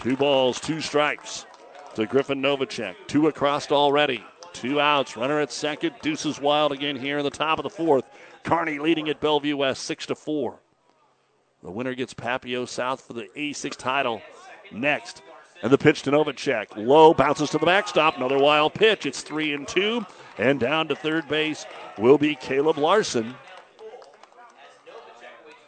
[0.00, 1.46] Two balls, two strikes
[1.94, 2.94] to Griffin Novacek.
[3.08, 4.24] Two across already.
[4.58, 5.16] Two outs.
[5.16, 5.94] Runner at second.
[6.02, 8.04] Deuces wild again here in the top of the fourth.
[8.42, 10.58] Kearney leading at Bellevue West six to four.
[11.62, 14.20] The winner gets Papio South for the A6 title
[14.72, 15.22] next.
[15.62, 16.76] And the pitch to Novacek.
[16.76, 18.16] Low bounces to the backstop.
[18.16, 19.06] Another wild pitch.
[19.06, 20.04] It's three and two.
[20.38, 21.64] And down to third base
[21.96, 23.36] will be Caleb Larson.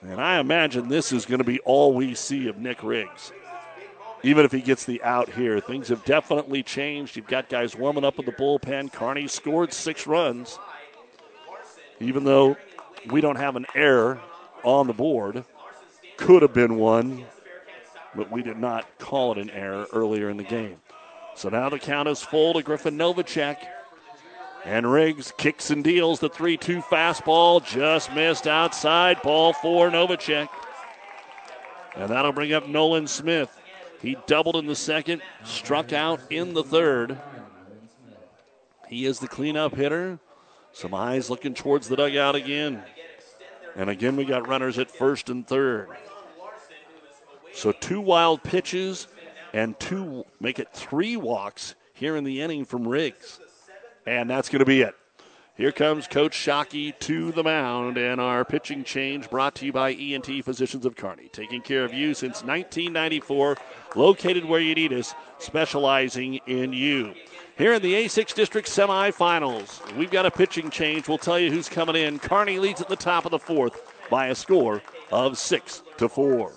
[0.02, 3.32] And I imagine this is going to be all we see of Nick Riggs.
[4.22, 5.60] Even if he gets the out here.
[5.60, 7.16] Things have definitely changed.
[7.16, 8.92] You've got guys warming up in the bullpen.
[8.92, 10.58] Kearney scored six runs,
[12.00, 12.56] even though
[13.10, 14.20] we don't have an error
[14.62, 15.44] on the board.
[16.16, 17.24] Could have been one,
[18.14, 20.76] but we did not call it an error earlier in the game.
[21.34, 23.56] So now the count is full to Griffin Novacek.
[24.64, 29.22] And Riggs kicks and deals the 3 2 fastball, just missed outside.
[29.22, 30.48] Ball for Novacek.
[31.96, 33.56] And that'll bring up Nolan Smith.
[34.02, 37.18] He doubled in the second, struck out in the third.
[38.88, 40.18] He is the cleanup hitter.
[40.72, 42.82] Some eyes looking towards the dugout again.
[43.76, 45.88] And again, we got runners at first and third.
[47.52, 49.06] So two wild pitches
[49.52, 53.40] and two, make it three walks here in the inning from Riggs.
[54.06, 54.94] And that's going to be it.
[55.60, 59.92] Here comes Coach Shockey to the mound, and our pitching change brought to you by
[59.92, 63.58] ENT Physicians of Kearney, taking care of you since 1994,
[63.94, 67.12] located where you need us, specializing in you.
[67.58, 71.08] Here in the A6 District semifinals, we've got a pitching change.
[71.08, 72.20] We'll tell you who's coming in.
[72.20, 74.80] Kearney leads at the top of the fourth by a score
[75.12, 76.54] of six to four.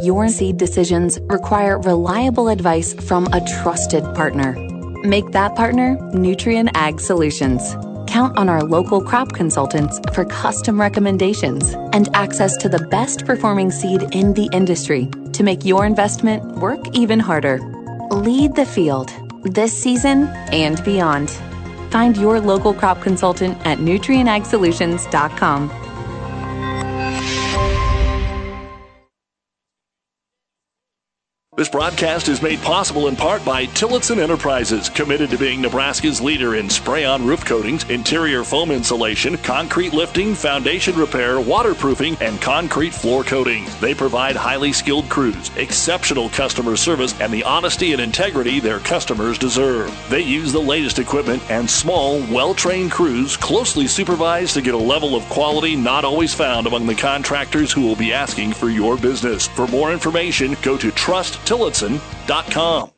[0.00, 4.54] Your seed decisions require reliable advice from a trusted partner.
[5.02, 7.76] Make that partner Nutrien Ag Solutions.
[8.06, 13.70] Count on our local crop consultants for custom recommendations and access to the best performing
[13.70, 17.60] seed in the industry to make your investment work even harder.
[18.10, 19.10] Lead the field
[19.44, 21.30] this season and beyond.
[21.90, 25.89] Find your local crop consultant at nutrienagsolutions.com.
[31.60, 36.54] This broadcast is made possible in part by Tillotson Enterprises, committed to being Nebraska's leader
[36.54, 42.94] in spray on roof coatings, interior foam insulation, concrete lifting, foundation repair, waterproofing, and concrete
[42.94, 43.78] floor coatings.
[43.78, 49.36] They provide highly skilled crews, exceptional customer service, and the honesty and integrity their customers
[49.36, 49.94] deserve.
[50.08, 54.78] They use the latest equipment and small, well trained crews closely supervised to get a
[54.78, 58.96] level of quality not always found among the contractors who will be asking for your
[58.96, 59.46] business.
[59.48, 62.92] For more information, go to Trust tillotson.com.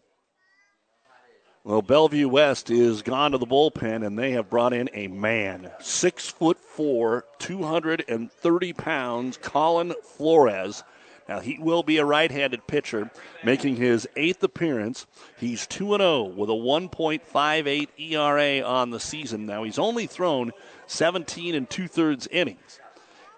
[1.65, 5.71] Well, Bellevue West is gone to the bullpen, and they have brought in a man,
[5.81, 10.85] six foot four, 230 pounds, Colin Flores.
[11.31, 13.11] Now he will be a right-handed pitcher,
[13.43, 15.07] making his eighth appearance.
[15.39, 19.47] He's 2 0 with a 1.58 ERA on the season.
[19.47, 20.53] Now he's only thrown
[20.89, 22.81] 17 and two thirds innings.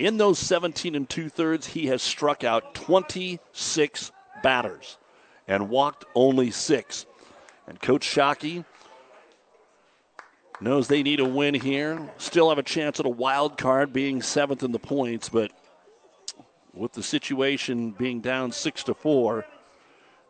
[0.01, 4.11] In those 17 and two thirds, he has struck out 26
[4.43, 4.99] batters
[5.49, 7.07] and walked only six.
[7.67, 8.65] And Coach Shockey
[10.61, 12.11] knows they need a win here.
[12.19, 15.51] Still have a chance at a wild card, being seventh in the points, but
[16.73, 19.45] with the situation being down six to four,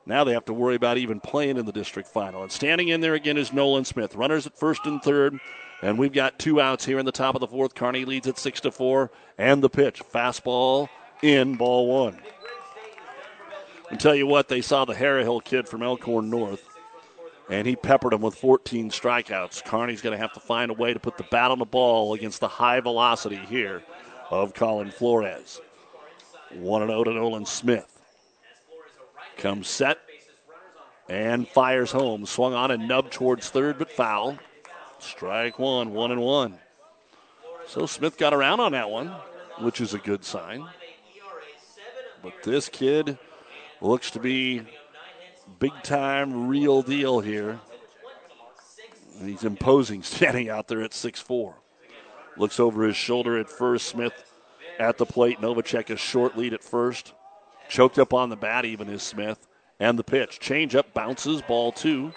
[0.07, 2.43] now they have to worry about even playing in the district final.
[2.43, 4.15] And standing in there again is Nolan Smith.
[4.15, 5.39] Runners at first and third.
[5.83, 7.75] And we've got two outs here in the top of the fourth.
[7.75, 9.11] Kearney leads at six to four.
[9.39, 10.03] And the pitch.
[10.03, 10.89] Fastball
[11.23, 12.19] in ball one.
[13.99, 16.69] Tell you what, they saw the Harrihill kid from Elkhorn North,
[17.49, 19.65] and he peppered him with 14 strikeouts.
[19.65, 22.15] Kearney's going to have to find a way to put the bat on the ball
[22.15, 23.83] against the high velocity here
[24.31, 25.61] of Colin Flores.
[26.53, 27.89] 1 0 to Nolan Smith.
[29.37, 29.99] Comes set
[31.09, 32.27] and fires home.
[32.27, 34.39] Swung on and nubbed towards third, but foul.
[34.99, 36.59] Strike one, one and one.
[37.67, 39.09] So Smith got around on that one,
[39.61, 40.67] which is a good sign.
[42.23, 43.19] But this kid
[43.85, 44.63] looks to be
[45.59, 47.61] big time, real deal here.
[49.23, 51.55] He's imposing standing out there at 6'4.
[52.37, 53.87] Looks over his shoulder at first.
[53.87, 54.13] Smith
[54.79, 55.41] at the plate.
[55.41, 57.13] Novacek a short lead at first.
[57.69, 59.47] Choked up on the bat, even is Smith.
[59.79, 60.41] And the pitch.
[60.41, 62.13] Change up, bounces, ball two.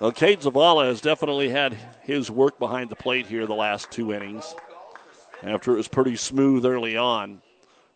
[0.00, 4.12] Well, Cade Zavala has definitely had his work behind the plate here the last two
[4.12, 4.54] innings.
[5.42, 7.42] After it was pretty smooth early on.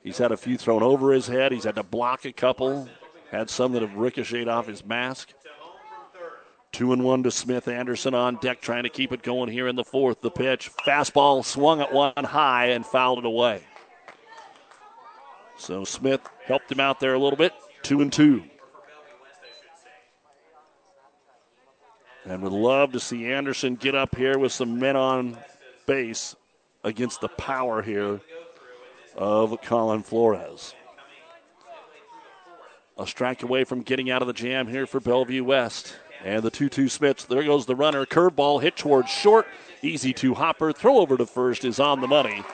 [0.02, 1.52] He's had a few thrown over his head.
[1.52, 2.88] He's had to block a couple.
[3.30, 5.32] Had some that have ricocheted off his mask.
[6.72, 7.68] Two and one to Smith.
[7.68, 10.20] Anderson on deck trying to keep it going here in the fourth.
[10.20, 10.70] The pitch.
[10.84, 13.62] Fastball swung at one high and fouled it away.
[15.56, 17.52] So Smith helped him out there a little bit.
[17.82, 18.42] Two and two.
[22.24, 25.36] And would love to see Anderson get up here with some men on
[25.86, 26.34] base
[26.84, 28.20] against the power here
[29.16, 30.74] of Colin Flores.
[32.98, 35.97] A strike away from getting out of the jam here for Bellevue West.
[36.24, 37.24] And the 2 2 Smiths.
[37.24, 38.06] There goes the runner.
[38.06, 39.47] Curveball hit towards short.
[39.82, 40.72] Easy to Hopper.
[40.72, 42.44] Throw over to first is on the money.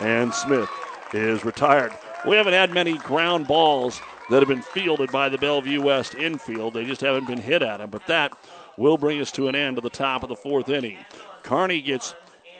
[0.00, 0.70] And Smith
[1.12, 1.92] is retired.
[2.26, 4.00] We haven't had many ground balls
[4.30, 6.74] that have been fielded by the Bellevue West infield.
[6.74, 7.90] They just haven't been hit at them.
[7.90, 8.32] But that
[8.76, 10.98] will bring us to an end of the top of the fourth inning.
[11.42, 12.14] Kearney gets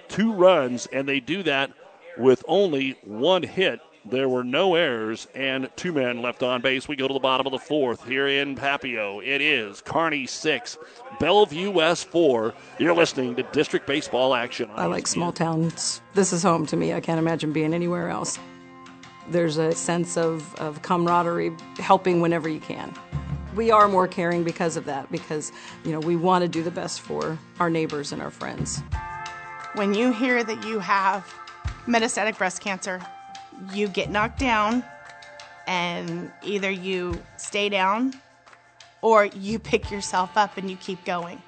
[0.08, 1.70] two runs, and they do that
[2.18, 3.80] with only one hit.
[4.04, 6.88] There were no errors and two men left on base.
[6.88, 9.22] We go to the bottom of the fourth here in Papio.
[9.22, 10.78] It is Kearney 6,
[11.18, 12.54] Bellevue West 4.
[12.78, 14.70] You're listening to District Baseball Action.
[14.74, 16.00] I like small towns.
[16.14, 16.94] This is home to me.
[16.94, 18.38] I can't imagine being anywhere else.
[19.28, 22.94] There's a sense of, of camaraderie, helping whenever you can.
[23.54, 25.52] We are more caring because of that, because
[25.84, 28.82] you know we want to do the best for our neighbors and our friends.
[29.74, 31.32] When you hear that you have
[31.86, 33.00] metastatic breast cancer,
[33.72, 34.84] you get knocked down
[35.66, 38.14] and either you stay down
[39.02, 41.42] or you pick yourself up and you keep going.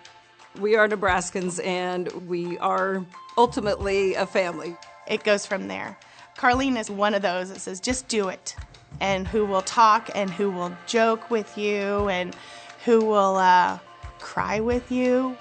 [0.60, 3.04] We are Nebraskans and we are
[3.36, 4.76] ultimately a family.
[5.06, 5.98] It goes from there.
[6.36, 8.56] Carlene is one of those that says, just do it,
[9.00, 12.36] and who will talk and who will joke with you and
[12.84, 13.78] who will uh,
[14.18, 15.36] cry with you.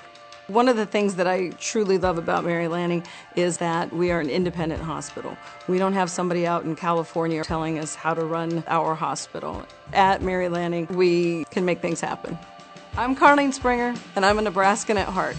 [0.51, 3.05] One of the things that I truly love about Mary Lanning
[3.37, 5.37] is that we are an independent hospital.
[5.69, 9.65] We don't have somebody out in California telling us how to run our hospital.
[9.93, 12.37] At Mary Lanning, we can make things happen.
[12.97, 15.37] I'm Carlene Springer, and I'm a Nebraskan at heart.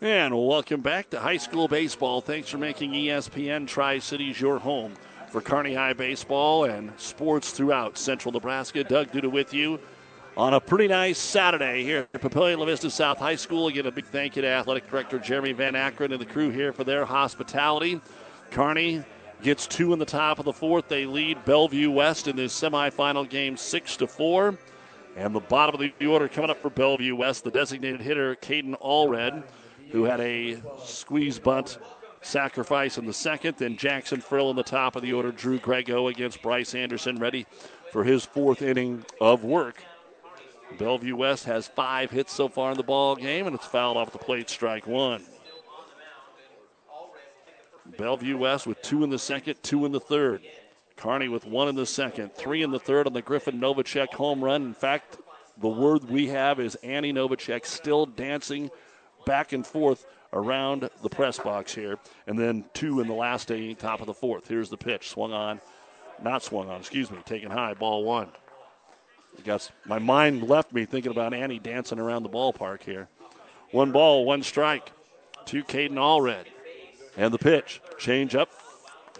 [0.00, 2.20] And welcome back to high school baseball.
[2.20, 4.94] Thanks for making ESPN Tri Cities your home
[5.28, 8.84] for Kearney High baseball and sports throughout central Nebraska.
[8.84, 9.80] Doug Duda with you
[10.36, 13.68] on a pretty nice Saturday here at Papillion La Vista South High School.
[13.68, 16.72] Again, a big thank you to Athletic Director Jeremy Van Akron and the crew here
[16.72, 18.00] for their hospitality.
[18.50, 19.04] Kearney
[19.42, 20.88] gets two in the top of the fourth.
[20.88, 24.58] They lead Bellevue West in this semifinal game six to four.
[25.16, 28.80] And the bottom of the order coming up for Bellevue West, the designated hitter, Caden
[28.80, 29.42] Allred
[29.92, 31.78] who had a squeeze bunt
[32.22, 33.56] sacrifice in the second.
[33.58, 35.30] Then Jackson Frill in the top of the order.
[35.30, 37.46] Drew Grego against Bryce Anderson, ready
[37.92, 39.82] for his fourth inning of work.
[40.78, 44.12] Bellevue West has five hits so far in the ball game, and it's fouled off
[44.12, 45.22] the plate, strike one.
[47.98, 50.42] Bellevue West with two in the second, two in the third.
[50.96, 54.42] Kearney with one in the second, three in the third on the Griffin Novacek home
[54.42, 54.62] run.
[54.62, 55.18] In fact,
[55.58, 58.70] the word we have is Annie Novacek still dancing
[59.26, 61.98] back and forth around the press box here.
[62.26, 64.48] And then two in the last inning, top of the fourth.
[64.48, 65.10] Here's the pitch.
[65.10, 65.60] Swung on.
[66.22, 67.18] Not swung on, excuse me.
[67.24, 67.74] Taken high.
[67.74, 68.28] Ball one.
[69.38, 73.08] I guess my mind left me thinking about Annie dancing around the ballpark here.
[73.70, 74.92] One ball, one strike
[75.46, 76.44] to Caden Allred.
[77.16, 77.80] And the pitch.
[77.98, 78.50] Change up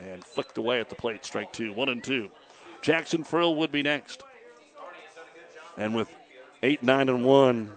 [0.02, 1.24] and flicked away at the plate.
[1.24, 1.72] Strike two.
[1.72, 2.30] One and two.
[2.80, 4.22] Jackson Frill would be next.
[5.76, 6.09] And with
[6.62, 7.72] eight, nine, and one,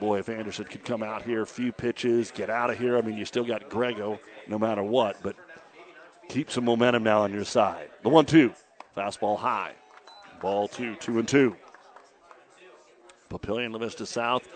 [0.00, 2.96] boy, if Anderson could come out here, a few pitches, get out of here.
[2.96, 5.36] I mean, you still got Grego no matter what, but
[6.28, 7.90] keep some momentum now on your side.
[8.02, 8.52] The one two,
[8.96, 9.72] fastball high,
[10.40, 11.56] ball two, two and two.
[13.30, 14.46] Papillion La Vista South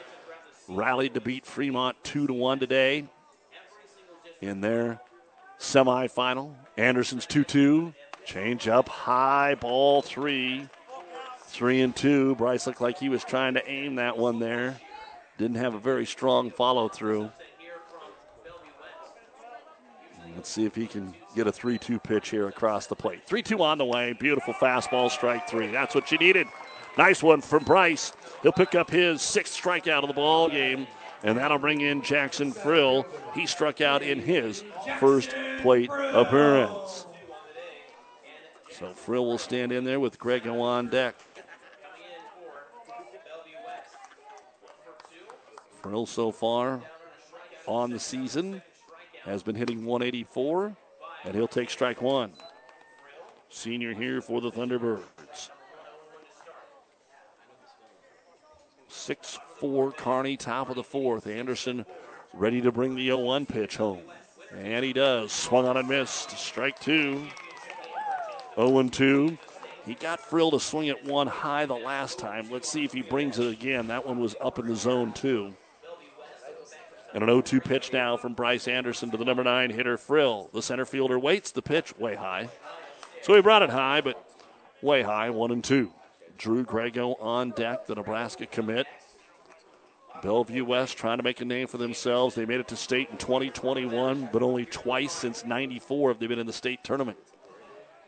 [0.69, 3.07] rallied to beat Fremont two to one today
[4.41, 5.01] in their
[5.59, 6.55] semifinal.
[6.77, 7.93] Anderson's two two,
[8.25, 10.69] change up high, ball three,
[11.47, 12.35] three and two.
[12.37, 14.79] Bryce looked like he was trying to aim that one there.
[15.39, 17.31] Didn't have a very strong follow through.
[20.39, 23.27] Let's see if he can get a 3 2 pitch here across the plate.
[23.27, 24.13] 3 2 on the way.
[24.13, 25.67] Beautiful fastball, strike three.
[25.67, 26.47] That's what you needed.
[26.97, 28.13] Nice one from Bryce.
[28.45, 30.87] He'll pick up his sixth strikeout of the ball game,
[31.25, 33.05] and that'll bring in Jackson Frill.
[33.35, 34.63] He struck out in his
[35.01, 37.07] first plate appearance.
[38.71, 41.17] So Frill will stand in there with Grego on deck.
[45.83, 46.81] Frill so far
[47.67, 48.63] on the season
[49.29, 50.75] has been hitting 184,
[51.25, 52.33] and he'll take strike one.
[53.51, 55.51] Senior here for the Thunderbirds.
[58.89, 61.27] 6 4 Kearney, top of the fourth.
[61.27, 61.85] Anderson
[62.35, 64.03] ready to bring the 0 1 pitch home.
[64.55, 65.33] And he does.
[65.33, 66.31] Swung on and missed.
[66.39, 67.27] Strike two.
[68.57, 69.39] 0 2.
[69.85, 72.51] He got Frill to swing it one high the last time.
[72.51, 73.87] Let's see if he brings it again.
[73.89, 75.55] That one was up in the zone, too.
[77.15, 80.51] And an 0 2 pitch now from Bryce Anderson to the number nine hitter, Frill.
[80.53, 82.49] The center fielder waits the pitch way high.
[83.23, 84.23] So he brought it high, but
[84.83, 85.93] way high, one and two.
[86.37, 88.87] Drew Grego on deck, the Nebraska commit.
[90.23, 92.35] Bellevue West trying to make a name for themselves.
[92.35, 96.39] They made it to state in 2021, but only twice since 94 have they been
[96.39, 97.19] in the state tournament.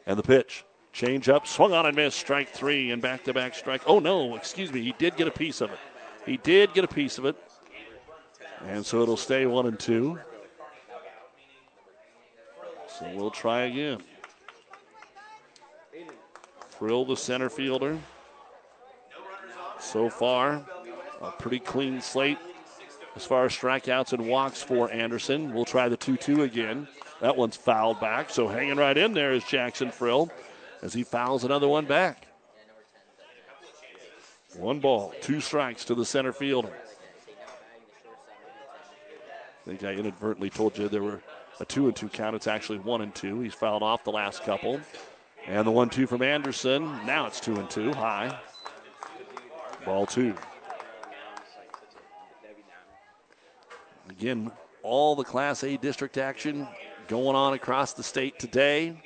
[0.06, 0.64] And the pitch.
[0.92, 2.18] Change up, swung on and missed.
[2.18, 3.82] Strike three and back to back strike.
[3.86, 4.82] Oh, no, excuse me.
[4.82, 5.78] He did get a piece of it.
[6.26, 7.36] He did get a piece of it.
[8.66, 10.18] And so it'll stay one and two.
[12.98, 14.02] So we'll try again.
[16.68, 17.98] Frill, the center fielder.
[19.78, 20.64] So far,
[21.20, 22.38] a pretty clean slate
[23.16, 25.52] as far as strikeouts and walks for Anderson.
[25.52, 26.86] We'll try the 2 2 again.
[27.20, 30.30] That one's fouled back, so hanging right in there is Jackson Frill
[30.82, 32.26] as he fouls another one back.
[34.56, 36.72] One ball, two strikes to the center fielder.
[39.70, 41.20] I think I inadvertently told you there were
[41.60, 42.34] a two and two count.
[42.34, 43.38] It's actually one and two.
[43.38, 44.80] He's fouled off the last couple.
[45.46, 46.82] And the one two from Anderson.
[47.06, 47.92] Now it's two and two.
[47.92, 48.36] High.
[49.84, 50.34] Ball two.
[54.08, 54.50] Again,
[54.82, 56.66] all the Class A district action
[57.06, 59.00] going on across the state today.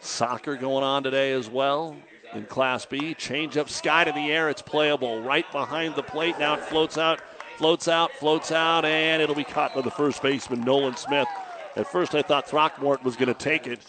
[0.00, 1.96] Soccer going on today as well
[2.34, 3.14] in Class B.
[3.14, 4.48] Change up sky to the air.
[4.48, 6.40] It's playable right behind the plate.
[6.40, 7.20] Now it floats out,
[7.60, 11.28] floats out, floats out, and it'll be caught by the first baseman, Nolan Smith.
[11.76, 13.80] At first, I thought Throckmorton was going to take it,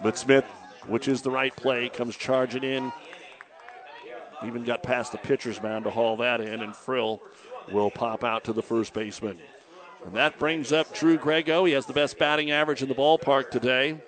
[0.00, 0.44] but Smith,
[0.86, 2.92] which is the right play, comes charging in.
[4.46, 7.20] Even got past the pitcher's mound to haul that in, and Frill
[7.72, 9.40] will pop out to the first baseman.
[10.04, 11.64] And that brings up Drew Grego.
[11.64, 14.00] He has the best batting average in the ballpark today,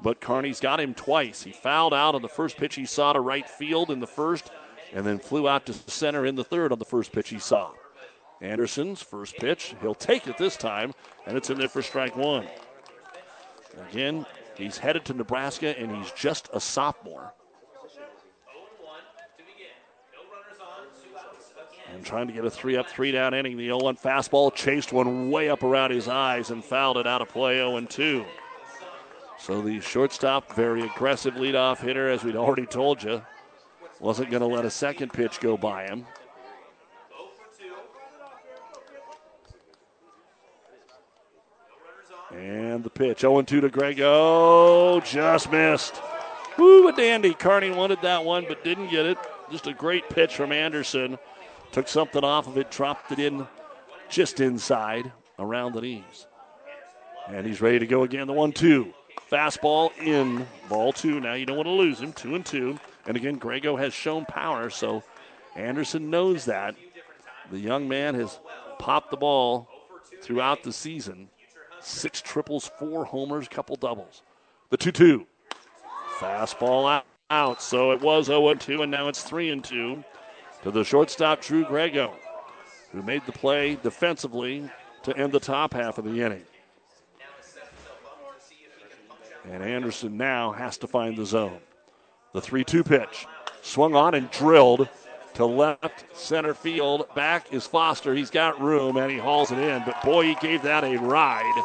[0.00, 1.42] but Kearney's got him twice.
[1.42, 4.50] He fouled out on the first pitch he saw to right field in the first,
[4.94, 7.72] and then flew out to center in the third on the first pitch he saw.
[8.42, 10.92] Anderson's first pitch, he'll take it this time,
[11.26, 12.46] and it's in there for strike one.
[13.90, 17.32] Again, he's headed to Nebraska, and he's just a sophomore.
[21.94, 23.56] And trying to get a three up, three down inning.
[23.56, 27.20] The 0 1 fastball chased one way up around his eyes and fouled it out
[27.20, 28.24] of play 0 2.
[29.38, 33.22] So the shortstop, very aggressive leadoff hitter, as we'd already told you,
[34.00, 36.06] wasn't going to let a second pitch go by him.
[42.34, 44.04] And the pitch 0 2 to Grego.
[44.06, 46.00] Oh, just missed.
[46.58, 47.34] Woo, a dandy.
[47.34, 49.18] Kearney wanted that one, but didn't get it.
[49.50, 51.18] Just a great pitch from Anderson.
[51.72, 53.46] Took something off of it, dropped it in
[54.08, 56.26] just inside around the knees.
[57.28, 58.26] And he's ready to go again.
[58.26, 58.92] The 1 2.
[59.32, 60.46] Fastball in.
[60.68, 61.18] Ball two.
[61.18, 62.12] Now you don't want to lose him.
[62.12, 62.78] Two and two.
[63.06, 65.02] And again, Grego has shown power, so
[65.56, 66.76] Anderson knows that.
[67.50, 68.38] The young man has
[68.78, 69.68] popped the ball
[70.22, 71.28] throughout the season.
[71.82, 74.22] Six triples, four homers, couple doubles.
[74.70, 75.26] The 2 2.
[76.18, 77.60] Fastball out, out.
[77.60, 80.04] So it was 0 2, and now it's 3 and 2
[80.62, 82.14] to the shortstop, Drew Grego,
[82.92, 84.70] who made the play defensively
[85.02, 86.44] to end the top half of the inning.
[89.50, 91.58] And Anderson now has to find the zone.
[92.32, 93.26] The 3 2 pitch
[93.60, 94.88] swung on and drilled
[95.34, 97.06] to left center field.
[97.14, 98.14] Back is Foster.
[98.14, 99.82] He's got room and he hauls it in.
[99.84, 101.64] But boy, he gave that a ride.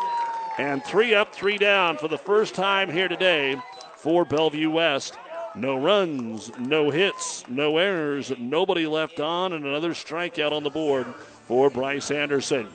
[0.57, 3.56] And three up, three down for the first time here today
[3.95, 5.18] for Bellevue West.
[5.56, 11.07] No runs, no hits, no errors, nobody left on, and another strikeout on the board
[11.48, 12.68] for Bryce Anderson.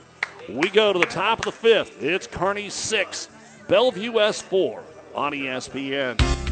[0.49, 2.03] We go to the top of the fifth.
[2.03, 3.29] It's Kearney 6,
[3.69, 4.83] Bellevue West 4
[5.15, 6.32] on ESPN.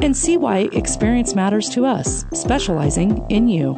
[0.00, 3.76] and see why experience matters to us, specializing in you.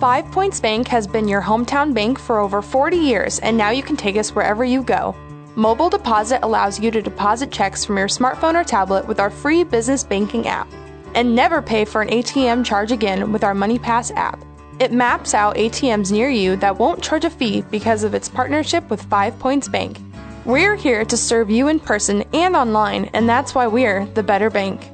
[0.00, 3.82] Five Points Bank has been your hometown bank for over 40 years, and now you
[3.82, 5.14] can take us wherever you go.
[5.56, 9.62] Mobile Deposit allows you to deposit checks from your smartphone or tablet with our free
[9.62, 10.68] business banking app.
[11.14, 14.44] And never pay for an ATM charge again with our MoneyPass app.
[14.80, 18.90] It maps out ATMs near you that won't charge a fee because of its partnership
[18.90, 19.98] with Five Points Bank.
[20.44, 24.50] We're here to serve you in person and online, and that's why we're the better
[24.50, 24.90] bank.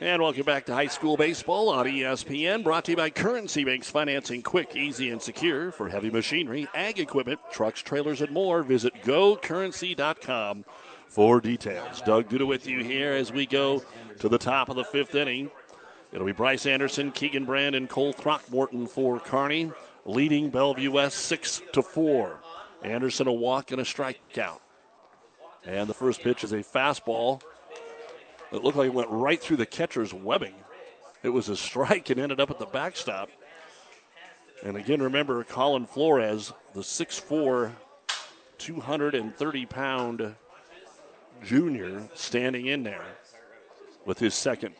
[0.00, 3.90] And welcome back to high school baseball on ESPN, brought to you by Currency Banks
[3.90, 8.62] Financing, quick, easy, and secure for heavy machinery, ag equipment, trucks, trailers, and more.
[8.62, 10.64] Visit gocurrency.com
[11.08, 12.02] for details.
[12.02, 13.82] Doug Duda with you here as we go
[14.20, 15.50] to the top of the fifth inning.
[16.12, 19.72] It'll be Bryce Anderson, Keegan Brand, and Cole Throckmorton for Kearney,
[20.06, 22.40] leading Bellevue West six to four.
[22.82, 24.60] Anderson a walk and a strikeout.
[25.64, 27.42] And the first pitch is a fastball.
[28.52, 30.54] It looked like it went right through the catcher's webbing.
[31.22, 33.30] It was a strike and ended up at the backstop.
[34.62, 37.72] And again, remember Colin Flores, the 6'4,
[38.58, 40.34] 230 pound
[41.44, 43.04] junior, standing in there
[44.06, 44.74] with his second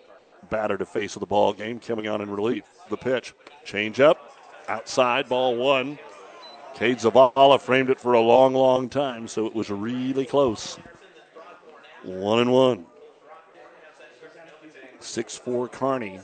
[0.48, 2.64] batter to face of the ball game coming on in relief.
[2.88, 3.34] The pitch,
[3.64, 4.35] change up,
[4.68, 5.98] outside, ball one.
[6.74, 10.78] Cade Zavala framed it for a long, long time, so it was really close.
[12.02, 12.86] One and one.
[15.00, 16.20] 6 4 Kearney.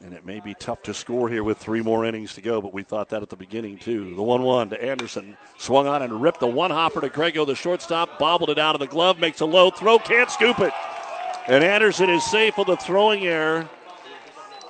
[0.00, 2.72] And it may be tough to score here with three more innings to go, but
[2.72, 4.14] we thought that at the beginning, too.
[4.14, 5.36] The 1 1 to Anderson.
[5.58, 8.80] Swung on and ripped the one hopper to Grego, the shortstop, bobbled it out of
[8.80, 10.72] the glove, makes a low throw, can't scoop it.
[11.48, 13.68] And Anderson is safe with a throwing error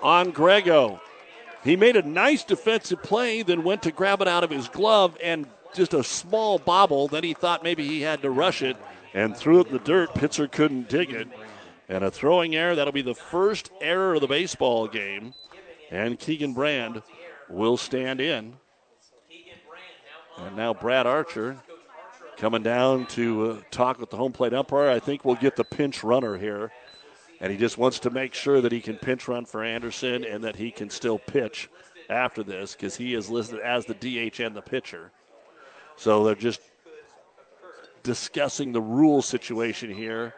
[0.03, 1.01] on Grego.
[1.65, 5.17] He made a nice defensive play, then went to grab it out of his glove
[5.23, 7.09] and just a small bobble.
[7.09, 8.77] Then he thought maybe he had to rush it
[9.13, 10.15] and threw it in the dirt.
[10.15, 11.29] Pitcher couldn't dig it.
[11.89, 12.75] And a throwing error.
[12.75, 15.35] That'll be the first error of the baseball game.
[15.91, 17.03] And Keegan Brand
[17.49, 18.55] will stand in.
[20.39, 21.57] And now Brad Archer
[22.37, 24.91] coming down to uh, talk with the home plate umpire.
[24.91, 26.71] I think we'll get the pinch runner here
[27.41, 30.43] and he just wants to make sure that he can pinch run for Anderson and
[30.45, 31.69] that he can still pitch
[32.11, 35.13] after this because he is listed as the DH and the pitcher.
[35.97, 36.61] So they're just
[38.03, 40.35] discussing the rule situation here.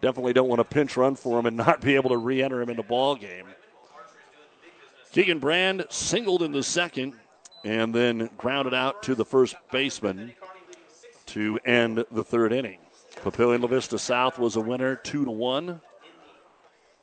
[0.00, 2.70] Definitely don't want to pinch run for him and not be able to re-enter him
[2.70, 3.46] in the ball game.
[5.12, 7.14] Keegan Brand singled in the second
[7.64, 10.32] and then grounded out to the first baseman
[11.26, 12.78] to end the third inning.
[13.16, 15.80] Papillion La Vista South was a winner, two to one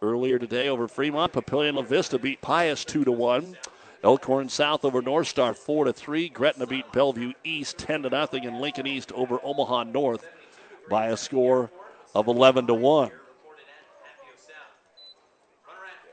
[0.02, 1.34] earlier today over Fremont.
[1.34, 3.58] Papillion La Vista beat Pius 2 to 1.
[4.04, 6.30] Elkhorn South over North Star 4 to 3.
[6.30, 10.26] Gretna beat Bellevue East 10 to nothing, and Lincoln East over Omaha North
[10.90, 11.72] by a score
[12.14, 13.12] of 11 to 1.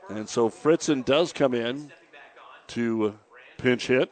[0.09, 1.91] And so Fritzen does come in
[2.67, 3.17] to
[3.57, 4.11] pinch hit.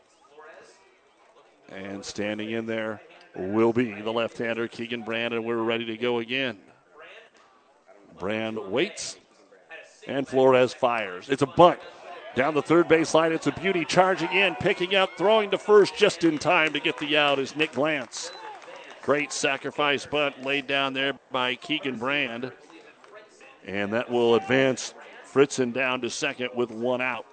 [1.70, 3.02] And standing in there
[3.36, 6.58] will be the left hander, Keegan Brand, and we're ready to go again.
[8.20, 9.18] Brand waits,
[10.08, 11.30] and Flores fires.
[11.30, 11.80] It's a bunt.
[12.36, 15.96] Down the third base line, it's a beauty charging in, picking up, throwing to first
[15.96, 18.32] just in time to get the out is Nick Glantz.
[19.04, 22.52] Great sacrifice bunt laid down there by Keegan Brand.
[23.66, 24.94] And that will advance
[25.32, 27.26] Fritzen down to second with one out.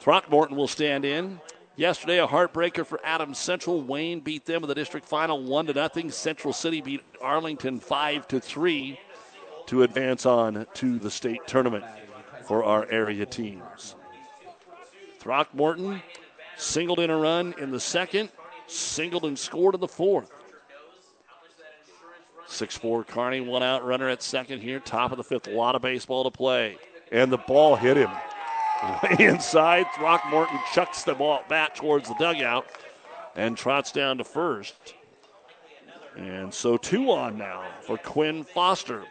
[0.00, 1.40] Throckmorton will stand in.
[1.76, 3.80] Yesterday, a heartbreaker for Adams Central.
[3.80, 6.10] Wayne beat them in the district final one to nothing.
[6.10, 8.98] Central City beat Arlington five to three
[9.68, 11.84] to advance on to the state tournament
[12.46, 13.94] for our area teams.
[15.20, 16.02] Throckmorton
[16.56, 18.30] singled in a run in the second,
[18.66, 20.32] singled and scored in the fourth.
[22.46, 25.48] 6 4 Kearney, one out runner at second here, top of the fifth.
[25.48, 26.78] A lot of baseball to play.
[27.12, 28.10] And the ball hit him.
[29.02, 32.66] Way inside, Throckmorton chucks the ball back towards the dugout
[33.36, 34.94] and trots down to first.
[36.16, 39.04] And so two on now for Quinn Foster.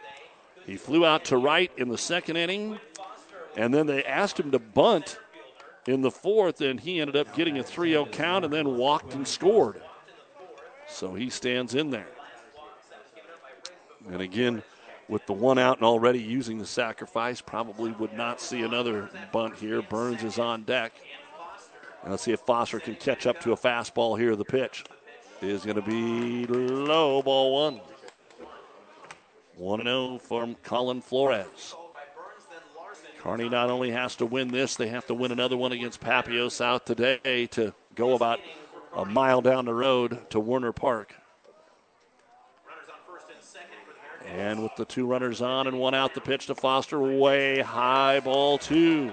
[0.68, 2.78] He flew out to right in the second inning,
[3.56, 5.18] and then they asked him to bunt
[5.86, 9.14] in the fourth, and he ended up getting a 3 0 count and then walked
[9.14, 9.80] and scored.
[10.86, 12.08] So he stands in there.
[14.10, 14.62] And again,
[15.08, 19.56] with the one out and already using the sacrifice, probably would not see another bunt
[19.56, 19.80] here.
[19.80, 20.92] Burns is on deck.
[22.02, 24.36] And let's see if Foster can catch up to a fastball here.
[24.36, 24.84] The pitch
[25.40, 27.80] is going to be low, ball one.
[29.58, 31.74] 1 0 from Colin Flores.
[33.18, 36.48] Kearney not only has to win this, they have to win another one against Papio
[36.48, 38.38] South today to go about
[38.94, 41.12] a mile down the road to Werner Park.
[44.28, 48.20] And with the two runners on and one out, the pitch to Foster, way high
[48.20, 49.12] ball two.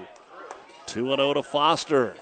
[0.85, 2.15] 2 0 to Foster.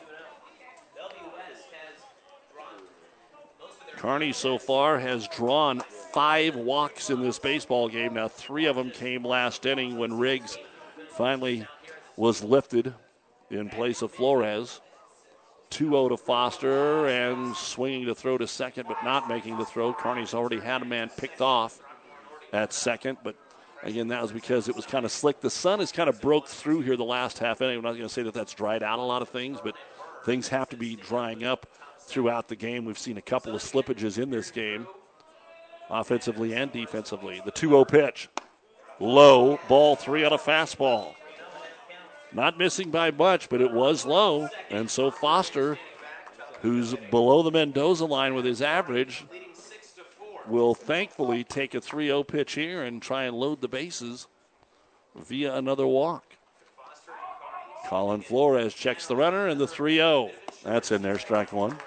[3.98, 5.82] Kearney so far has drawn
[6.14, 8.14] five walks in this baseball game.
[8.14, 10.58] Now, three of them came last inning when Riggs
[11.10, 11.68] finally
[12.16, 12.94] was lifted
[13.50, 14.80] in place of Flores.
[15.72, 19.92] 2 0 to Foster and swinging to throw to second, but not making the throw.
[19.92, 21.80] Kearney's already had a man picked off
[22.54, 23.36] at second, but
[23.82, 25.42] again, that was because it was kind of slick.
[25.42, 27.78] The sun has kind of broke through here the last half inning.
[27.78, 29.76] I'm not going to say that that's dried out a lot of things, but
[30.24, 31.66] things have to be drying up
[32.02, 32.86] throughout the game.
[32.86, 34.86] We've seen a couple of slippages in this game.
[35.90, 37.42] Offensively and defensively.
[37.44, 38.30] The 2 0 pitch.
[39.00, 41.16] Low, ball three on a fastball.
[42.32, 44.50] Not missing by much, but it was low.
[44.70, 45.78] And so Foster,
[46.62, 49.26] who's below the Mendoza line with his average,
[50.48, 54.28] will thankfully take a 3 0 pitch here and try and load the bases
[55.16, 56.24] via another walk.
[57.88, 60.32] Colin Flores checks the runner and the 3 0.
[60.64, 61.78] That's in there, strike one.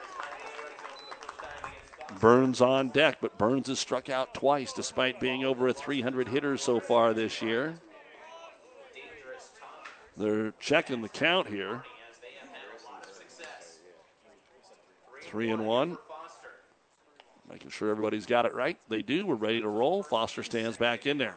[2.21, 6.57] Burns on deck, but Burns has struck out twice despite being over a 300 hitter
[6.57, 7.75] so far this year.
[10.17, 11.83] They're checking the count here.
[15.23, 15.99] Three and one.
[17.51, 18.79] Making sure everybody's got it right.
[18.89, 19.27] They do.
[19.27, 20.03] We're ready to roll.
[20.03, 21.37] Foster stands back in there.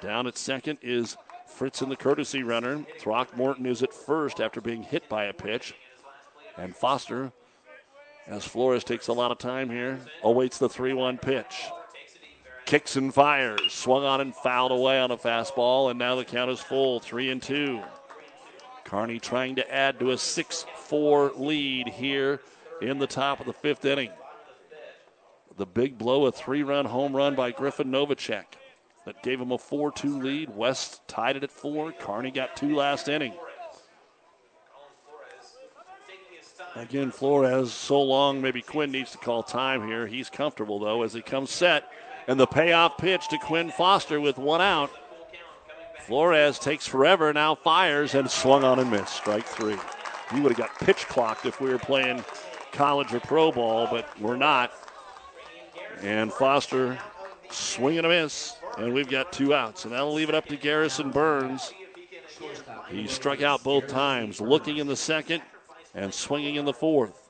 [0.00, 1.16] Down at second is
[1.48, 2.84] Fritzen, the courtesy runner.
[2.98, 5.74] Throckmorton is at first after being hit by a pitch.
[6.58, 7.32] And Foster,
[8.26, 11.66] as Flores takes a lot of time here, awaits the 3 1 pitch.
[12.64, 13.72] Kicks and fires.
[13.72, 17.30] Swung on and fouled away on a fastball, and now the count is full 3
[17.30, 17.80] and 2.
[18.84, 22.40] Kearney trying to add to a 6 4 lead here
[22.80, 24.10] in the top of the fifth inning.
[25.56, 28.44] The big blow, a three run home run by Griffin Novacek
[29.06, 30.54] that gave him a 4 2 lead.
[30.54, 31.92] West tied it at four.
[31.92, 33.32] Kearney got two last inning.
[36.76, 40.06] Again, Flores, so long, maybe Quinn needs to call time here.
[40.06, 41.90] He's comfortable, though, as he comes set.
[42.28, 44.90] And the payoff pitch to Quinn Foster with one out.
[46.00, 49.14] Flores takes forever, now fires, and swung on and missed.
[49.14, 49.76] Strike three.
[50.34, 52.22] We would have got pitch clocked if we were playing
[52.72, 54.70] college or pro ball, but we're not.
[56.02, 56.98] And Foster
[57.50, 59.84] swinging a miss, and we've got two outs.
[59.84, 61.72] And that'll leave it up to Garrison Burns.
[62.90, 65.42] He struck out both times, looking in the second
[65.96, 67.28] and swinging in the fourth.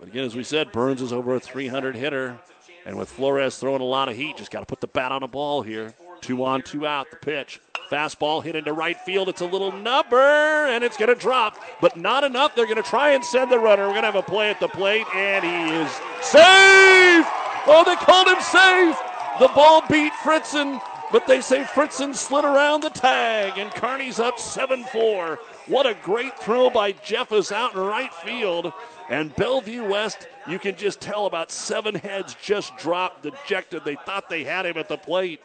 [0.00, 2.40] But again, as we said, Burns is over a 300 hitter.
[2.86, 5.20] And with Flores throwing a lot of heat, just got to put the bat on
[5.20, 5.94] the ball here.
[6.20, 7.60] Two on, two out, the pitch.
[7.90, 9.28] Fastball hit into right field.
[9.28, 12.54] It's a little number, and it's going to drop, but not enough.
[12.54, 13.82] They're going to try and send the runner.
[13.86, 15.90] We're going to have a play at the plate, and he is
[16.22, 17.26] safe.
[17.66, 18.98] Oh, they called him safe.
[19.38, 20.80] The ball beat Fritzen,
[21.12, 25.38] but they say Fritzen slid around the tag, and Kearney's up 7 4.
[25.66, 28.72] What a great throw by Jeffus out in right field.
[29.08, 33.84] And Bellevue West, you can just tell about seven heads just dropped, dejected.
[33.84, 35.40] They thought they had him at the plate.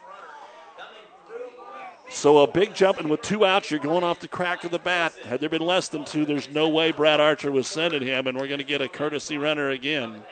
[2.10, 4.80] So a big jump, and with two outs, you're going off the crack of the
[4.80, 5.14] bat.
[5.24, 8.36] Had there been less than two, there's no way Brad Archer was sending him, and
[8.36, 10.22] we're going to get a courtesy runner again.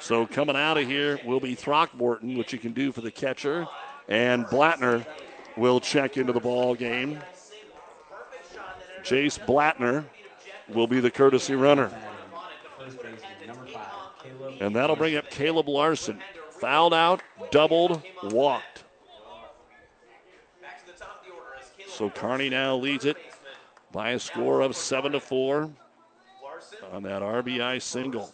[0.00, 3.68] So coming out of here will be Throckmorton, which you can do for the catcher,
[4.08, 5.06] and Blattner
[5.56, 7.20] will check into the ball game.
[9.02, 10.04] Jace Blattner
[10.68, 11.90] will be the courtesy runner.
[14.60, 16.20] And that'll bring up Caleb Larson.
[16.50, 18.84] Fouled out, doubled, walked.
[21.86, 23.16] So Kearney now leads it
[23.92, 25.70] by a score of seven to four
[26.92, 28.32] on that RBI single.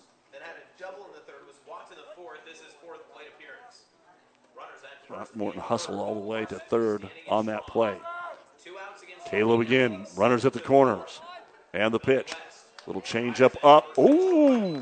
[5.07, 7.97] Throckmorton hustled all the way to third on that play.
[9.35, 11.21] Caleb again, runners at the corners,
[11.73, 12.33] and the pitch.
[12.87, 13.99] Little change up, up.
[13.99, 14.77] Ooh,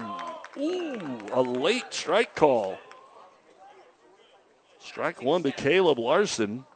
[0.58, 2.76] ooh, a late strike call.
[4.78, 6.66] Strike one to Caleb Larson.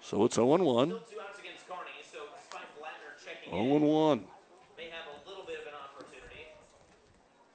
[0.00, 0.98] So it's 0 1.
[3.50, 4.24] 0 1.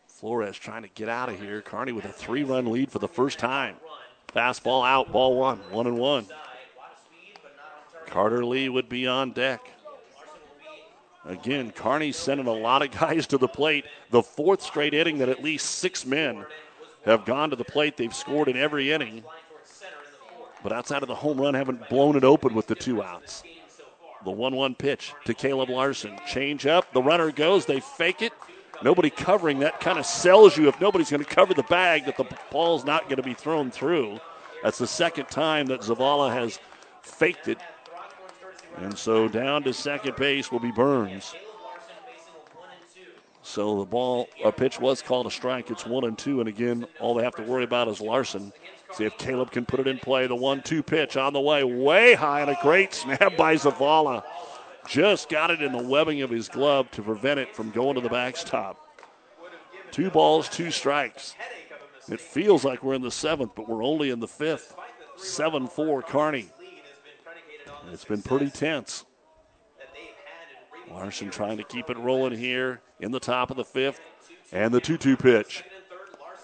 [0.07, 1.61] Flores trying to get out of here.
[1.61, 3.75] Kearney with a three run lead for the first time.
[4.33, 6.25] Fastball out, ball one, one and one.
[8.11, 9.61] Carter Lee would be on deck.
[11.25, 13.85] Again, Kearney sending a lot of guys to the plate.
[14.11, 16.45] The fourth straight inning that at least six men
[17.05, 17.97] have gone to the plate.
[17.97, 19.23] They've scored in every inning.
[20.61, 23.43] But outside of the home run, haven't blown it open with the two outs.
[24.23, 26.19] The 1 1 pitch to Caleb Larson.
[26.27, 26.93] Change up.
[26.93, 27.65] The runner goes.
[27.65, 28.33] They fake it.
[28.83, 29.59] Nobody covering.
[29.59, 32.83] That kind of sells you if nobody's going to cover the bag that the ball's
[32.83, 34.19] not going to be thrown through.
[34.63, 36.59] That's the second time that Zavala has
[37.01, 37.57] faked it.
[38.77, 41.35] And so down to second base will be Burns.
[43.43, 45.71] So the ball, a pitch was called a strike.
[45.71, 46.39] It's one and two.
[46.39, 48.53] And again, all they have to worry about is Larson.
[48.93, 50.27] See if Caleb can put it in play.
[50.27, 54.23] The one two pitch on the way, way high, and a great snap by Zavala.
[54.87, 58.01] Just got it in the webbing of his glove to prevent it from going to
[58.01, 58.77] the backstop.
[59.91, 61.35] Two balls, two strikes.
[62.09, 64.75] It feels like we're in the seventh, but we're only in the fifth.
[65.17, 66.49] 7 4 Kearney.
[67.89, 69.05] It's been pretty tense.
[70.89, 73.99] Larson trying to keep it rolling here in the top of the fifth.
[74.51, 75.63] And the 2 2 pitch.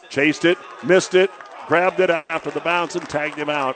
[0.09, 1.29] chased it, missed it,
[1.67, 3.75] grabbed it after the bounce, and tagged him out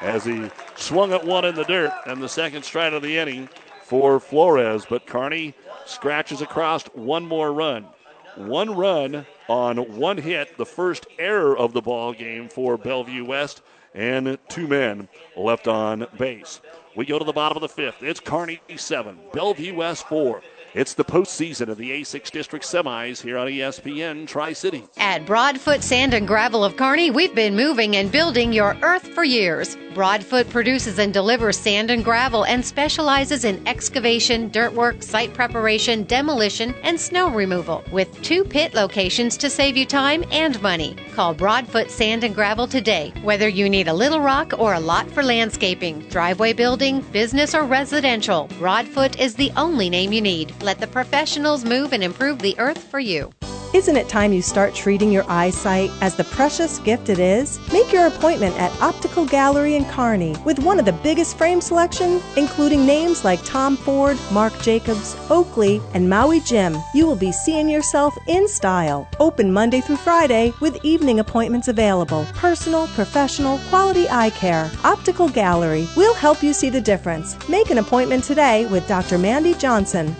[0.00, 1.92] as he swung at one in the dirt.
[2.06, 3.48] And the second strike of the inning
[3.82, 4.86] for Flores.
[4.88, 5.54] But Kearney
[5.86, 7.86] scratches across one more run.
[8.36, 13.62] One run on one hit, the first error of the ball game for Bellevue West,
[13.94, 16.60] and two men left on base.
[16.96, 18.02] We go to the bottom of the fifth.
[18.02, 20.42] It's Kearney 7, Bellevue West 4.
[20.74, 24.82] It's the postseason of the A6 District semis here on ESPN Tri City.
[24.96, 29.22] At Broadfoot Sand and Gravel of Kearney, we've been moving and building your earth for
[29.22, 29.76] years.
[29.94, 36.02] Broadfoot produces and delivers sand and gravel and specializes in excavation, dirt work, site preparation,
[36.02, 40.96] demolition, and snow removal with two pit locations to save you time and money.
[41.14, 45.08] Call Broadfoot Sand and Gravel today, whether you need a little rock or a lot
[45.12, 48.48] for landscaping, driveway building, business, or residential.
[48.58, 50.52] Broadfoot is the only name you need.
[50.64, 53.30] Let the professionals move and improve the earth for you.
[53.74, 57.60] Isn't it time you start treating your eyesight as the precious gift it is?
[57.70, 62.22] Make your appointment at Optical Gallery in Kearney with one of the biggest frame selection,
[62.38, 66.78] including names like Tom Ford, Marc Jacobs, Oakley, and Maui Jim.
[66.94, 69.06] You will be seeing yourself in style.
[69.20, 72.24] Open Monday through Friday with evening appointments available.
[72.36, 74.70] Personal, professional, quality eye care.
[74.82, 75.86] Optical Gallery.
[75.94, 77.36] We'll help you see the difference.
[77.50, 79.18] Make an appointment today with Dr.
[79.18, 80.16] Mandy Johnson.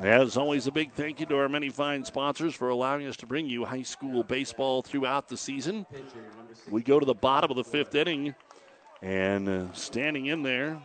[0.00, 3.26] As always, a big thank you to our many fine sponsors for allowing us to
[3.26, 5.86] bring you high school baseball throughout the season.
[6.70, 8.36] We go to the bottom of the fifth inning,
[9.02, 10.80] and uh, standing in there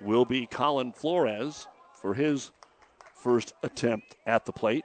[0.00, 2.50] will be Colin Flores for his
[3.14, 4.84] first attempt at the plate.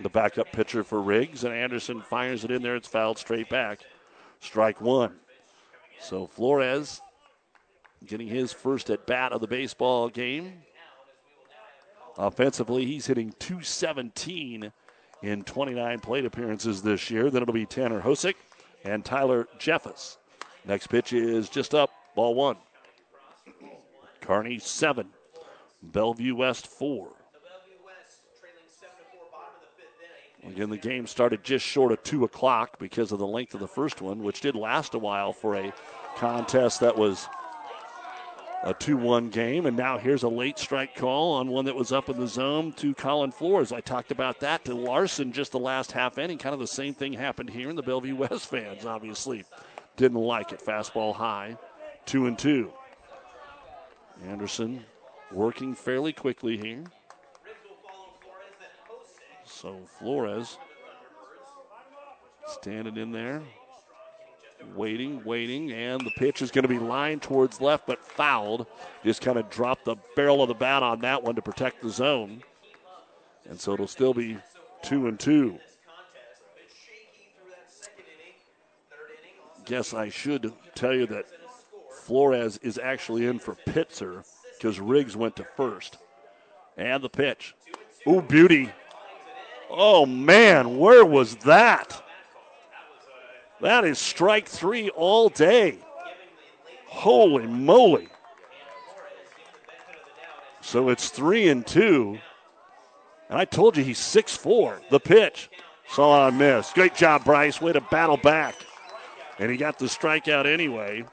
[0.00, 2.76] The backup pitcher for Riggs, and Anderson fires it in there.
[2.76, 3.80] It's fouled straight back.
[4.40, 5.16] Strike one.
[6.00, 7.02] So Flores
[8.06, 10.62] getting his first at bat of the baseball game.
[12.18, 14.72] Offensively, he's hitting 217
[15.22, 17.30] in 29 plate appearances this year.
[17.30, 18.34] Then it'll be Tanner Hosick
[18.84, 20.16] and Tyler Jeffus.
[20.64, 22.56] Next pitch is just up, ball one.
[24.20, 25.08] Kearney seven,
[25.82, 27.10] Bellevue West four.
[30.48, 33.66] Again, the game started just short of two o'clock because of the length of the
[33.68, 35.72] first one, which did last a while for a
[36.16, 37.26] contest that was
[38.62, 39.66] a 2 1 game.
[39.66, 42.72] And now here's a late strike call on one that was up in the zone
[42.74, 43.72] to Colin Flores.
[43.72, 46.38] I talked about that to Larson just the last half inning.
[46.38, 49.44] Kind of the same thing happened here, and the Bellevue West fans obviously
[49.96, 50.60] didn't like it.
[50.64, 51.56] Fastball high,
[52.06, 52.72] 2 and 2.
[54.26, 54.84] Anderson
[55.30, 56.84] working fairly quickly here.
[59.44, 60.58] So Flores
[62.46, 63.42] standing in there,
[64.74, 68.66] waiting, waiting, and the pitch is going to be lined towards left, but fouled.
[69.04, 71.90] Just kind of dropped the barrel of the bat on that one to protect the
[71.90, 72.42] zone.
[73.48, 74.38] And so it'll still be
[74.82, 75.58] two and two.
[79.64, 81.26] Guess I should tell you that
[82.02, 84.24] Flores is actually in for Pitzer
[84.56, 85.98] because Riggs went to first.
[86.76, 87.54] And the pitch.
[88.06, 88.70] Ooh, beauty.
[89.70, 92.00] Oh, man, where was that?
[93.60, 95.78] That is strike three all day.
[96.86, 98.08] Holy moly.
[100.60, 102.18] So it's three and two.
[103.28, 104.80] And I told you he's six four.
[104.90, 105.50] The pitch.
[105.88, 106.72] Saw on miss.
[106.72, 107.60] Great job, Bryce.
[107.60, 108.56] Way to battle back.
[109.38, 111.04] And he got the strikeout anyway.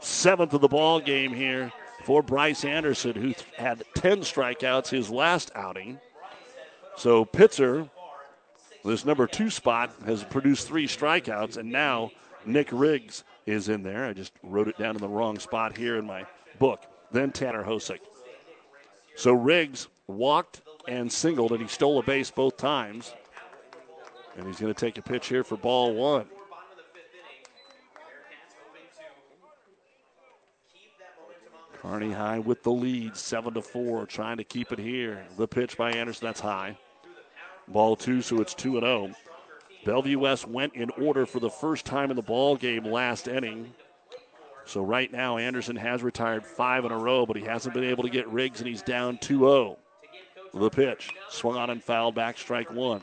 [0.00, 1.72] Seventh of the ball game here
[2.04, 5.98] for Bryce Anderson, who had 10 strikeouts his last outing.
[6.96, 7.90] So Pitzer,
[8.86, 12.10] this number two spot, has produced three strikeouts, and now
[12.44, 14.04] Nick Riggs is in there.
[14.04, 16.24] I just wrote it down in the wrong spot here in my
[16.58, 16.82] book.
[17.10, 18.00] Then Tanner Hosick.
[19.14, 23.14] So Riggs walked and singled, and he stole a base both times.
[24.36, 26.26] And he's going to take a pitch here for ball one.
[31.80, 35.24] Kearney high with the lead, seven to four, trying to keep it here.
[35.36, 36.76] The pitch by Anderson, that's high.
[37.68, 39.10] Ball two, so it's two and zero.
[39.84, 43.72] Bellevue West went in order for the first time in the ball game last inning.
[44.64, 48.02] So right now, Anderson has retired five in a row, but he hasn't been able
[48.02, 49.78] to get Riggs, and he's down 2 0.
[50.52, 53.02] The pitch swung on and fouled back, strike one.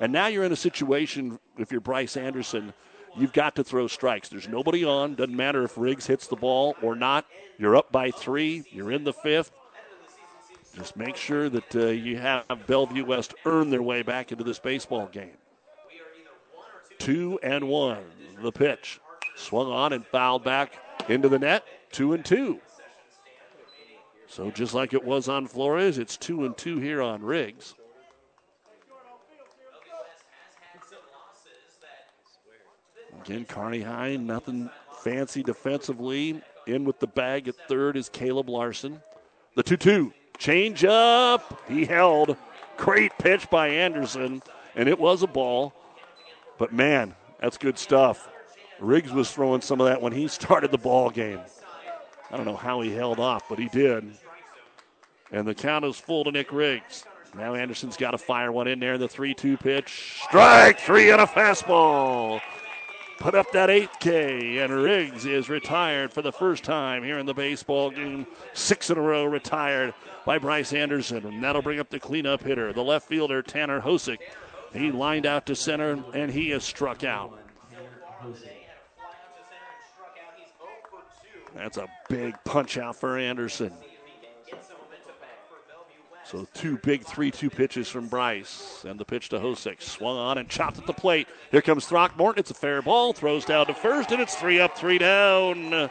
[0.00, 2.72] And now you're in a situation, if you're Bryce Anderson,
[3.16, 4.28] you've got to throw strikes.
[4.28, 5.14] There's nobody on.
[5.14, 7.26] Doesn't matter if Riggs hits the ball or not.
[7.58, 8.64] You're up by three.
[8.70, 9.52] You're in the fifth.
[10.74, 14.58] Just make sure that uh, you have Bellevue West earn their way back into this
[14.58, 15.36] baseball game.
[16.98, 18.04] Two and one.
[18.40, 19.00] The pitch
[19.36, 20.78] swung on and fouled back
[21.08, 21.64] into the net.
[21.90, 22.60] Two and two.
[24.26, 27.74] So just like it was on Flores, it's two and two here on Riggs.
[33.20, 34.70] Again, Kearney High, nothing
[35.02, 36.40] fancy defensively.
[36.66, 39.02] In with the bag at third is Caleb Larson.
[39.54, 40.12] The 2 2.
[40.42, 41.62] Change up.
[41.68, 42.36] He held.
[42.76, 44.42] Great pitch by Anderson,
[44.74, 45.72] and it was a ball.
[46.58, 48.28] But man, that's good stuff.
[48.80, 51.38] Riggs was throwing some of that when he started the ball game.
[52.28, 54.14] I don't know how he held off, but he did.
[55.30, 57.04] And the count is full to Nick Riggs.
[57.36, 58.98] Now Anderson's got to fire one in there.
[58.98, 60.22] The 3 2 pitch.
[60.24, 62.40] Strike three on a fastball.
[63.22, 67.32] Put up that 8K, and Riggs is retired for the first time here in the
[67.32, 68.26] baseball game.
[68.52, 69.94] Six in a row retired
[70.26, 71.24] by Bryce Anderson.
[71.26, 74.18] And that'll bring up the cleanup hitter, the left fielder, Tanner Hosick.
[74.72, 77.38] He lined out to center, and he is struck out.
[81.54, 83.72] That's a big punch out for Anderson.
[86.32, 88.86] So two big 3-2 pitches from Bryce.
[88.88, 89.82] And the pitch to Hosick.
[89.82, 91.28] Swung on and chopped at the plate.
[91.50, 92.40] Here comes Throckmorton.
[92.40, 93.12] It's a fair ball.
[93.12, 95.90] Throws down to first, and it's three up, three down.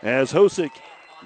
[0.00, 0.70] As Hosick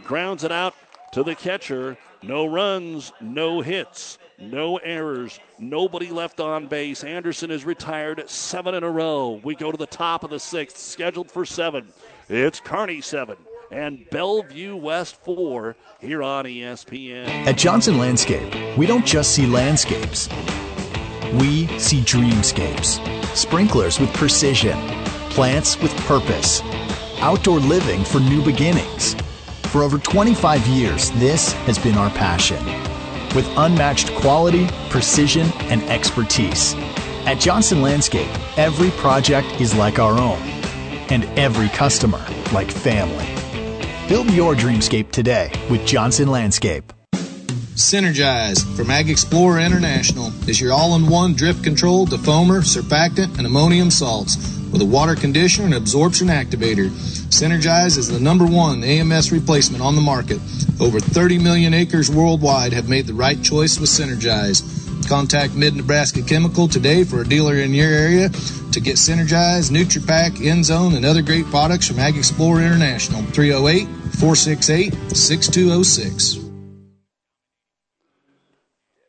[0.02, 0.74] grounds it out
[1.12, 1.98] to the catcher.
[2.22, 7.02] No runs, no hits, no errors, nobody left on base.
[7.04, 9.40] Anderson is retired seven in a row.
[9.42, 11.88] We go to the top of the sixth, scheduled for seven.
[12.28, 13.36] It's Kearney seven
[13.73, 17.27] and Bellevue West 4 here on ESPN.
[17.47, 20.28] At Johnson Landscape, we don't just see landscapes,
[21.35, 23.01] we see dreamscapes.
[23.35, 24.78] Sprinklers with precision,
[25.31, 26.61] plants with purpose,
[27.20, 29.16] outdoor living for new beginnings.
[29.70, 32.62] For over 25 years, this has been our passion.
[33.35, 36.74] With unmatched quality, precision, and expertise.
[37.24, 38.28] At Johnson Landscape,
[38.59, 40.39] every project is like our own,
[41.09, 42.23] and every customer
[42.53, 43.41] like family.
[44.08, 46.92] Build your dreamscape today with Johnson Landscape.
[47.76, 54.82] Synergize from AgXplore International is your all-in-one drip control, defoamer, surfactant, and ammonium salts with
[54.82, 56.88] a water conditioner and absorption activator.
[57.30, 60.40] Synergize is the number one AMS replacement on the market.
[60.80, 64.81] Over 30 million acres worldwide have made the right choice with Synergize.
[65.12, 70.39] Contact Mid Nebraska Chemical today for a dealer in your area to get Synergize, NutriPack,
[70.39, 73.20] Endzone, and other great products from AgXplore International.
[73.20, 73.84] 308
[74.14, 76.39] 468 6206.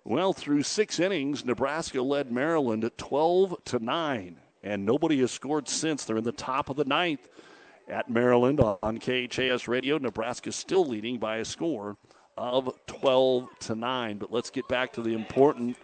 [0.03, 6.03] Well, through six innings, Nebraska led Maryland 12 to 9, and nobody has scored since.
[6.03, 7.29] They're in the top of the ninth
[7.87, 9.97] at Maryland on KHAS Radio.
[9.99, 11.95] Nebraska still leading by a score
[12.37, 14.17] of 12 to 9.
[14.17, 15.77] But let's get back to the important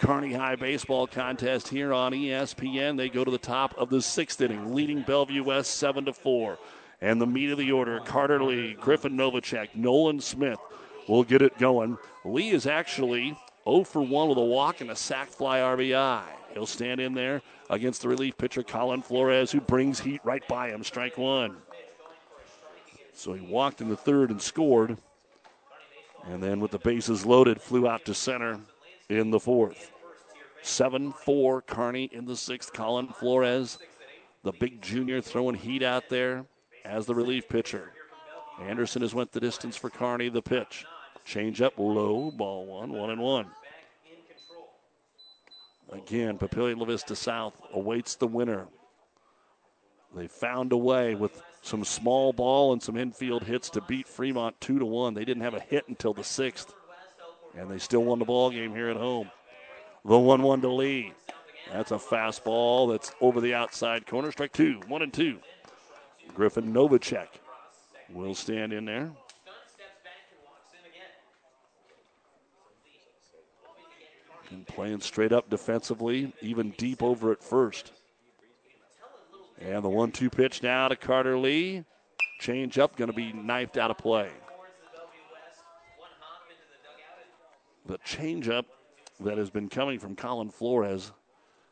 [0.00, 2.96] Kearney High baseball contest here on ESPN.
[2.96, 6.58] They go to the top of the sixth inning, leading Bellevue West 7 to 4.
[7.02, 10.58] And the meat of the order Carter Lee, Griffin Novacek, Nolan Smith
[11.06, 11.98] will get it going.
[12.24, 13.36] Lee is actually
[13.68, 16.22] 0 for 1 with a walk and a sac fly RBI.
[16.54, 20.70] He'll stand in there against the relief pitcher Colin Flores, who brings heat right by
[20.70, 20.82] him.
[20.82, 21.58] Strike one.
[23.12, 24.96] So he walked in the third and scored.
[26.24, 28.60] And then with the bases loaded, flew out to center
[29.18, 29.92] in the fourth.
[30.62, 32.72] 7 4 Kearney in the sixth.
[32.72, 33.78] Colin Flores,
[34.42, 36.44] the big junior, throwing heat out there
[36.84, 37.92] as the relief pitcher.
[38.60, 40.28] Anderson has went the distance for Kearney.
[40.28, 40.84] The pitch.
[41.24, 43.46] Change up low, ball one, one and one.
[45.90, 48.68] Again, Papillion La Vista South awaits the winner.
[50.14, 54.60] They found a way with some small ball and some infield hits to beat Fremont
[54.60, 55.14] two to one.
[55.14, 56.74] They didn't have a hit until the sixth,
[57.56, 59.30] and they still won the ball game here at home.
[60.04, 61.12] The one-one to Lee.
[61.72, 64.32] That's a fastball that's over the outside corner.
[64.32, 65.38] Strike two, one and two.
[66.34, 67.28] Griffin Novacek
[68.12, 69.10] will stand in there.
[74.50, 77.92] And playing straight up defensively, even deep over at first.
[79.60, 81.84] And the one two pitch now to Carter Lee.
[82.40, 84.30] Change up, going to be knifed out of play.
[87.86, 88.64] The changeup
[89.20, 91.12] that has been coming from Colin Flores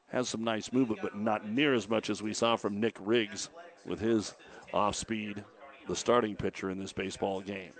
[0.09, 3.51] has some nice movement, but not near as much as we saw from Nick Riggs
[3.87, 4.35] with his
[4.73, 5.45] off speed,
[5.87, 7.73] the starting pitcher in this baseball game.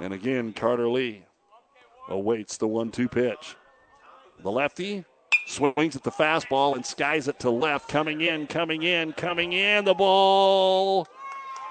[0.00, 1.24] And again, Carter Lee
[2.08, 3.56] awaits the one two pitch.
[4.42, 5.04] The lefty
[5.46, 7.88] swings at the fastball and skies it to left.
[7.88, 9.84] Coming in, coming in, coming in.
[9.84, 11.08] The ball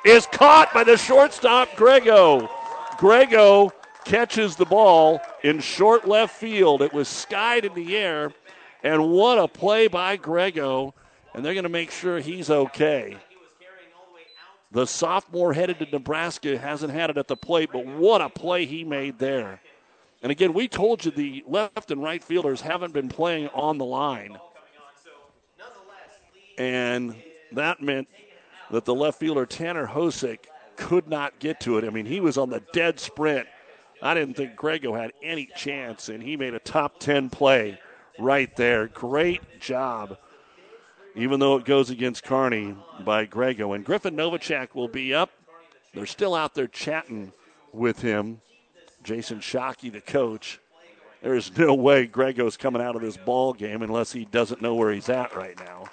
[0.06, 2.50] is caught by the shortstop, Grego.
[2.98, 3.74] Grego
[4.06, 6.82] catches the ball in short left field.
[6.84, 8.32] It was skied in the air.
[8.84, 10.94] And what a play by Grego.
[11.34, 13.18] And they're going to make sure he's okay.
[14.72, 18.66] The sophomore headed to Nebraska hasn't had it at the plate, but what a play
[18.66, 19.62] he made there.
[20.22, 23.86] And again, we told you the left and right fielders haven't been playing on the
[23.86, 24.38] line.
[26.58, 27.16] And
[27.54, 28.08] that meant
[28.72, 31.86] that the left fielder, Tanner Hosick, could not get to it.
[31.86, 33.48] I mean, he was on the dead sprint.
[34.02, 37.80] I didn't think Grego had any chance, and he made a top 10 play
[38.20, 38.88] right there.
[38.88, 40.18] Great job,
[41.16, 43.74] even though it goes against Kearney by Grego.
[43.74, 45.32] And Griffin Novacek will be up.
[45.94, 47.32] They're still out there chatting
[47.72, 48.42] with him.
[49.04, 50.60] Jason Shockey, the coach.
[51.22, 54.76] There is no way Grego's coming out of this ball game unless he doesn't know
[54.76, 55.86] where he's at right now.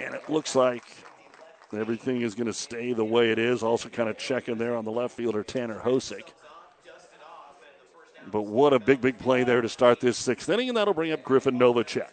[0.00, 0.84] And it looks like
[1.76, 3.62] everything is going to stay the way it is.
[3.62, 6.28] Also, kind of checking there on the left fielder, Tanner Hosick.
[8.30, 11.12] But what a big, big play there to start this sixth inning, and that'll bring
[11.12, 12.10] up Griffin Novacek.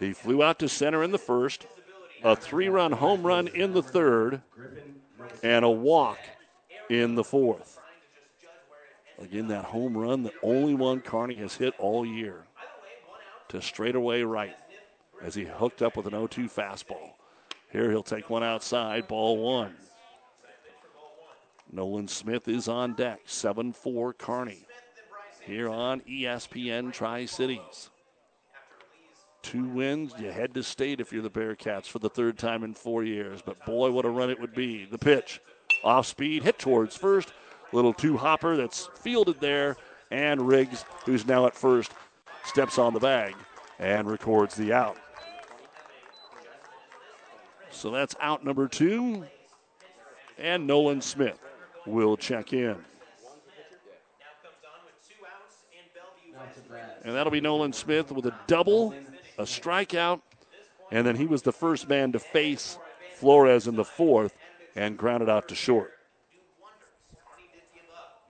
[0.00, 1.66] He flew out to center in the first,
[2.22, 4.42] a three run home run in the third,
[5.42, 6.18] and a walk
[6.90, 7.78] in the fourth.
[9.18, 12.44] Again, that home run, the only one Kearney has hit all year
[13.48, 14.56] to straightaway right
[15.24, 17.12] as he hooked up with an 0 2 fastball.
[17.72, 19.74] Here he'll take one outside, ball one.
[21.72, 24.66] Nolan Smith is on deck, 7 4 Kearney.
[25.40, 27.90] Here on ESPN Tri Cities.
[29.42, 32.72] Two wins, you head to state if you're the Bearcats for the third time in
[32.72, 33.42] four years.
[33.44, 34.86] But boy, what a run it would be.
[34.86, 35.40] The pitch,
[35.82, 37.30] off speed, hit towards first.
[37.72, 39.76] Little two hopper that's fielded there.
[40.10, 41.92] And Riggs, who's now at first,
[42.44, 43.34] steps on the bag
[43.78, 44.96] and records the out.
[47.74, 49.24] So that's out number two.
[50.38, 51.38] And Nolan Smith
[51.86, 52.76] will check in.
[57.04, 58.94] And that'll be Nolan Smith with a double,
[59.38, 60.22] a strikeout,
[60.90, 62.78] and then he was the first man to face
[63.16, 64.34] Flores in the fourth
[64.74, 65.92] and grounded out to short.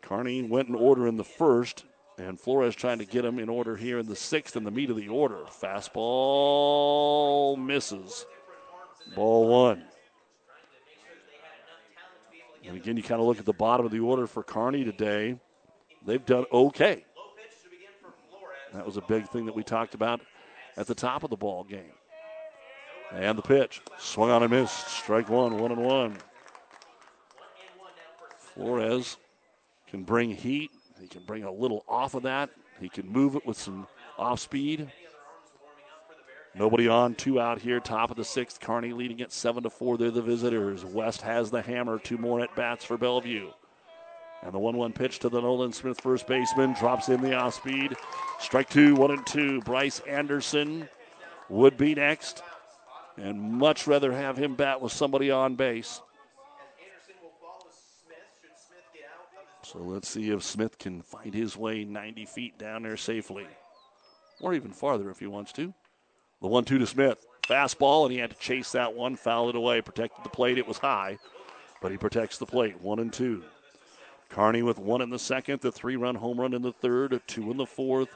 [0.02, 1.84] Kearney went in order in the first,
[2.18, 4.90] and Flores trying to get him in order here in the sixth in the meat
[4.90, 5.44] of the order.
[5.62, 8.26] Fastball misses.
[9.14, 9.84] Ball one.
[12.66, 15.38] And again, you kind of look at the bottom of the order for Kearney today.
[16.06, 17.04] They've done okay.
[18.72, 20.20] That was a big thing that we talked about
[20.76, 21.92] at the top of the ball game.
[23.12, 23.80] And the pitch.
[23.98, 24.88] Swung on and missed.
[24.88, 26.16] Strike one, one and one.
[28.38, 29.18] Flores
[29.86, 30.70] can bring heat.
[31.00, 32.50] He can bring a little off of that.
[32.80, 33.86] He can move it with some
[34.18, 34.90] off speed.
[36.56, 38.60] Nobody on, two out here, top of the sixth.
[38.60, 39.98] Kearney leading it seven to four.
[39.98, 40.84] They're the visitors.
[40.84, 41.98] West has the hammer.
[41.98, 43.50] Two more at bats for Bellevue.
[44.42, 47.54] And the 1 1 pitch to the Nolan Smith first baseman drops in the off
[47.54, 47.96] speed.
[48.38, 49.60] Strike two, one and two.
[49.62, 50.88] Bryce Anderson
[51.48, 52.42] would be next.
[53.16, 56.00] And much rather have him bat with somebody on base.
[59.62, 63.46] So let's see if Smith can find his way 90 feet down there safely.
[64.40, 65.72] Or even farther if he wants to.
[66.44, 67.26] The 1 2 to Smith.
[67.48, 70.58] Fastball, and he had to chase that one, foul it away, protected the plate.
[70.58, 71.16] It was high,
[71.80, 72.78] but he protects the plate.
[72.82, 73.42] One and two.
[74.28, 77.50] Kearney with one in the second, the three run home run in the third, two
[77.50, 78.10] in the fourth,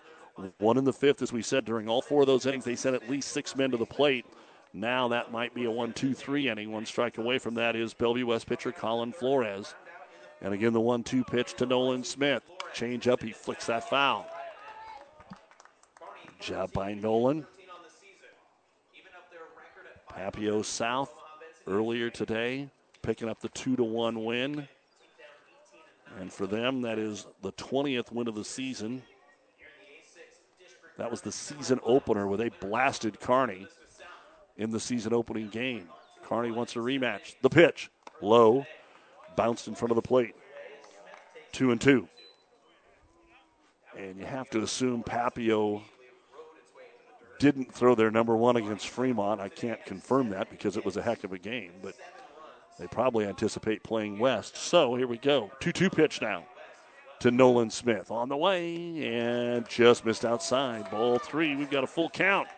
[0.58, 1.22] one in the fifth.
[1.22, 3.70] As we said, during all four of those innings, they sent at least six men
[3.70, 4.26] to the plate.
[4.74, 6.70] Now that might be a one, two, three inning.
[6.70, 9.74] One strike away from that is Bellevue West pitcher Colin Flores.
[10.42, 12.42] And again, the one two pitch to Nolan Smith.
[12.74, 14.26] Change up, he flicks that foul.
[16.26, 17.46] Good job by Nolan.
[20.12, 21.14] Papio South
[21.66, 22.68] earlier today,
[23.02, 24.68] picking up the two to one win.
[26.18, 29.02] And for them, that is the 20th win of the season.
[30.96, 33.66] That was the season opener where they blasted Kearney
[34.56, 35.88] in the season opening game.
[36.24, 37.36] Kearney wants a rematch.
[37.40, 37.90] The pitch,
[38.20, 38.66] low,
[39.36, 40.34] bounced in front of the plate.
[41.52, 42.08] Two and two.
[43.96, 45.82] And you have to assume Papio
[47.38, 49.40] didn't throw their number one against Fremont.
[49.40, 51.94] I can't confirm that because it was a heck of a game, but
[52.78, 54.56] they probably anticipate playing West.
[54.56, 55.50] So here we go.
[55.60, 56.44] 2 2 pitch now
[57.20, 58.10] to Nolan Smith.
[58.10, 60.90] On the way and just missed outside.
[60.90, 61.56] Ball three.
[61.56, 62.48] We've got a full count.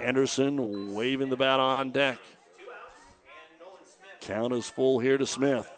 [0.00, 2.18] Anderson waving the bat on deck.
[4.20, 5.70] Count is full here to Smith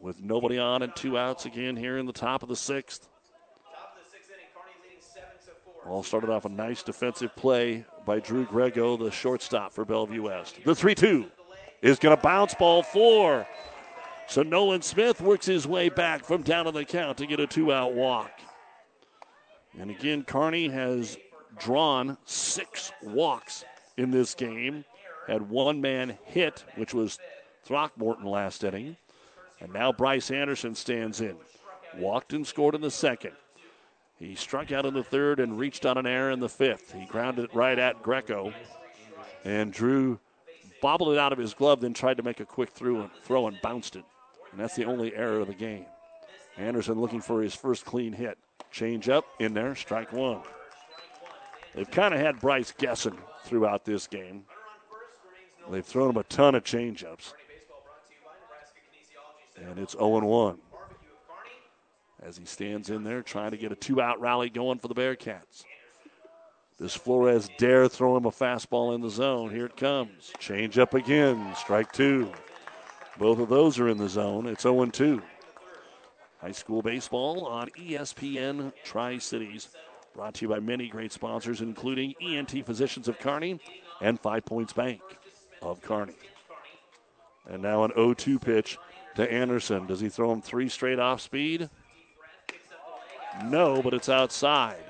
[0.00, 3.08] with nobody on and two outs again here in the top of the sixth.
[5.88, 10.58] All started off a nice defensive play by Drew Grego, the shortstop for Bellevue West.
[10.64, 11.26] The 3 2
[11.82, 13.46] is going to bounce ball four.
[14.26, 17.46] So Nolan Smith works his way back from down on the count to get a
[17.46, 18.30] two out walk.
[19.78, 21.16] And again, Kearney has
[21.58, 23.64] drawn six walks
[23.96, 24.84] in this game.
[25.26, 27.18] Had one man hit, which was
[27.64, 28.96] Throckmorton last inning.
[29.60, 31.36] And now Bryce Anderson stands in.
[31.96, 33.32] Walked and scored in the second.
[34.18, 36.92] He struck out in the third and reached on an error in the fifth.
[36.92, 38.52] He grounded it right at Grego.
[39.44, 40.18] And Drew
[40.82, 43.46] bobbled it out of his glove, then tried to make a quick throw and, throw
[43.46, 44.04] and bounced it.
[44.50, 45.86] And that's the only error of the game.
[46.56, 48.36] Anderson looking for his first clean hit.
[48.72, 50.40] Change up in there, strike one.
[51.74, 54.44] They've kind of had Bryce guessing throughout this game.
[55.70, 57.34] They've thrown him a ton of changeups.
[59.56, 60.58] And it's 0 1
[62.22, 64.94] as he stands in there trying to get a two out rally going for the
[64.94, 65.64] Bearcats.
[66.78, 69.50] Does Flores dare throw him a fastball in the zone?
[69.50, 70.32] Here it comes.
[70.38, 71.54] Change up again.
[71.56, 72.32] Strike two.
[73.18, 74.46] Both of those are in the zone.
[74.46, 75.20] It's 0 2.
[76.40, 79.70] High school baseball on ESPN Tri Cities.
[80.14, 83.60] Brought to you by many great sponsors, including ENT Physicians of Kearney
[84.00, 85.00] and Five Points Bank
[85.60, 86.14] of Kearney.
[87.48, 88.78] And now an 0 2 pitch
[89.16, 89.86] to Anderson.
[89.86, 91.68] Does he throw him three straight off speed?
[93.44, 94.82] No, but it's outside.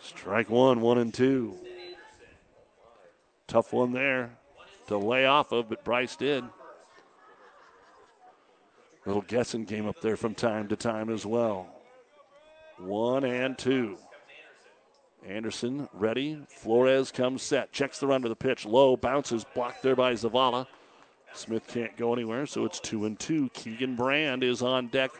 [0.00, 1.56] Strike one, one and two.
[3.46, 4.30] Tough one there
[4.86, 6.44] to lay off of, but Bryce did.
[9.04, 11.66] Little guessing game up there from time to time as well.
[12.78, 13.98] One and two.
[15.26, 16.38] Anderson ready.
[16.48, 17.72] Flores comes set.
[17.72, 18.64] Checks the run to the pitch.
[18.64, 18.96] Low.
[18.96, 19.44] Bounces.
[19.54, 20.66] Blocked there by Zavala.
[21.32, 23.48] Smith can't go anywhere, so it's two and two.
[23.50, 25.10] Keegan Brand is on deck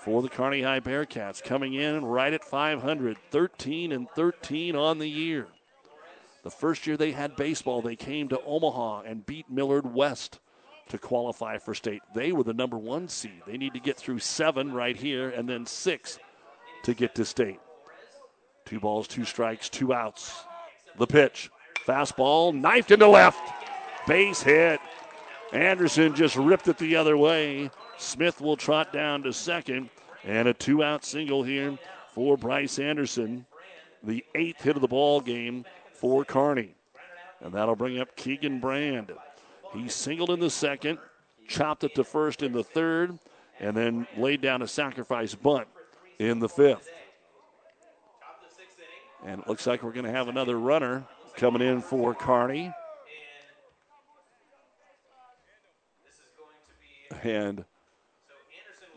[0.00, 5.08] for the Kearney High Bearcats, coming in right at 500, 13 and 13 on the
[5.08, 5.46] year.
[6.42, 10.40] The first year they had baseball, they came to Omaha and beat Millard West
[10.88, 12.00] to qualify for state.
[12.14, 13.42] They were the number one seed.
[13.46, 16.18] They need to get through seven right here and then six
[16.84, 17.60] to get to state.
[18.64, 20.44] Two balls, two strikes, two outs.
[20.96, 21.50] The pitch.
[21.86, 23.40] Fastball, knifed into left.
[24.06, 24.80] Base hit.
[25.52, 27.70] Anderson just ripped it the other way.
[28.00, 29.90] Smith will trot down to second.
[30.24, 31.78] And a two out single here
[32.12, 33.46] for Bryce Anderson.
[34.02, 36.74] The eighth hit of the ball game for Kearney.
[37.40, 39.12] And that'll bring up Keegan Brand.
[39.72, 40.98] He singled in the second,
[41.48, 43.18] chopped it to first in the third,
[43.60, 45.68] and then laid down a sacrifice bunt
[46.18, 46.90] in the fifth.
[49.24, 51.04] And it looks like we're going to have another runner
[51.36, 52.72] coming in for Kearney.
[57.22, 57.64] And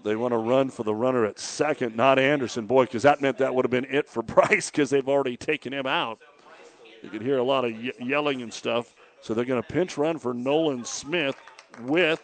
[0.03, 2.65] they want to run for the runner at second, not Anderson.
[2.65, 5.73] Boy, because that meant that would have been it for Bryce because they've already taken
[5.73, 6.19] him out.
[7.01, 8.95] You can hear a lot of ye- yelling and stuff.
[9.21, 11.37] So they're going to pinch run for Nolan Smith
[11.81, 12.21] with.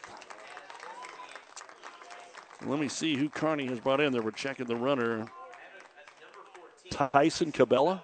[2.66, 4.22] Let me see who Kearney has brought in there.
[4.22, 5.28] We're checking the runner.
[6.92, 8.02] Tyson Cabela.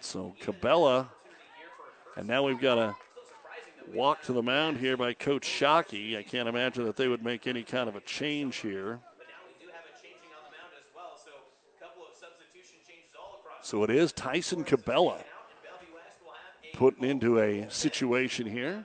[0.00, 1.08] So Cabela,
[2.16, 2.96] and now we've got a
[3.94, 6.16] walk to the mound here by Coach Shockey.
[6.16, 9.00] I can't imagine that they would make any kind of a change here.
[13.62, 15.18] So it is Tyson Cabela
[16.74, 18.84] putting into a situation here.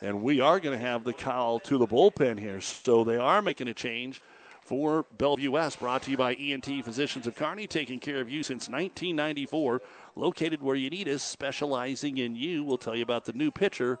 [0.00, 2.60] And we are going to have the call to the bullpen here.
[2.60, 4.20] So they are making a change
[4.60, 5.78] for Bellevue West.
[5.78, 9.80] Brought to you by ENT Physicians of Kearney, taking care of you since 1994.
[10.16, 12.64] Located where you need us, specializing in you.
[12.64, 14.00] We'll tell you about the new pitcher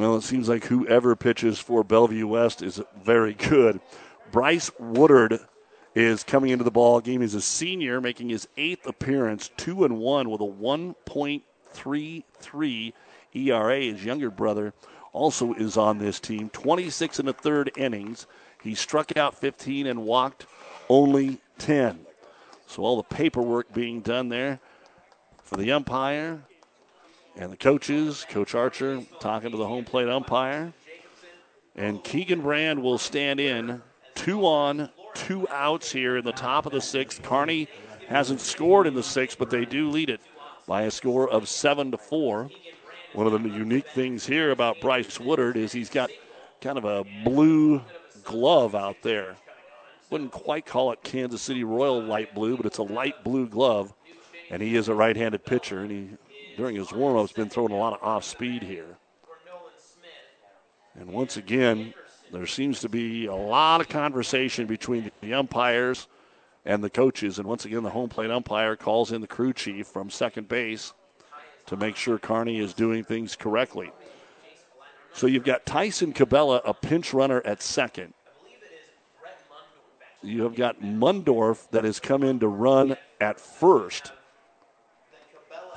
[0.00, 3.82] Well, it seems like whoever pitches for Bellevue West is very good.
[4.32, 5.40] Bryce Woodard
[5.94, 7.20] is coming into the ball game.
[7.20, 12.92] He's a senior, making his eighth appearance, two and one with a 1.33
[13.34, 13.78] ERA.
[13.78, 14.72] His younger brother
[15.12, 16.48] also is on this team.
[16.48, 18.26] 26 and a third innings.
[18.62, 20.46] He struck out 15 and walked
[20.88, 22.06] only 10.
[22.66, 24.60] So all the paperwork being done there
[25.42, 26.44] for the umpire
[27.36, 30.72] And the coaches, Coach Archer talking to the home plate umpire.
[31.76, 33.82] And Keegan Brand will stand in.
[34.14, 37.22] Two on, two outs here in the top of the sixth.
[37.22, 37.68] Kearney
[38.08, 40.20] hasn't scored in the sixth, but they do lead it
[40.66, 42.50] by a score of seven to four.
[43.12, 46.10] One of the unique things here about Bryce Woodard is he's got
[46.60, 47.80] kind of a blue
[48.24, 49.36] glove out there.
[50.10, 53.92] Wouldn't quite call it Kansas City Royal light blue, but it's a light blue glove.
[54.50, 56.08] And he is a right handed pitcher, and he,
[56.60, 58.98] during his warm up, has been throwing a lot of off speed here.
[60.94, 61.94] And once again,
[62.34, 66.06] there seems to be a lot of conversation between the umpires
[66.66, 67.38] and the coaches.
[67.38, 70.92] And once again, the home plate umpire calls in the crew chief from second base
[71.64, 73.90] to make sure Kearney is doing things correctly.
[75.14, 78.12] So you've got Tyson Cabela, a pinch runner at second.
[80.22, 84.12] You have got Mundorf that has come in to run at first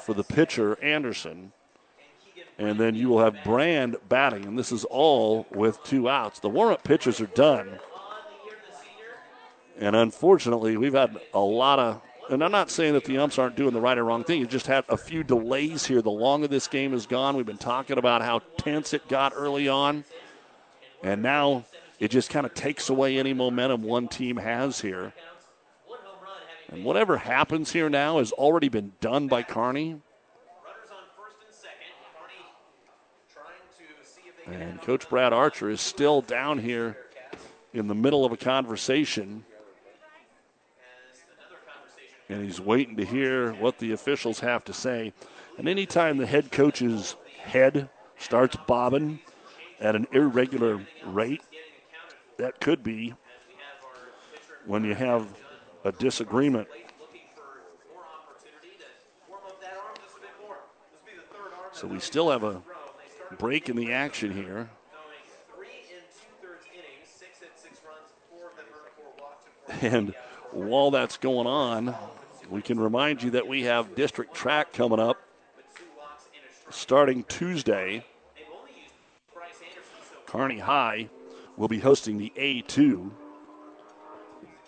[0.04, 1.52] for the pitcher, Anderson.
[2.58, 6.40] And then you will have Brand batting, and this is all with two outs.
[6.40, 7.80] The warm up pitches are done.
[9.80, 13.56] And unfortunately, we've had a lot of, and I'm not saying that the umps aren't
[13.56, 14.40] doing the right or wrong thing.
[14.40, 16.02] You just had a few delays here.
[16.02, 19.68] The longer this game has gone, we've been talking about how tense it got early
[19.68, 20.04] on.
[21.02, 21.66] And now
[22.00, 25.12] it just kind of takes away any momentum one team has here.
[26.74, 30.02] And whatever happens here now has already been done by Kearney.
[34.48, 36.98] And Coach Brad Archer is still down here
[37.74, 39.46] in the middle of a conversation.
[42.28, 45.14] And he's waiting to hear what the officials have to say.
[45.60, 47.88] And anytime the head coach's head
[48.18, 49.20] starts bobbing
[49.80, 51.44] at an irregular rate,
[52.38, 53.14] that could be
[54.66, 55.28] when you have
[55.84, 56.68] a disagreement.
[61.72, 62.62] So we still have a
[63.38, 64.70] break in the action here.
[69.82, 70.14] And
[70.52, 71.96] while that's going on,
[72.50, 75.18] we can remind you that we have district track coming up
[76.70, 78.06] starting Tuesday.
[80.26, 81.10] Kearney High
[81.58, 83.12] will be hosting the A2.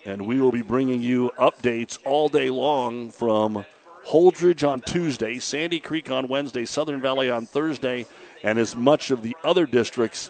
[0.06, 3.66] And we will be bringing you updates all day long from
[4.08, 8.06] Holdrege on Tuesday, Sandy Creek on Wednesday, Southern Valley on Thursday,
[8.44, 10.30] and as much of the other districts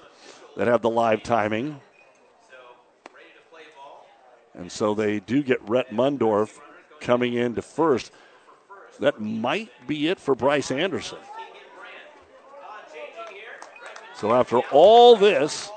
[0.56, 1.82] that have the live timing.
[4.54, 6.60] And so they do get Rhett Mundorf
[7.02, 8.12] coming into first.
[9.00, 11.20] That might be it for Bryce Anderson.
[14.16, 15.70] So after all this,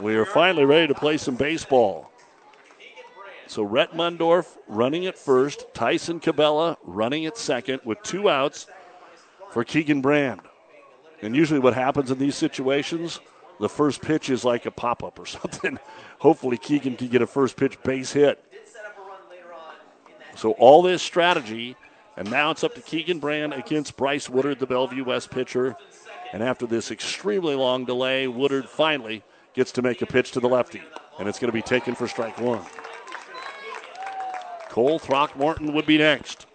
[0.00, 2.10] we are finally ready to play some baseball.
[3.46, 8.66] So Rhett Mundorf running at first, Tyson Cabela running at second with two outs
[9.50, 10.42] for Keegan Brand.
[11.22, 13.20] And usually, what happens in these situations,
[13.58, 15.78] the first pitch is like a pop up or something.
[16.18, 18.44] Hopefully, Keegan can get a first pitch base hit.
[20.36, 21.74] So, all this strategy,
[22.16, 25.74] and now it's up to Keegan Brand against Bryce Woodard, the Bellevue West pitcher.
[26.32, 30.48] And after this extremely long delay, Woodard finally gets to make a pitch to the
[30.48, 30.82] lefty,
[31.18, 32.62] and it's going to be taken for strike one.
[34.68, 36.46] Cole Throckmorton would be next.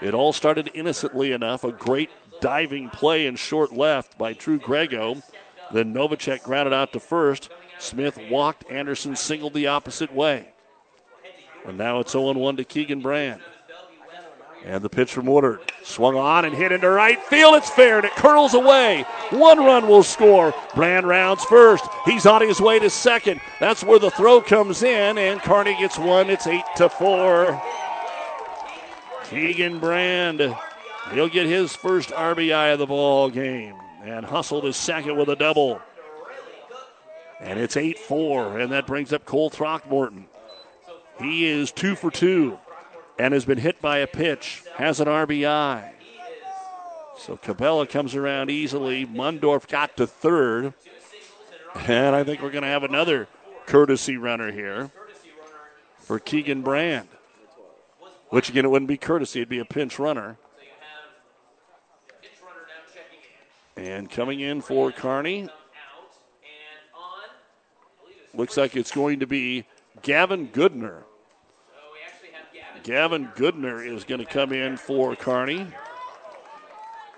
[0.00, 1.64] It all started innocently enough.
[1.64, 5.20] A great diving play in short left by Drew Grego.
[5.72, 7.50] Then Novacek grounded out to first.
[7.78, 8.70] Smith walked.
[8.70, 10.48] Anderson singled the opposite way.
[11.66, 13.40] And now it's 0 1 to Keegan Brand.
[14.64, 17.54] And the pitch from Woodard swung on and hit into right field.
[17.54, 19.04] It's fair and it curls away.
[19.30, 20.52] One run will score.
[20.74, 21.84] Brand rounds first.
[22.04, 23.40] He's on his way to second.
[23.60, 26.28] That's where the throw comes in, and Kearney gets one.
[26.28, 27.60] It's eight to four.
[29.30, 30.56] Keegan Brand,
[31.12, 35.36] he'll get his first RBI of the ball game, and hustled his second with a
[35.36, 35.80] double.
[37.40, 40.26] And it's 8 4, and that brings up Cole Throckmorton.
[41.20, 42.58] He is two for two
[43.18, 45.90] and has been hit by a pitch, has an RBI.
[47.18, 49.04] So Cabela comes around easily.
[49.04, 50.72] Mundorf got to third.
[51.74, 53.28] And I think we're going to have another
[53.66, 54.90] courtesy runner here
[55.98, 57.08] for Keegan Brand.
[58.30, 60.36] Which, again, it wouldn't be courtesy, it'd be a pinch runner.
[63.76, 65.48] And coming in for Kearney.
[68.34, 69.64] looks like it's going to be
[70.02, 71.02] Gavin Goodner.
[72.88, 75.66] Gavin Goodner is going to come in for Kearney.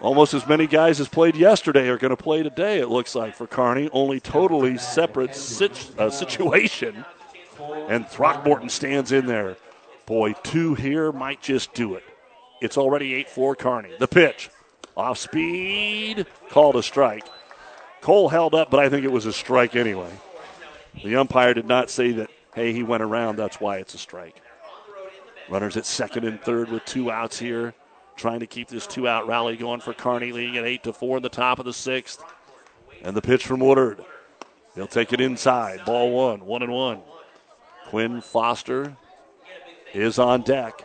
[0.00, 3.36] Almost as many guys as played yesterday are going to play today, it looks like,
[3.36, 3.88] for Kearney.
[3.92, 5.30] Only totally separate
[5.96, 7.04] uh, situation.
[7.88, 9.56] And Throckmorton stands in there.
[10.06, 12.02] Boy, two here might just do it.
[12.60, 13.92] It's already 8 4 Kearney.
[13.96, 14.50] The pitch.
[14.96, 16.26] Off speed.
[16.48, 17.28] Called a strike.
[18.00, 20.10] Cole held up, but I think it was a strike anyway.
[21.04, 23.36] The umpire did not say that, hey, he went around.
[23.36, 24.42] That's why it's a strike.
[25.50, 27.74] Runners at second and third with two outs here.
[28.16, 31.16] Trying to keep this two out rally going for Kearney, leading at 8 to 4
[31.16, 32.22] in the top of the sixth.
[33.02, 34.04] And the pitch from Woodard.
[34.74, 35.84] He'll take it inside.
[35.84, 37.00] Ball one, one and one.
[37.86, 38.96] Quinn Foster
[39.92, 40.84] is on deck.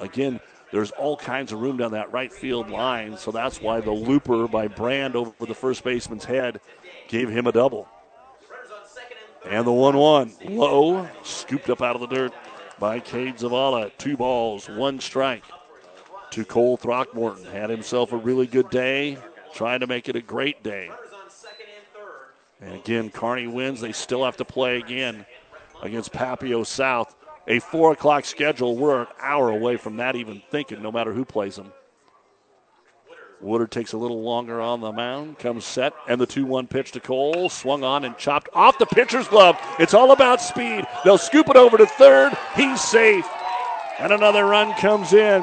[0.00, 0.40] Again,
[0.72, 4.48] there's all kinds of room down that right field line, so that's why the looper
[4.48, 6.60] by Brand over the first baseman's head
[7.08, 7.88] gave him a double.
[9.48, 12.32] And the 1 1 low, scooped up out of the dirt
[12.78, 13.90] by Cade Zavala.
[13.96, 15.44] Two balls, one strike
[16.30, 17.44] to Cole Throckmorton.
[17.44, 19.18] Had himself a really good day,
[19.54, 20.90] trying to make it a great day.
[22.60, 23.80] And again, Kearney wins.
[23.80, 25.24] They still have to play again
[25.82, 27.14] against Papio South.
[27.46, 28.76] A 4 o'clock schedule.
[28.76, 31.72] We're an hour away from that even thinking, no matter who plays them.
[33.40, 36.92] Woodard takes a little longer on the mound, comes set, and the 2 1 pitch
[36.92, 37.48] to Cole.
[37.48, 39.58] Swung on and chopped off the pitcher's glove.
[39.78, 40.86] It's all about speed.
[41.04, 42.32] They'll scoop it over to third.
[42.54, 43.28] He's safe.
[43.98, 45.42] And another run comes in.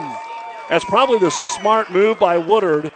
[0.69, 2.91] That's probably the smart move by Woodard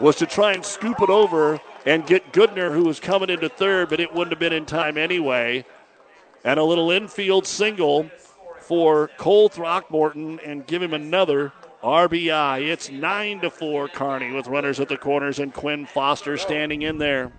[0.00, 3.88] was to try and scoop it over and get Goodner, who was coming into third,
[3.88, 5.64] but it wouldn't have been in time anyway.
[6.44, 8.10] And a little infield single
[8.60, 12.68] for Cole Throckmorton and give him another RBI.
[12.68, 16.98] It's 9 to 4 Kearney with runners at the corners and Quinn Foster standing in
[16.98, 17.32] there.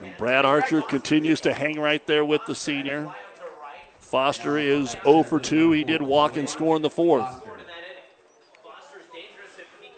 [0.00, 3.12] And Brad Archer continues to hang right there with the senior.
[3.98, 5.72] Foster is 0 for 2.
[5.72, 7.42] He did walk and score in the fourth.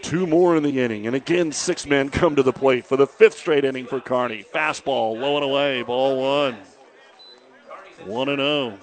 [0.00, 3.06] Two more in the inning, and again, six men come to the plate for the
[3.06, 4.44] fifth straight inning for Kearney.
[4.54, 6.58] Fastball, low and away, ball one.
[8.04, 8.78] 1 and 0.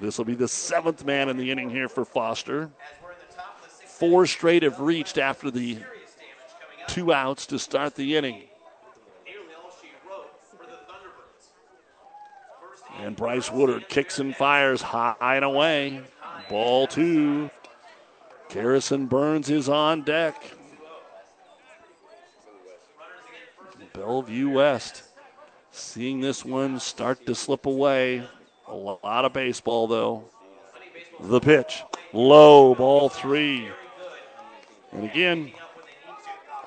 [0.00, 2.70] This will be the seventh man in the inning here for Foster.
[4.10, 5.78] Four straight have reached after the
[6.88, 8.42] two outs to start the inning.
[12.98, 16.02] And Bryce Woodard kicks and fires high and away.
[16.50, 17.50] Ball two.
[18.50, 20.52] Garrison Burns is on deck.
[23.94, 25.02] Bellevue West
[25.70, 28.22] seeing this one start to slip away.
[28.68, 30.24] A lot of baseball, though.
[31.20, 31.82] The pitch.
[32.12, 33.70] Low, ball three.
[34.94, 35.52] And again,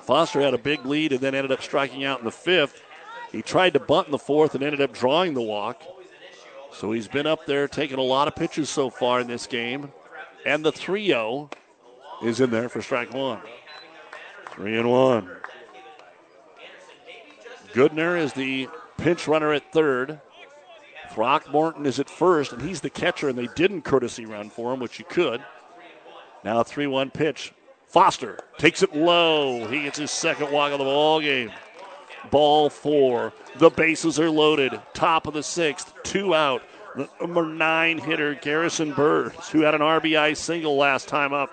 [0.02, 2.82] Foster had a big lead and then ended up striking out in the fifth.
[3.32, 5.82] He tried to bunt in the fourth and ended up drawing the walk.
[6.72, 9.92] So he's been up there taking a lot of pitches so far in this game.
[10.46, 11.50] And the 3 0
[12.22, 13.40] is in there for strike one.
[14.52, 15.30] Three and one.
[17.72, 20.20] Goodner is the pinch runner at third.
[21.12, 24.80] Throckmorton is at first, and he's the catcher, and they didn't courtesy run for him,
[24.80, 25.42] which you could.
[26.44, 27.52] Now 3 1 pitch.
[27.88, 29.66] Foster takes it low.
[29.66, 31.50] He gets his second walk of the ball game.
[32.30, 33.32] Ball four.
[33.56, 34.78] The bases are loaded.
[34.92, 35.94] Top of the sixth.
[36.02, 36.62] Two out.
[36.96, 41.50] The number nine hitter, Garrison Burns, who had an RBI single last time up,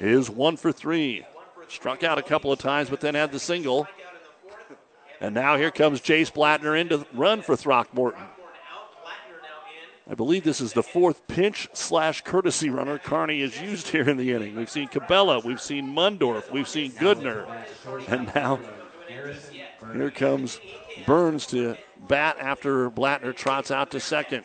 [0.00, 1.24] is one for three.
[1.68, 3.88] Struck out a couple of times, but then had the single.
[5.20, 8.22] And now here comes Jace Blattner in to run for Throckmorton.
[10.08, 14.16] I believe this is the fourth pinch slash courtesy runner Kearney has used here in
[14.16, 14.54] the inning.
[14.54, 17.46] We've seen Cabela, we've seen Mundorf, we've seen Goodner,
[18.06, 18.60] and now
[19.92, 20.60] here comes
[21.06, 21.76] Burns to
[22.08, 24.44] bat after Blattner trots out to second.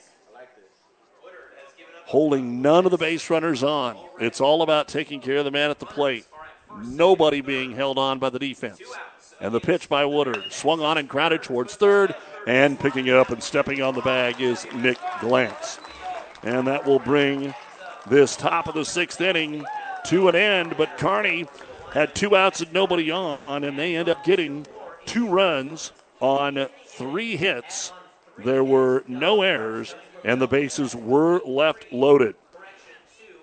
[2.06, 3.98] Holding none of the base runners on.
[4.19, 6.25] It's all about taking care of the man at the plate.
[6.83, 8.81] Nobody being held on by the defense.
[9.40, 12.15] And the pitch by Woodard swung on and grounded towards third.
[12.48, 15.80] And picking it up and stepping on the bag is Nick Glantz.
[16.44, 17.53] And that will bring
[18.08, 19.64] this top of the sixth inning
[20.06, 20.76] to an end.
[20.78, 21.48] But Kearney
[21.94, 24.66] had two outs and nobody on, and they end up getting
[25.06, 27.94] two runs on three hits.
[28.38, 32.36] There were no errors, and the bases were left loaded.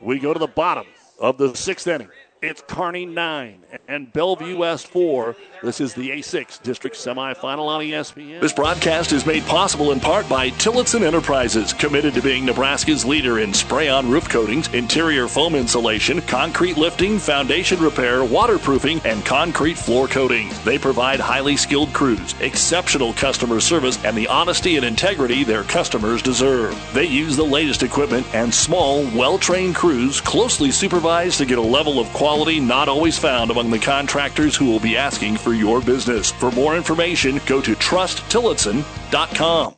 [0.00, 0.86] We go to the bottom
[1.20, 2.08] of the sixth inning.
[2.40, 5.34] It's Kearney 9 and Bellevue S4.
[5.60, 8.40] This is the A6 District Semifinal on ESPN.
[8.40, 13.40] This broadcast is made possible in part by Tillotson Enterprises, committed to being Nebraska's leader
[13.40, 19.76] in spray on roof coatings, interior foam insulation, concrete lifting, foundation repair, waterproofing, and concrete
[19.76, 20.62] floor coatings.
[20.62, 26.22] They provide highly skilled crews, exceptional customer service, and the honesty and integrity their customers
[26.22, 26.80] deserve.
[26.94, 31.62] They use the latest equipment and small, well trained crews closely supervised to get a
[31.62, 35.54] level of quality quality not always found among the contractors who will be asking for
[35.54, 36.30] your business.
[36.30, 39.77] For more information, go to trusttillotson.com.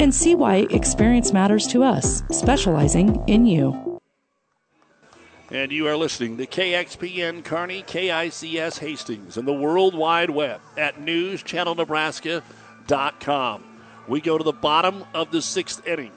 [0.00, 4.00] and see why experience matters to us, specializing in you.
[5.50, 10.96] And you are listening to KXPN Kearney, KICS Hastings, and the World Wide Web at
[10.96, 13.64] newschannelnebraska.com.
[14.08, 16.12] We go to the bottom of the sixth inning.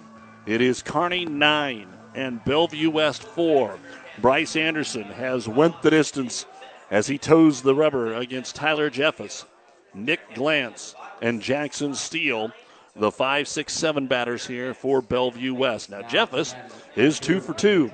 [0.46, 3.78] It is Kearney 9 and Bellevue West 4.
[4.20, 6.46] Bryce Anderson has went the distance
[6.90, 9.44] as he toes the rubber against Tyler Jeffus,
[9.94, 12.54] Nick Glantz, and Jackson Steele
[12.96, 15.90] the five, six, seven batters here for Bellevue West.
[15.90, 16.56] Now, Jeffus
[16.96, 17.92] is two for two.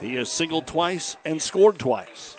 [0.00, 2.36] He has singled twice and scored twice.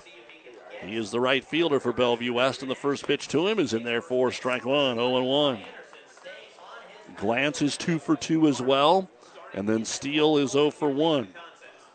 [0.82, 3.74] He is the right fielder for Bellevue West, and the first pitch to him is
[3.74, 5.60] in there for strike one, 0 1.
[7.16, 9.10] Glantz is two for two as well,
[9.54, 11.30] and then Steele is 0 for 1.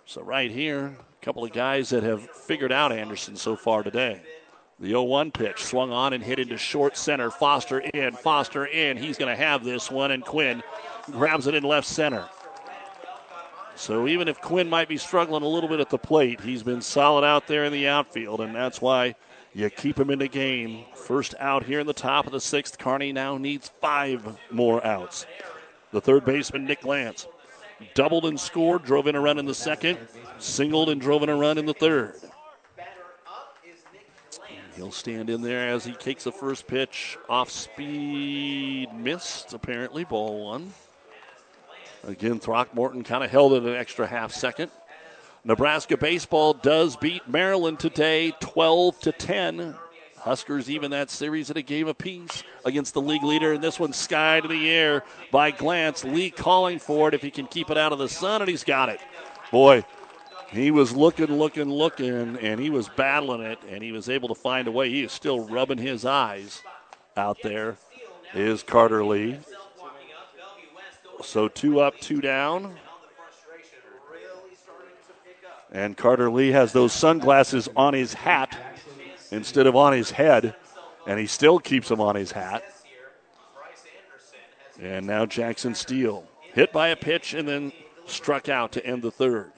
[0.06, 4.22] So, right here, a couple of guys that have figured out Anderson so far today.
[4.80, 7.30] The 0 1 pitch swung on and hit into short center.
[7.30, 8.96] Foster in, Foster in.
[8.96, 10.62] He's going to have this one, and Quinn
[11.10, 12.28] grabs it in left center.
[13.74, 16.80] So even if Quinn might be struggling a little bit at the plate, he's been
[16.80, 19.14] solid out there in the outfield, and that's why
[19.52, 20.84] you keep him in the game.
[20.94, 22.78] First out here in the top of the sixth.
[22.78, 25.26] Kearney now needs five more outs.
[25.90, 27.26] The third baseman, Nick Glantz,
[27.94, 29.98] doubled and scored, drove in a run in the second,
[30.38, 32.14] singled and drove in a run in the third.
[34.78, 37.18] He'll stand in there as he takes the first pitch.
[37.28, 40.72] Off speed, missed, apparently, ball one.
[42.04, 44.70] Again, Throckmorton kind of held it an extra half second.
[45.42, 49.74] Nebraska baseball does beat Maryland today 12 to 10.
[50.18, 53.92] Huskers even that series at a game apiece against the league leader, and this one
[53.92, 56.04] sky to the air by Glantz.
[56.04, 58.62] Lee calling for it if he can keep it out of the sun, and he's
[58.62, 59.00] got it.
[59.50, 59.84] Boy,
[60.50, 64.34] he was looking, looking, looking, and he was battling it, and he was able to
[64.34, 64.88] find a way.
[64.88, 66.62] He is still rubbing his eyes
[67.16, 67.76] out there.
[68.34, 69.38] Is Carter Lee.
[71.22, 72.76] So two up, two down.
[75.70, 78.56] And Carter Lee has those sunglasses on his hat
[79.30, 80.54] instead of on his head,
[81.06, 82.64] and he still keeps them on his hat.
[84.80, 87.72] And now Jackson Steele hit by a pitch and then
[88.06, 89.52] struck out to end the third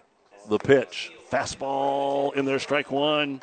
[0.49, 1.13] the pitch.
[1.31, 3.43] Fastball in there, strike one.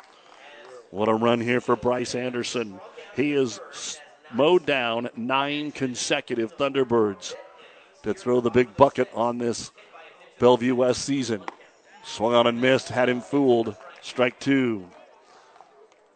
[0.90, 2.80] What a run here for Bryce Anderson.
[3.14, 3.60] He is
[4.32, 7.34] mowed down nine consecutive Thunderbirds
[8.02, 9.70] to throw the big bucket on this
[10.38, 11.42] Bellevue West season.
[12.04, 13.76] Swung on and missed, had him fooled.
[14.00, 14.88] Strike two.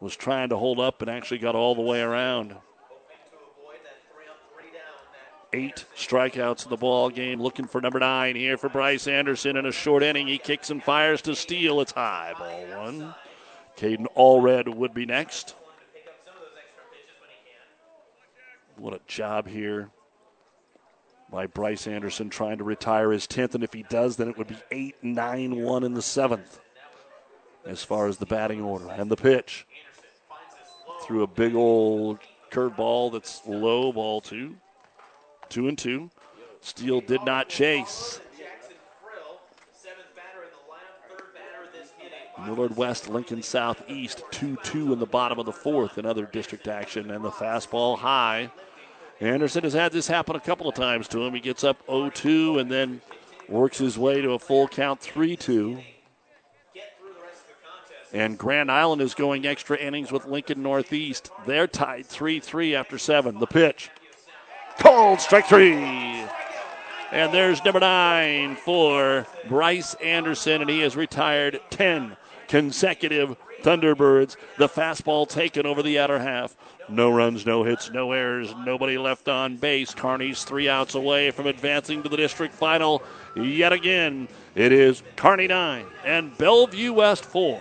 [0.00, 2.56] Was trying to hold up and actually got all the way around
[5.52, 7.40] eight strikeouts in the ball game.
[7.40, 10.26] Looking for number nine here for Bryce Anderson in a short inning.
[10.26, 11.80] He kicks and fires to Steele.
[11.80, 12.34] It's high.
[12.38, 13.14] Ball one.
[13.76, 15.54] Caden Allred would be next.
[18.76, 19.90] What a job here
[21.30, 23.54] by Bryce Anderson trying to retire his 10th.
[23.54, 26.60] And if he does, then it would be 8 9 1 in the seventh
[27.64, 28.88] as far as the batting order.
[28.90, 29.66] And the pitch
[31.02, 32.18] through a big old
[32.50, 34.54] curveball that's low, ball two.
[35.52, 36.08] Two and two.
[36.62, 38.22] Steele did not chase.
[42.46, 46.68] Millard West, Lincoln Southeast, 2 2 in the bottom of the fourth in other district
[46.68, 48.50] action, and the fastball high.
[49.20, 51.34] Anderson has had this happen a couple of times to him.
[51.34, 53.02] He gets up 0 2 and then
[53.46, 55.78] works his way to a full count 3 2.
[58.14, 61.30] And Grand Island is going extra innings with Lincoln Northeast.
[61.44, 63.38] They're tied 3 3 after seven.
[63.38, 63.90] The pitch.
[64.78, 65.72] Called strike three.
[67.12, 72.16] And there's number nine for Bryce Anderson, and he has retired 10
[72.48, 74.36] consecutive Thunderbirds.
[74.58, 76.56] The fastball taken over the outer half.
[76.88, 79.94] No runs, no hits, no errors, nobody left on base.
[79.94, 83.02] Kearney's three outs away from advancing to the district final
[83.36, 84.26] yet again.
[84.54, 87.60] It is Kearney 9 and Bellevue West 4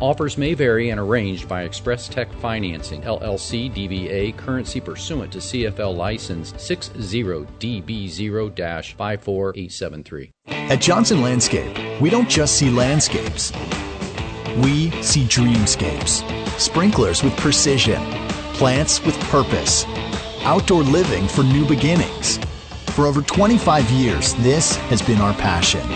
[0.00, 5.94] Offers may vary and arranged by Express Tech Financing, LLC DBA, currency pursuant to CFL
[5.94, 10.32] license 60DB0 54873.
[10.46, 13.52] At Johnson Landscape, we don't just see landscapes,
[14.64, 16.24] we see dreamscapes.
[16.58, 18.02] Sprinklers with precision,
[18.54, 19.84] plants with purpose,
[20.44, 22.38] outdoor living for new beginnings.
[22.94, 25.86] For over 25 years, this has been our passion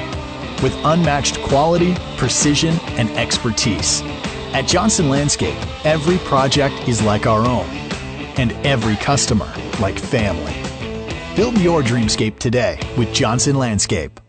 [0.62, 4.02] with unmatched quality, precision, and expertise.
[4.52, 7.66] At Johnson Landscape, every project is like our own,
[8.36, 10.54] and every customer like family.
[11.36, 14.20] Build your dreamscape today with Johnson Landscape.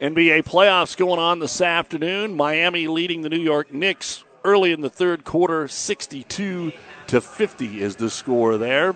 [0.00, 2.36] NBA playoffs going on this afternoon.
[2.36, 6.72] Miami leading the New York Knicks early in the third quarter, 62
[7.08, 8.94] to 50 is the score there.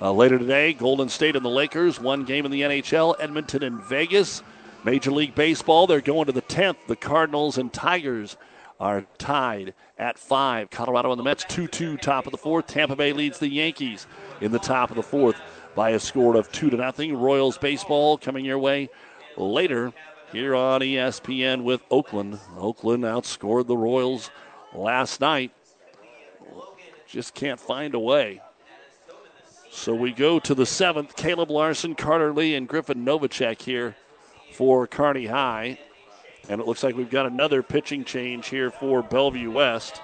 [0.00, 3.82] Uh, later today, Golden State and the Lakers, one game in the NHL, Edmonton and
[3.82, 4.42] Vegas.
[4.90, 6.86] Major League Baseball, they're going to the 10th.
[6.86, 8.38] The Cardinals and Tigers
[8.80, 10.70] are tied at five.
[10.70, 12.68] Colorado and the Mets 2 2, top of the fourth.
[12.68, 14.06] Tampa Bay leads the Yankees
[14.40, 15.38] in the top of the fourth
[15.74, 17.14] by a score of 2 to nothing.
[17.14, 18.88] Royals baseball coming your way
[19.36, 19.92] later
[20.32, 22.40] here on ESPN with Oakland.
[22.56, 24.30] Oakland outscored the Royals
[24.72, 25.52] last night.
[27.06, 28.40] Just can't find a way.
[29.70, 31.14] So we go to the seventh.
[31.14, 33.94] Caleb Larson, Carter Lee, and Griffin Novacek here
[34.58, 35.78] for Kearney High.
[36.48, 40.02] And it looks like we've got another pitching change here for Bellevue West.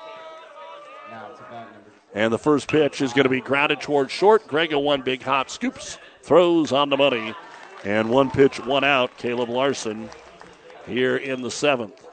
[2.15, 4.47] And the first pitch is going to be grounded towards short.
[4.47, 7.35] Grego one big hop, scoops, throws on the money.
[7.83, 9.19] And one pitch, one out.
[9.19, 10.09] Caleb Larson
[10.87, 12.07] here in the seventh.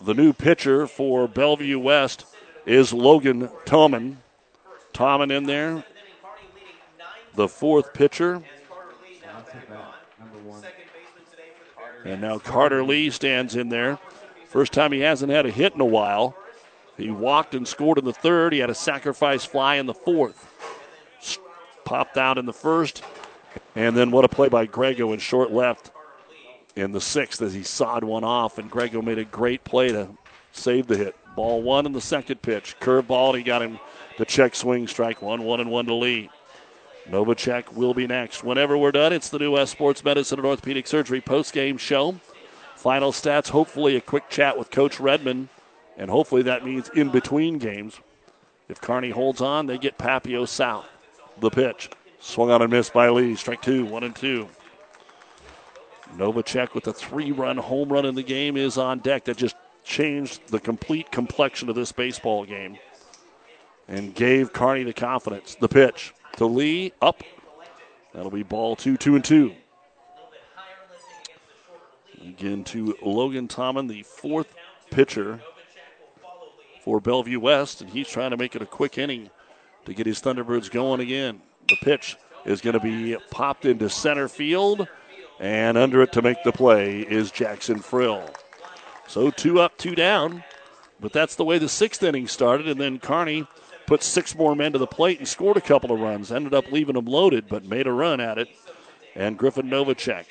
[0.00, 2.24] The new pitcher for Bellevue West
[2.64, 4.16] is Logan Toman.
[4.94, 5.84] Toman in there.
[7.34, 8.42] The fourth pitcher.
[12.04, 13.98] And now Carter Lee stands in there.
[14.46, 16.36] First time he hasn't had a hit in a while.
[16.96, 18.52] He walked and scored in the third.
[18.52, 20.50] He had a sacrifice fly in the fourth.
[21.84, 23.02] Popped out in the first.
[23.74, 25.90] And then what a play by Grego in short left
[26.76, 28.58] in the sixth as he sawed one off.
[28.58, 30.08] And Grego made a great play to
[30.52, 31.16] save the hit.
[31.34, 32.76] Ball one in the second pitch.
[32.78, 33.80] Curve ball, he got him
[34.18, 36.30] to check swing, strike one, one and one to Lee.
[37.08, 38.42] Novacek will be next.
[38.42, 42.16] Whenever we're done, it's the new West Sports Medicine and Orthopedic Surgery post-game show.
[42.76, 45.48] Final stats, hopefully a quick chat with Coach Redmond,
[45.96, 48.00] and hopefully that means in between games.
[48.68, 50.86] If Kearney holds on, they get Papio south.
[51.40, 51.90] The pitch.
[52.20, 53.36] Swung on and missed by Lee.
[53.36, 54.48] Strike two, one and two.
[56.16, 59.24] Novacek with a three run home run in the game is on deck.
[59.24, 62.78] That just changed the complete complexion of this baseball game
[63.88, 65.56] and gave Kearney the confidence.
[65.60, 67.22] The pitch to Lee, up.
[68.12, 69.54] That'll be ball two, two and two.
[72.20, 74.54] Again to Logan Tomlin, the fourth
[74.90, 75.40] pitcher
[76.82, 79.30] for Bellevue West, and he's trying to make it a quick inning
[79.84, 81.40] to get his Thunderbirds going again.
[81.68, 84.86] The pitch is going to be popped into center field,
[85.40, 88.28] and under it to make the play is Jackson Frill.
[89.06, 90.44] So two up, two down,
[91.00, 93.46] but that's the way the sixth inning started, and then Kearney
[93.86, 96.32] put six more men to the plate and scored a couple of runs.
[96.32, 98.48] Ended up leaving them loaded, but made a run at it.
[99.14, 100.24] And Griffin Novacek.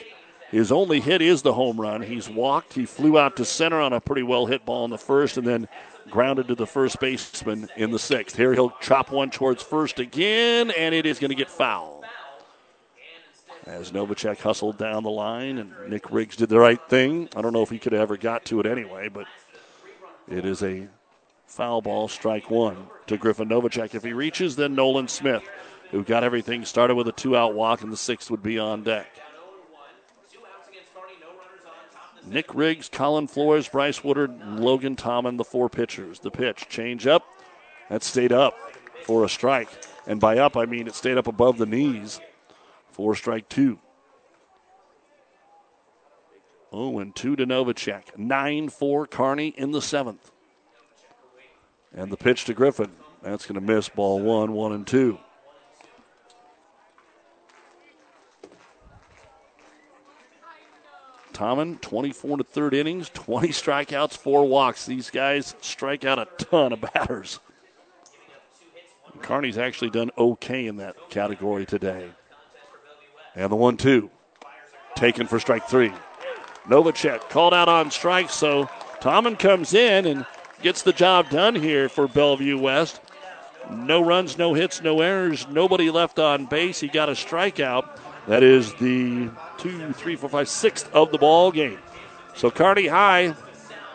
[0.51, 2.03] His only hit is the home run.
[2.03, 2.73] He's walked.
[2.73, 5.47] He flew out to center on a pretty well hit ball in the first and
[5.47, 5.67] then
[6.09, 8.35] grounded to the first baseman in the sixth.
[8.35, 12.03] Here he'll chop one towards first again, and it is going to get foul.
[13.65, 17.29] As Novacek hustled down the line, and Nick Riggs did the right thing.
[17.35, 19.25] I don't know if he could have ever got to it anyway, but
[20.27, 20.87] it is a
[21.53, 23.93] foul ball, strike one to Griffin Novacek.
[23.93, 25.47] If he reaches, then Nolan Smith,
[25.91, 28.83] who got everything started with a two out walk, and the sixth would be on
[28.83, 29.07] deck.
[32.25, 36.19] Nick Riggs, Colin Flores, Bryce Woodard, Logan Tomlin, the four pitchers.
[36.19, 37.23] The pitch, change up,
[37.89, 38.57] that stayed up
[39.03, 39.69] for a strike.
[40.07, 42.19] And by up, I mean it stayed up above the knees
[42.91, 43.79] for strike two.
[46.71, 48.17] Oh, and two to Novacek.
[48.17, 50.31] 9 4 Kearney in the seventh.
[51.95, 52.91] And the pitch to Griffin.
[53.21, 55.17] That's going to miss ball one, one, and two.
[61.31, 64.85] Tomlin, 24 to third innings, 20 strikeouts, four walks.
[64.85, 67.39] These guys strike out a ton of batters.
[69.21, 72.09] Kearney's actually done okay in that category today.
[73.35, 74.11] And the one two,
[74.95, 75.91] taken for strike three.
[76.67, 80.25] Novacek called out on strike, so Tomlin comes in and
[80.63, 83.01] gets the job done here for Bellevue West.
[83.69, 86.79] No runs, no hits, no errors, nobody left on base.
[86.79, 87.99] He got a strikeout.
[88.27, 91.79] That is the two, three, four, five, sixth of the ball game.
[92.35, 93.35] So Kearney High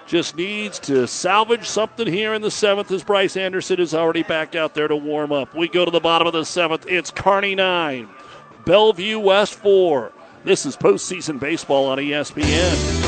[0.07, 4.55] just needs to salvage something here in the seventh as Bryce Anderson is already back
[4.55, 5.55] out there to warm up.
[5.55, 6.87] We go to the bottom of the seventh.
[6.87, 8.09] It's Kearney 9,
[8.65, 10.13] Bellevue West 4.
[10.45, 13.08] This is postseason baseball on ESPN.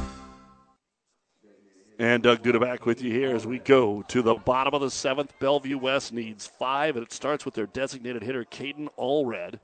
[2.01, 4.89] And Doug Duda back with you here as we go to the bottom of the
[4.89, 5.37] seventh.
[5.37, 9.59] Bellevue West needs five, and it starts with their designated hitter, Caden Allred.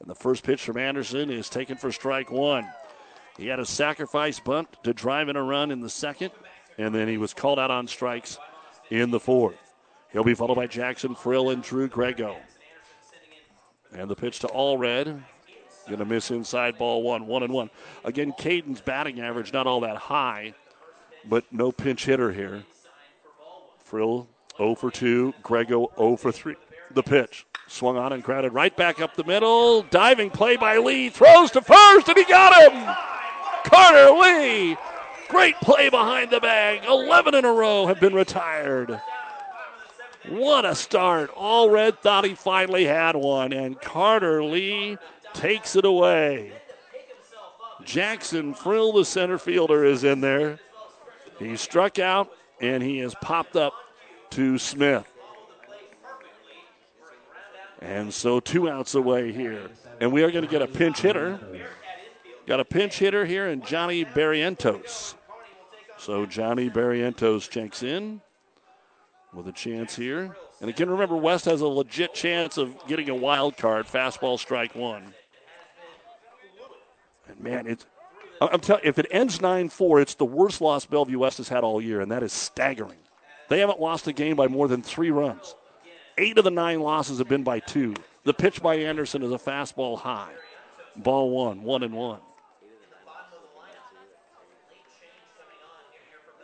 [0.00, 2.66] And the first pitch from Anderson is taken for strike one.
[3.36, 6.30] He had a sacrifice bunt to drive in a run in the second,
[6.78, 8.38] and then he was called out on strikes
[8.88, 9.56] in the fourth.
[10.10, 12.38] He'll be followed by Jackson Frill and Drew Grego.
[13.92, 15.22] And the pitch to Allred.
[15.86, 17.68] Going to miss inside ball one, one and one.
[18.04, 20.54] Again, Caden's batting average not all that high,
[21.28, 22.64] but no pinch hitter here.
[23.84, 26.54] Frill 0 for 2, Grego 0 for 3.
[26.92, 29.82] The pitch swung on and grounded right back up the middle.
[29.82, 31.08] Diving play by Lee.
[31.10, 32.94] Throws to first, and he got him.
[33.64, 34.76] Carter Lee.
[35.28, 36.84] Great play behind the bag.
[36.86, 39.00] 11 in a row have been retired.
[40.28, 41.34] What a start.
[41.34, 44.96] Allred thought he finally had one, and Carter Lee
[45.32, 46.52] takes it away.
[47.84, 50.58] Jackson Frill, the center fielder, is in there.
[51.38, 52.30] He struck out,
[52.60, 53.74] and he has popped up
[54.30, 55.06] to Smith.
[57.80, 59.68] And so two outs away here.
[60.00, 61.38] And we are going to get a pinch hitter.
[62.46, 65.14] Got a pinch hitter here in Johnny Barrientos.
[65.98, 68.20] So Johnny Barrientos checks in
[69.32, 70.36] with a chance here.
[70.60, 74.74] And again, remember, West has a legit chance of getting a wild card, fastball strike
[74.74, 75.14] one.
[77.28, 77.86] And man, it's
[78.52, 81.80] I'm telling if it ends 9-4, it's the worst loss Bellevue West has had all
[81.80, 82.98] year, and that is staggering.
[83.48, 85.54] They haven't lost a game by more than three runs.
[86.16, 87.94] Eight of the nine losses have been by two.
[88.24, 90.32] The pitch by Anderson is a fastball high.
[90.96, 92.20] Ball one, one and one.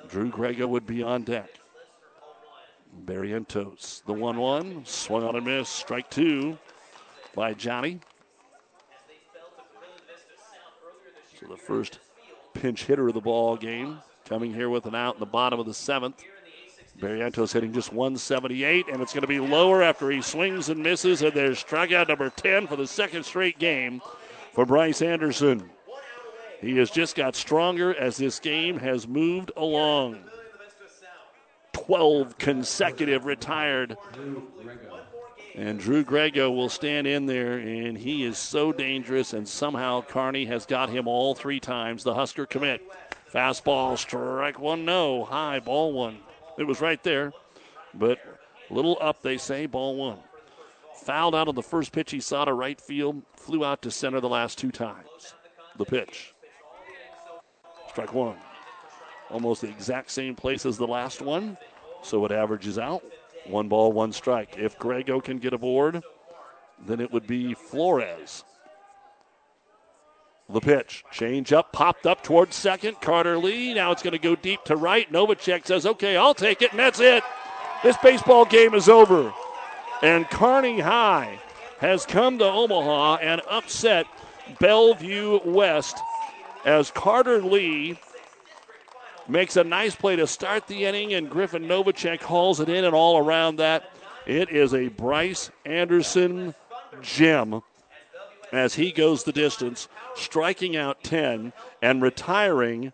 [0.09, 1.49] Drew Grego would be on deck.
[3.05, 5.73] Barrientos, the 1 1, swung on and missed.
[5.73, 6.59] Strike two
[7.35, 8.01] by Johnny.
[11.41, 12.01] So the first
[12.52, 15.65] pinch hitter of the ball game coming here with an out in the bottom of
[15.65, 16.23] the seventh.
[17.01, 21.23] Barrientos hitting just 178, and it's going to be lower after he swings and misses.
[21.23, 24.02] And there's strikeout number 10 for the second straight game
[24.52, 25.70] for Bryce Anderson.
[26.60, 30.19] He has just got stronger as this game has moved along.
[31.73, 33.97] 12 consecutive retired.
[35.55, 39.33] And Drew Grego will stand in there, and he is so dangerous.
[39.33, 42.05] And somehow Kearney has got him all three times.
[42.05, 42.83] The Husker commit.
[43.33, 45.25] Fastball, strike one, no.
[45.25, 46.19] High, ball one.
[46.59, 47.33] It was right there,
[47.95, 48.19] but
[48.69, 50.19] a little up, they say, ball one.
[51.05, 54.20] Fouled out on the first pitch he saw to right field, flew out to center
[54.20, 55.35] the last two times.
[55.77, 56.35] The pitch.
[57.89, 58.37] Strike one.
[59.31, 61.57] Almost the exact same place as the last one,
[62.03, 63.03] so it averages out.
[63.51, 64.57] One ball, one strike.
[64.59, 66.03] If Grego can get aboard,
[66.87, 68.45] then it would be Flores.
[70.49, 71.05] The pitch.
[71.11, 73.01] Change up, popped up towards second.
[73.01, 73.75] Carter Lee.
[73.75, 75.11] Now it's going to go deep to right.
[75.12, 77.23] Novacek says, okay, I'll take it, and that's it.
[77.83, 79.33] This baseball game is over.
[80.03, 81.39] And Kearney High
[81.79, 84.07] has come to Omaha and upset
[84.59, 85.97] Bellevue West
[86.65, 87.99] as Carter Lee
[89.31, 92.94] makes a nice play to start the inning, and Griffin Novacek hauls it in, and
[92.94, 93.91] all around that,
[94.26, 96.55] it is a Bryce Anderson
[97.00, 97.62] gem
[98.52, 101.52] as he goes the distance, striking out 10
[101.83, 102.92] and retiring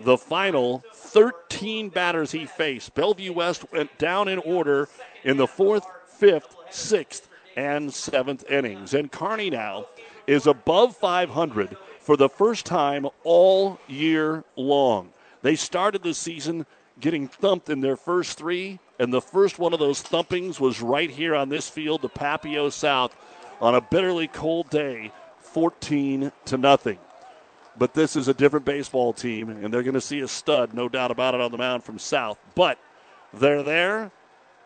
[0.00, 2.94] the final 13 batters he faced.
[2.94, 4.88] Bellevue West went down in order
[5.24, 8.94] in the fourth, fifth, sixth, and seventh innings.
[8.94, 9.86] And Kearney now
[10.26, 15.13] is above 500 for the first time all year long.
[15.44, 16.64] They started the season
[16.98, 21.10] getting thumped in their first three, And the first one of those thumpings was right
[21.10, 23.14] here on this field the Papio South
[23.60, 26.98] on a bitterly cold day, 14 to nothing.
[27.76, 30.88] But this is a different baseball team, and they're going to see a stud, no
[30.88, 32.38] doubt about it, on the mound from South.
[32.54, 32.78] But
[33.34, 34.12] they're there,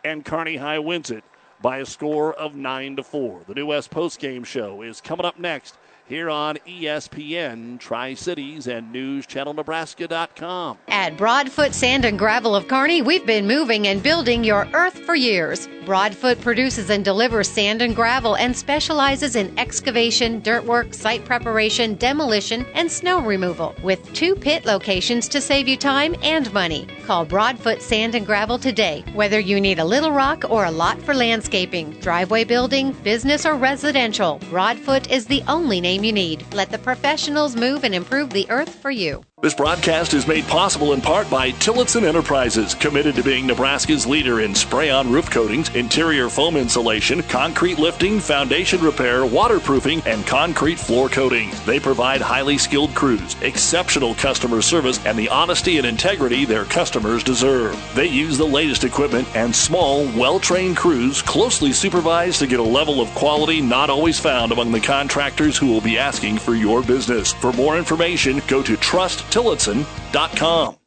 [0.05, 1.25] and Kearney High wins it
[1.61, 3.41] by a score of 9 to 4.
[3.49, 5.77] The New West postgame show is coming up next
[6.09, 10.79] here on ESPN, Tri Cities, and NewsChannelNebraska.com.
[10.89, 15.15] At Broadfoot Sand and Gravel of Kearney, we've been moving and building your earth for
[15.15, 15.69] years.
[15.85, 21.95] Broadfoot produces and delivers sand and gravel and specializes in excavation, dirt work, site preparation,
[21.95, 26.87] demolition, and snow removal with two pit locations to save you time and money.
[27.07, 31.01] Call Broadfoot Sand and Gravel today, whether you need a little rock or a lot
[31.01, 34.39] for landscaping, driveway building, business, or residential.
[34.51, 36.45] Broadfoot is the only name you need.
[36.53, 39.23] Let the professionals move and improve the earth for you.
[39.41, 44.41] This broadcast is made possible in part by Tillotson Enterprises, committed to being Nebraska's leader
[44.41, 50.77] in spray on roof coatings, interior foam insulation, concrete lifting, foundation repair, waterproofing, and concrete
[50.77, 51.53] floor coating.
[51.67, 57.23] They provide highly skilled crews, exceptional customer service, and the honesty and integrity their customers
[57.23, 57.81] deserve.
[57.95, 62.65] They use the latest equipment and small, well trained crews closely supervised to get a
[62.65, 66.83] level of quality not always found among the contractors who will be asking for your
[66.83, 67.33] business.
[67.35, 70.79] For more information, go to Trust tillotson.com.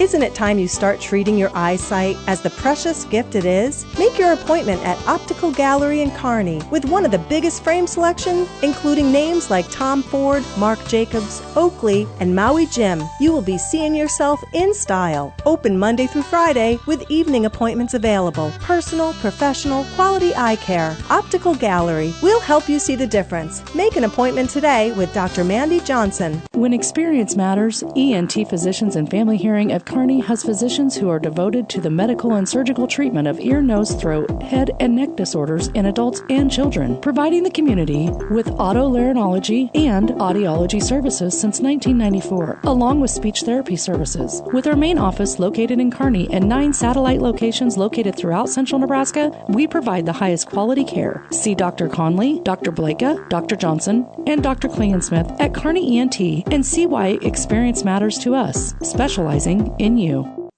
[0.00, 3.84] Isn't it time you start treating your eyesight as the precious gift it is?
[3.98, 8.46] Make your appointment at Optical Gallery in Kearney with one of the biggest frame selection,
[8.62, 13.02] including names like Tom Ford, Marc Jacobs, Oakley, and Maui Jim.
[13.20, 15.34] You will be seeing yourself in style.
[15.44, 18.52] Open Monday through Friday with evening appointments available.
[18.60, 20.96] Personal, professional, quality eye care.
[21.10, 22.14] Optical Gallery.
[22.22, 23.64] We'll help you see the difference.
[23.74, 25.42] Make an appointment today with Dr.
[25.42, 26.40] Mandy Johnson.
[26.52, 31.70] When experience matters, ENT Physicians and Family Hearing of Kearney has physicians who are devoted
[31.70, 35.86] to the medical and surgical treatment of ear, nose, throat, head, and neck disorders in
[35.86, 43.10] adults and children, providing the community with otolaryngology and audiology services since 1994, along with
[43.10, 44.42] speech therapy services.
[44.52, 49.32] With our main office located in Kearney and nine satellite locations located throughout central Nebraska,
[49.48, 51.24] we provide the highest quality care.
[51.30, 51.88] See Dr.
[51.88, 52.72] Conley, Dr.
[52.72, 53.56] Blakea, Dr.
[53.56, 54.68] Johnson, and Dr.
[54.68, 56.20] Klingensmith at Kearney ENT
[56.52, 60.50] and see why experience matters to us, specializing in you.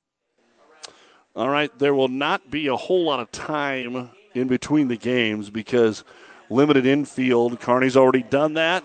[1.37, 5.51] All right, there will not be a whole lot of time in between the games
[5.51, 6.05] because
[6.49, 7.61] limited infield.
[7.61, 8.85] Kearney's already done that.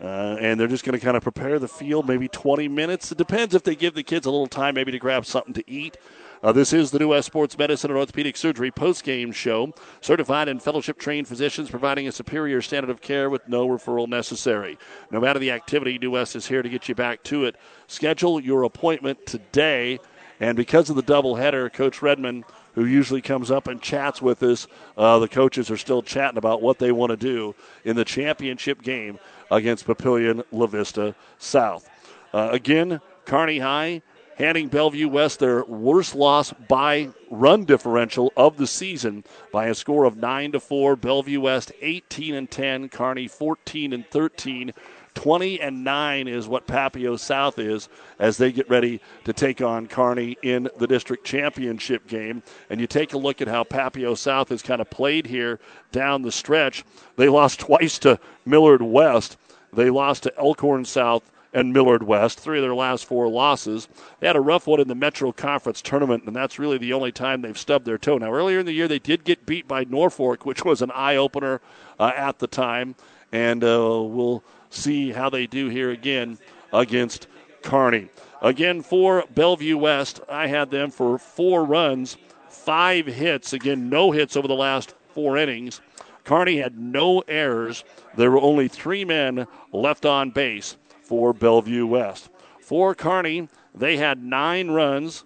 [0.00, 3.12] Uh, and they're just going to kind of prepare the field, maybe 20 minutes.
[3.12, 5.70] It depends if they give the kids a little time, maybe to grab something to
[5.70, 5.96] eat.
[6.42, 9.72] Uh, this is the New West Sports Medicine and Orthopedic Surgery post-game show.
[10.00, 14.76] Certified and fellowship trained physicians providing a superior standard of care with no referral necessary.
[15.12, 17.54] No matter the activity, New West is here to get you back to it.
[17.86, 20.00] Schedule your appointment today.
[20.40, 22.42] And because of the doubleheader, Coach Redmond,
[22.74, 26.60] who usually comes up and chats with us, uh, the coaches are still chatting about
[26.60, 27.54] what they want to do
[27.84, 29.20] in the championship game
[29.52, 31.88] against Papillion La Vista South.
[32.34, 34.02] Uh, again, Kearney High
[34.42, 39.22] handing Bellevue West their worst loss by run differential of the season
[39.52, 40.96] by a score of 9 to 4.
[40.96, 44.72] Bellevue West 18 and 10, Kearney 14 and 13.
[45.14, 47.88] 20 and 9 is what Papio South is
[48.18, 52.42] as they get ready to take on Kearney in the district championship game.
[52.68, 55.60] And you take a look at how Papio South has kind of played here
[55.92, 56.84] down the stretch.
[57.14, 59.36] They lost twice to Millard West.
[59.72, 63.88] They lost to Elkhorn South and Millard West, three of their last four losses.
[64.20, 67.12] They had a rough one in the Metro Conference tournament, and that's really the only
[67.12, 68.18] time they've stubbed their toe.
[68.18, 71.16] Now, earlier in the year, they did get beat by Norfolk, which was an eye
[71.16, 71.60] opener
[71.98, 72.94] uh, at the time,
[73.32, 76.38] and uh, we'll see how they do here again
[76.72, 77.26] against
[77.62, 78.08] Kearney.
[78.40, 82.16] Again, for Bellevue West, I had them for four runs,
[82.48, 83.52] five hits.
[83.52, 85.80] Again, no hits over the last four innings.
[86.24, 87.84] Carney had no errors.
[88.16, 90.76] There were only three men left on base
[91.12, 92.30] for Bellevue West.
[92.58, 95.24] For Kearney, they had nine runs,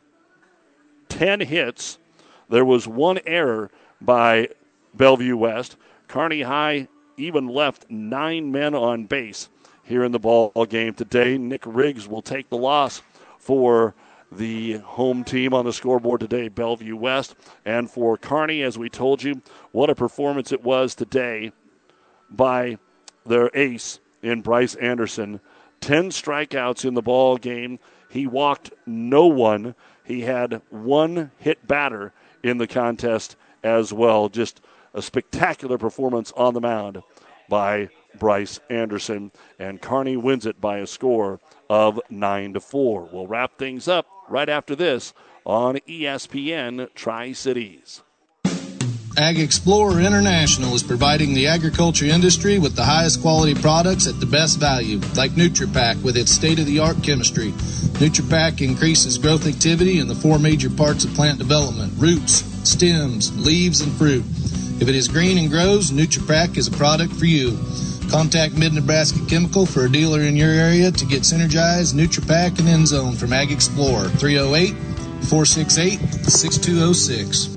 [1.10, 1.98] 10 hits.
[2.48, 4.48] There was one error by
[4.94, 5.76] Bellevue West.
[6.08, 9.48] Kearney High even left nine men on base
[9.84, 11.38] here in the ball game today.
[11.38, 13.00] Nick Riggs will take the loss
[13.38, 13.94] for
[14.32, 17.36] the home team on the scoreboard today, Bellevue West.
[17.64, 19.40] And for Kearney, as we told you,
[19.70, 21.52] what a performance it was today
[22.28, 22.78] by
[23.24, 25.40] their ace in Bryce Anderson
[25.80, 27.78] 10 strikeouts in the ball game.
[28.08, 29.74] He walked no one.
[30.04, 34.28] He had one hit batter in the contest as well.
[34.28, 34.60] Just
[34.94, 37.02] a spectacular performance on the mound
[37.48, 37.88] by
[38.18, 39.32] Bryce Anderson.
[39.58, 43.08] And Kearney wins it by a score of 9 to 4.
[43.12, 45.12] We'll wrap things up right after this
[45.44, 48.02] on ESPN Tri Cities.
[49.16, 54.58] AgXplore International is providing the agriculture industry with the highest quality products at the best
[54.60, 57.52] value, like NutriPack with its state-of-the-art chemistry.
[57.96, 63.80] NutriPack increases growth activity in the four major parts of plant development: roots, stems, leaves,
[63.80, 64.22] and fruit.
[64.82, 67.58] If it is green and grows, NutriPack is a product for you.
[68.10, 72.68] Contact Mid Nebraska Chemical for a dealer in your area to get Synergized, NutriPack, and
[72.68, 74.74] Endzone from Ag Explorer 308
[75.24, 77.56] 468 6206.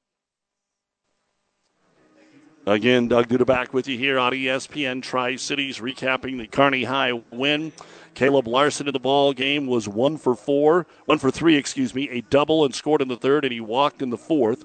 [2.67, 7.13] Again, Doug Duda back with you here on ESPN Tri Cities, recapping the Kearney High
[7.31, 7.73] win.
[8.13, 12.07] Caleb Larson in the ball game was one for four, one for three, excuse me,
[12.09, 14.63] a double and scored in the third, and he walked in the fourth.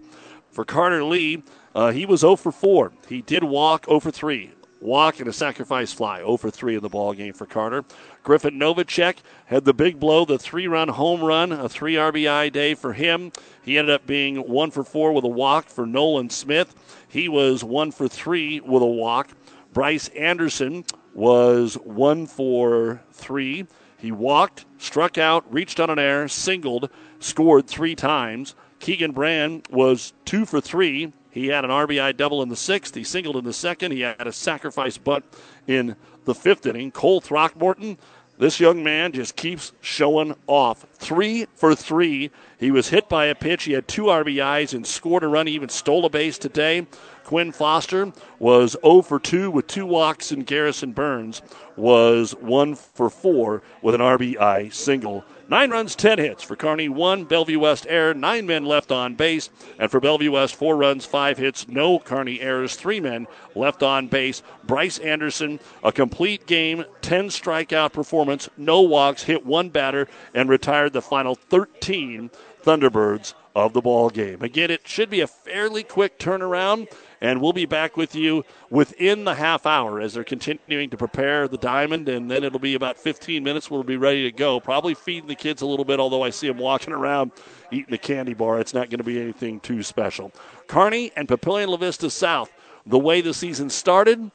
[0.51, 1.43] For Carter Lee,
[1.75, 2.93] uh, he was 0 for 4.
[3.09, 6.19] He did walk 0 for 3 walk and a sacrifice fly.
[6.19, 7.85] 0 for 3 in the ball game for Carter.
[8.23, 9.17] Griffin Novacek
[9.47, 13.33] had the big blow, the three run home run, a three RBI day for him.
[13.63, 16.75] He ended up being 1 for 4 with a walk for Nolan Smith.
[17.09, 19.31] He was 1 for 3 with a walk.
[19.73, 23.67] Bryce Anderson was 1 for 3.
[23.99, 28.55] He walked, struck out, reached on an air, singled, scored three times.
[28.79, 32.95] Keegan Brand was 2 for 3 he had an RBI double in the sixth.
[32.95, 33.93] He singled in the second.
[33.93, 35.27] He had a sacrifice bunt
[35.67, 35.95] in
[36.25, 36.91] the fifth inning.
[36.91, 37.99] Cole Throckmorton,
[38.39, 40.87] this young man just keeps showing off.
[40.95, 42.31] Three for three.
[42.59, 43.65] He was hit by a pitch.
[43.65, 45.47] He had two RBIs and scored a run.
[45.47, 46.87] He even stole a base today.
[47.25, 51.43] Quinn Foster was 0 for 2 with two walks, and Garrison Burns
[51.77, 56.43] was 1 for 4 with an RBI single Nine runs, 10 hits.
[56.43, 57.23] For Kearney, one.
[57.23, 59.49] Bellevue West error, nine men left on base.
[59.79, 64.09] And for Bellevue West, four runs, five hits, no Kearney errors, three men left on
[64.09, 64.43] base.
[64.65, 70.93] Bryce Anderson, a complete game, 10 strikeout performance, no walks, hit one batter, and retired
[70.93, 72.31] the final 13
[72.65, 74.43] Thunderbirds of the ball game.
[74.43, 79.25] Again, it should be a fairly quick turnaround and we'll be back with you within
[79.25, 82.99] the half hour as they're continuing to prepare the diamond, and then it'll be about
[82.99, 83.71] 15 minutes.
[83.71, 84.61] We'll be ready to go.
[84.61, 87.33] Probably feeding the kids a little bit, although I see them walking around
[87.71, 88.61] eating the candy bar.
[88.61, 90.33] It's not going to be anything too special.
[90.67, 92.53] Kearney and Papillion La Vista South,
[92.85, 94.31] the way the season started.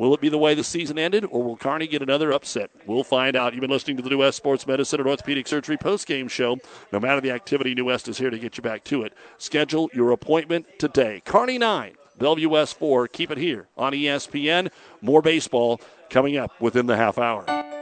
[0.00, 2.70] Will it be the way the season ended, or will Kearney get another upset?
[2.86, 3.52] We'll find out.
[3.52, 6.56] You've been listening to the New West Sports Medicine and Orthopedic Surgery post-game show.
[6.90, 9.12] No matter the activity, New West is here to get you back to it.
[9.36, 11.20] Schedule your appointment today.
[11.26, 13.08] Kearney 9, Bellevue West 4.
[13.08, 14.70] Keep it here on ESPN.
[15.02, 17.59] More baseball coming up within the half hour.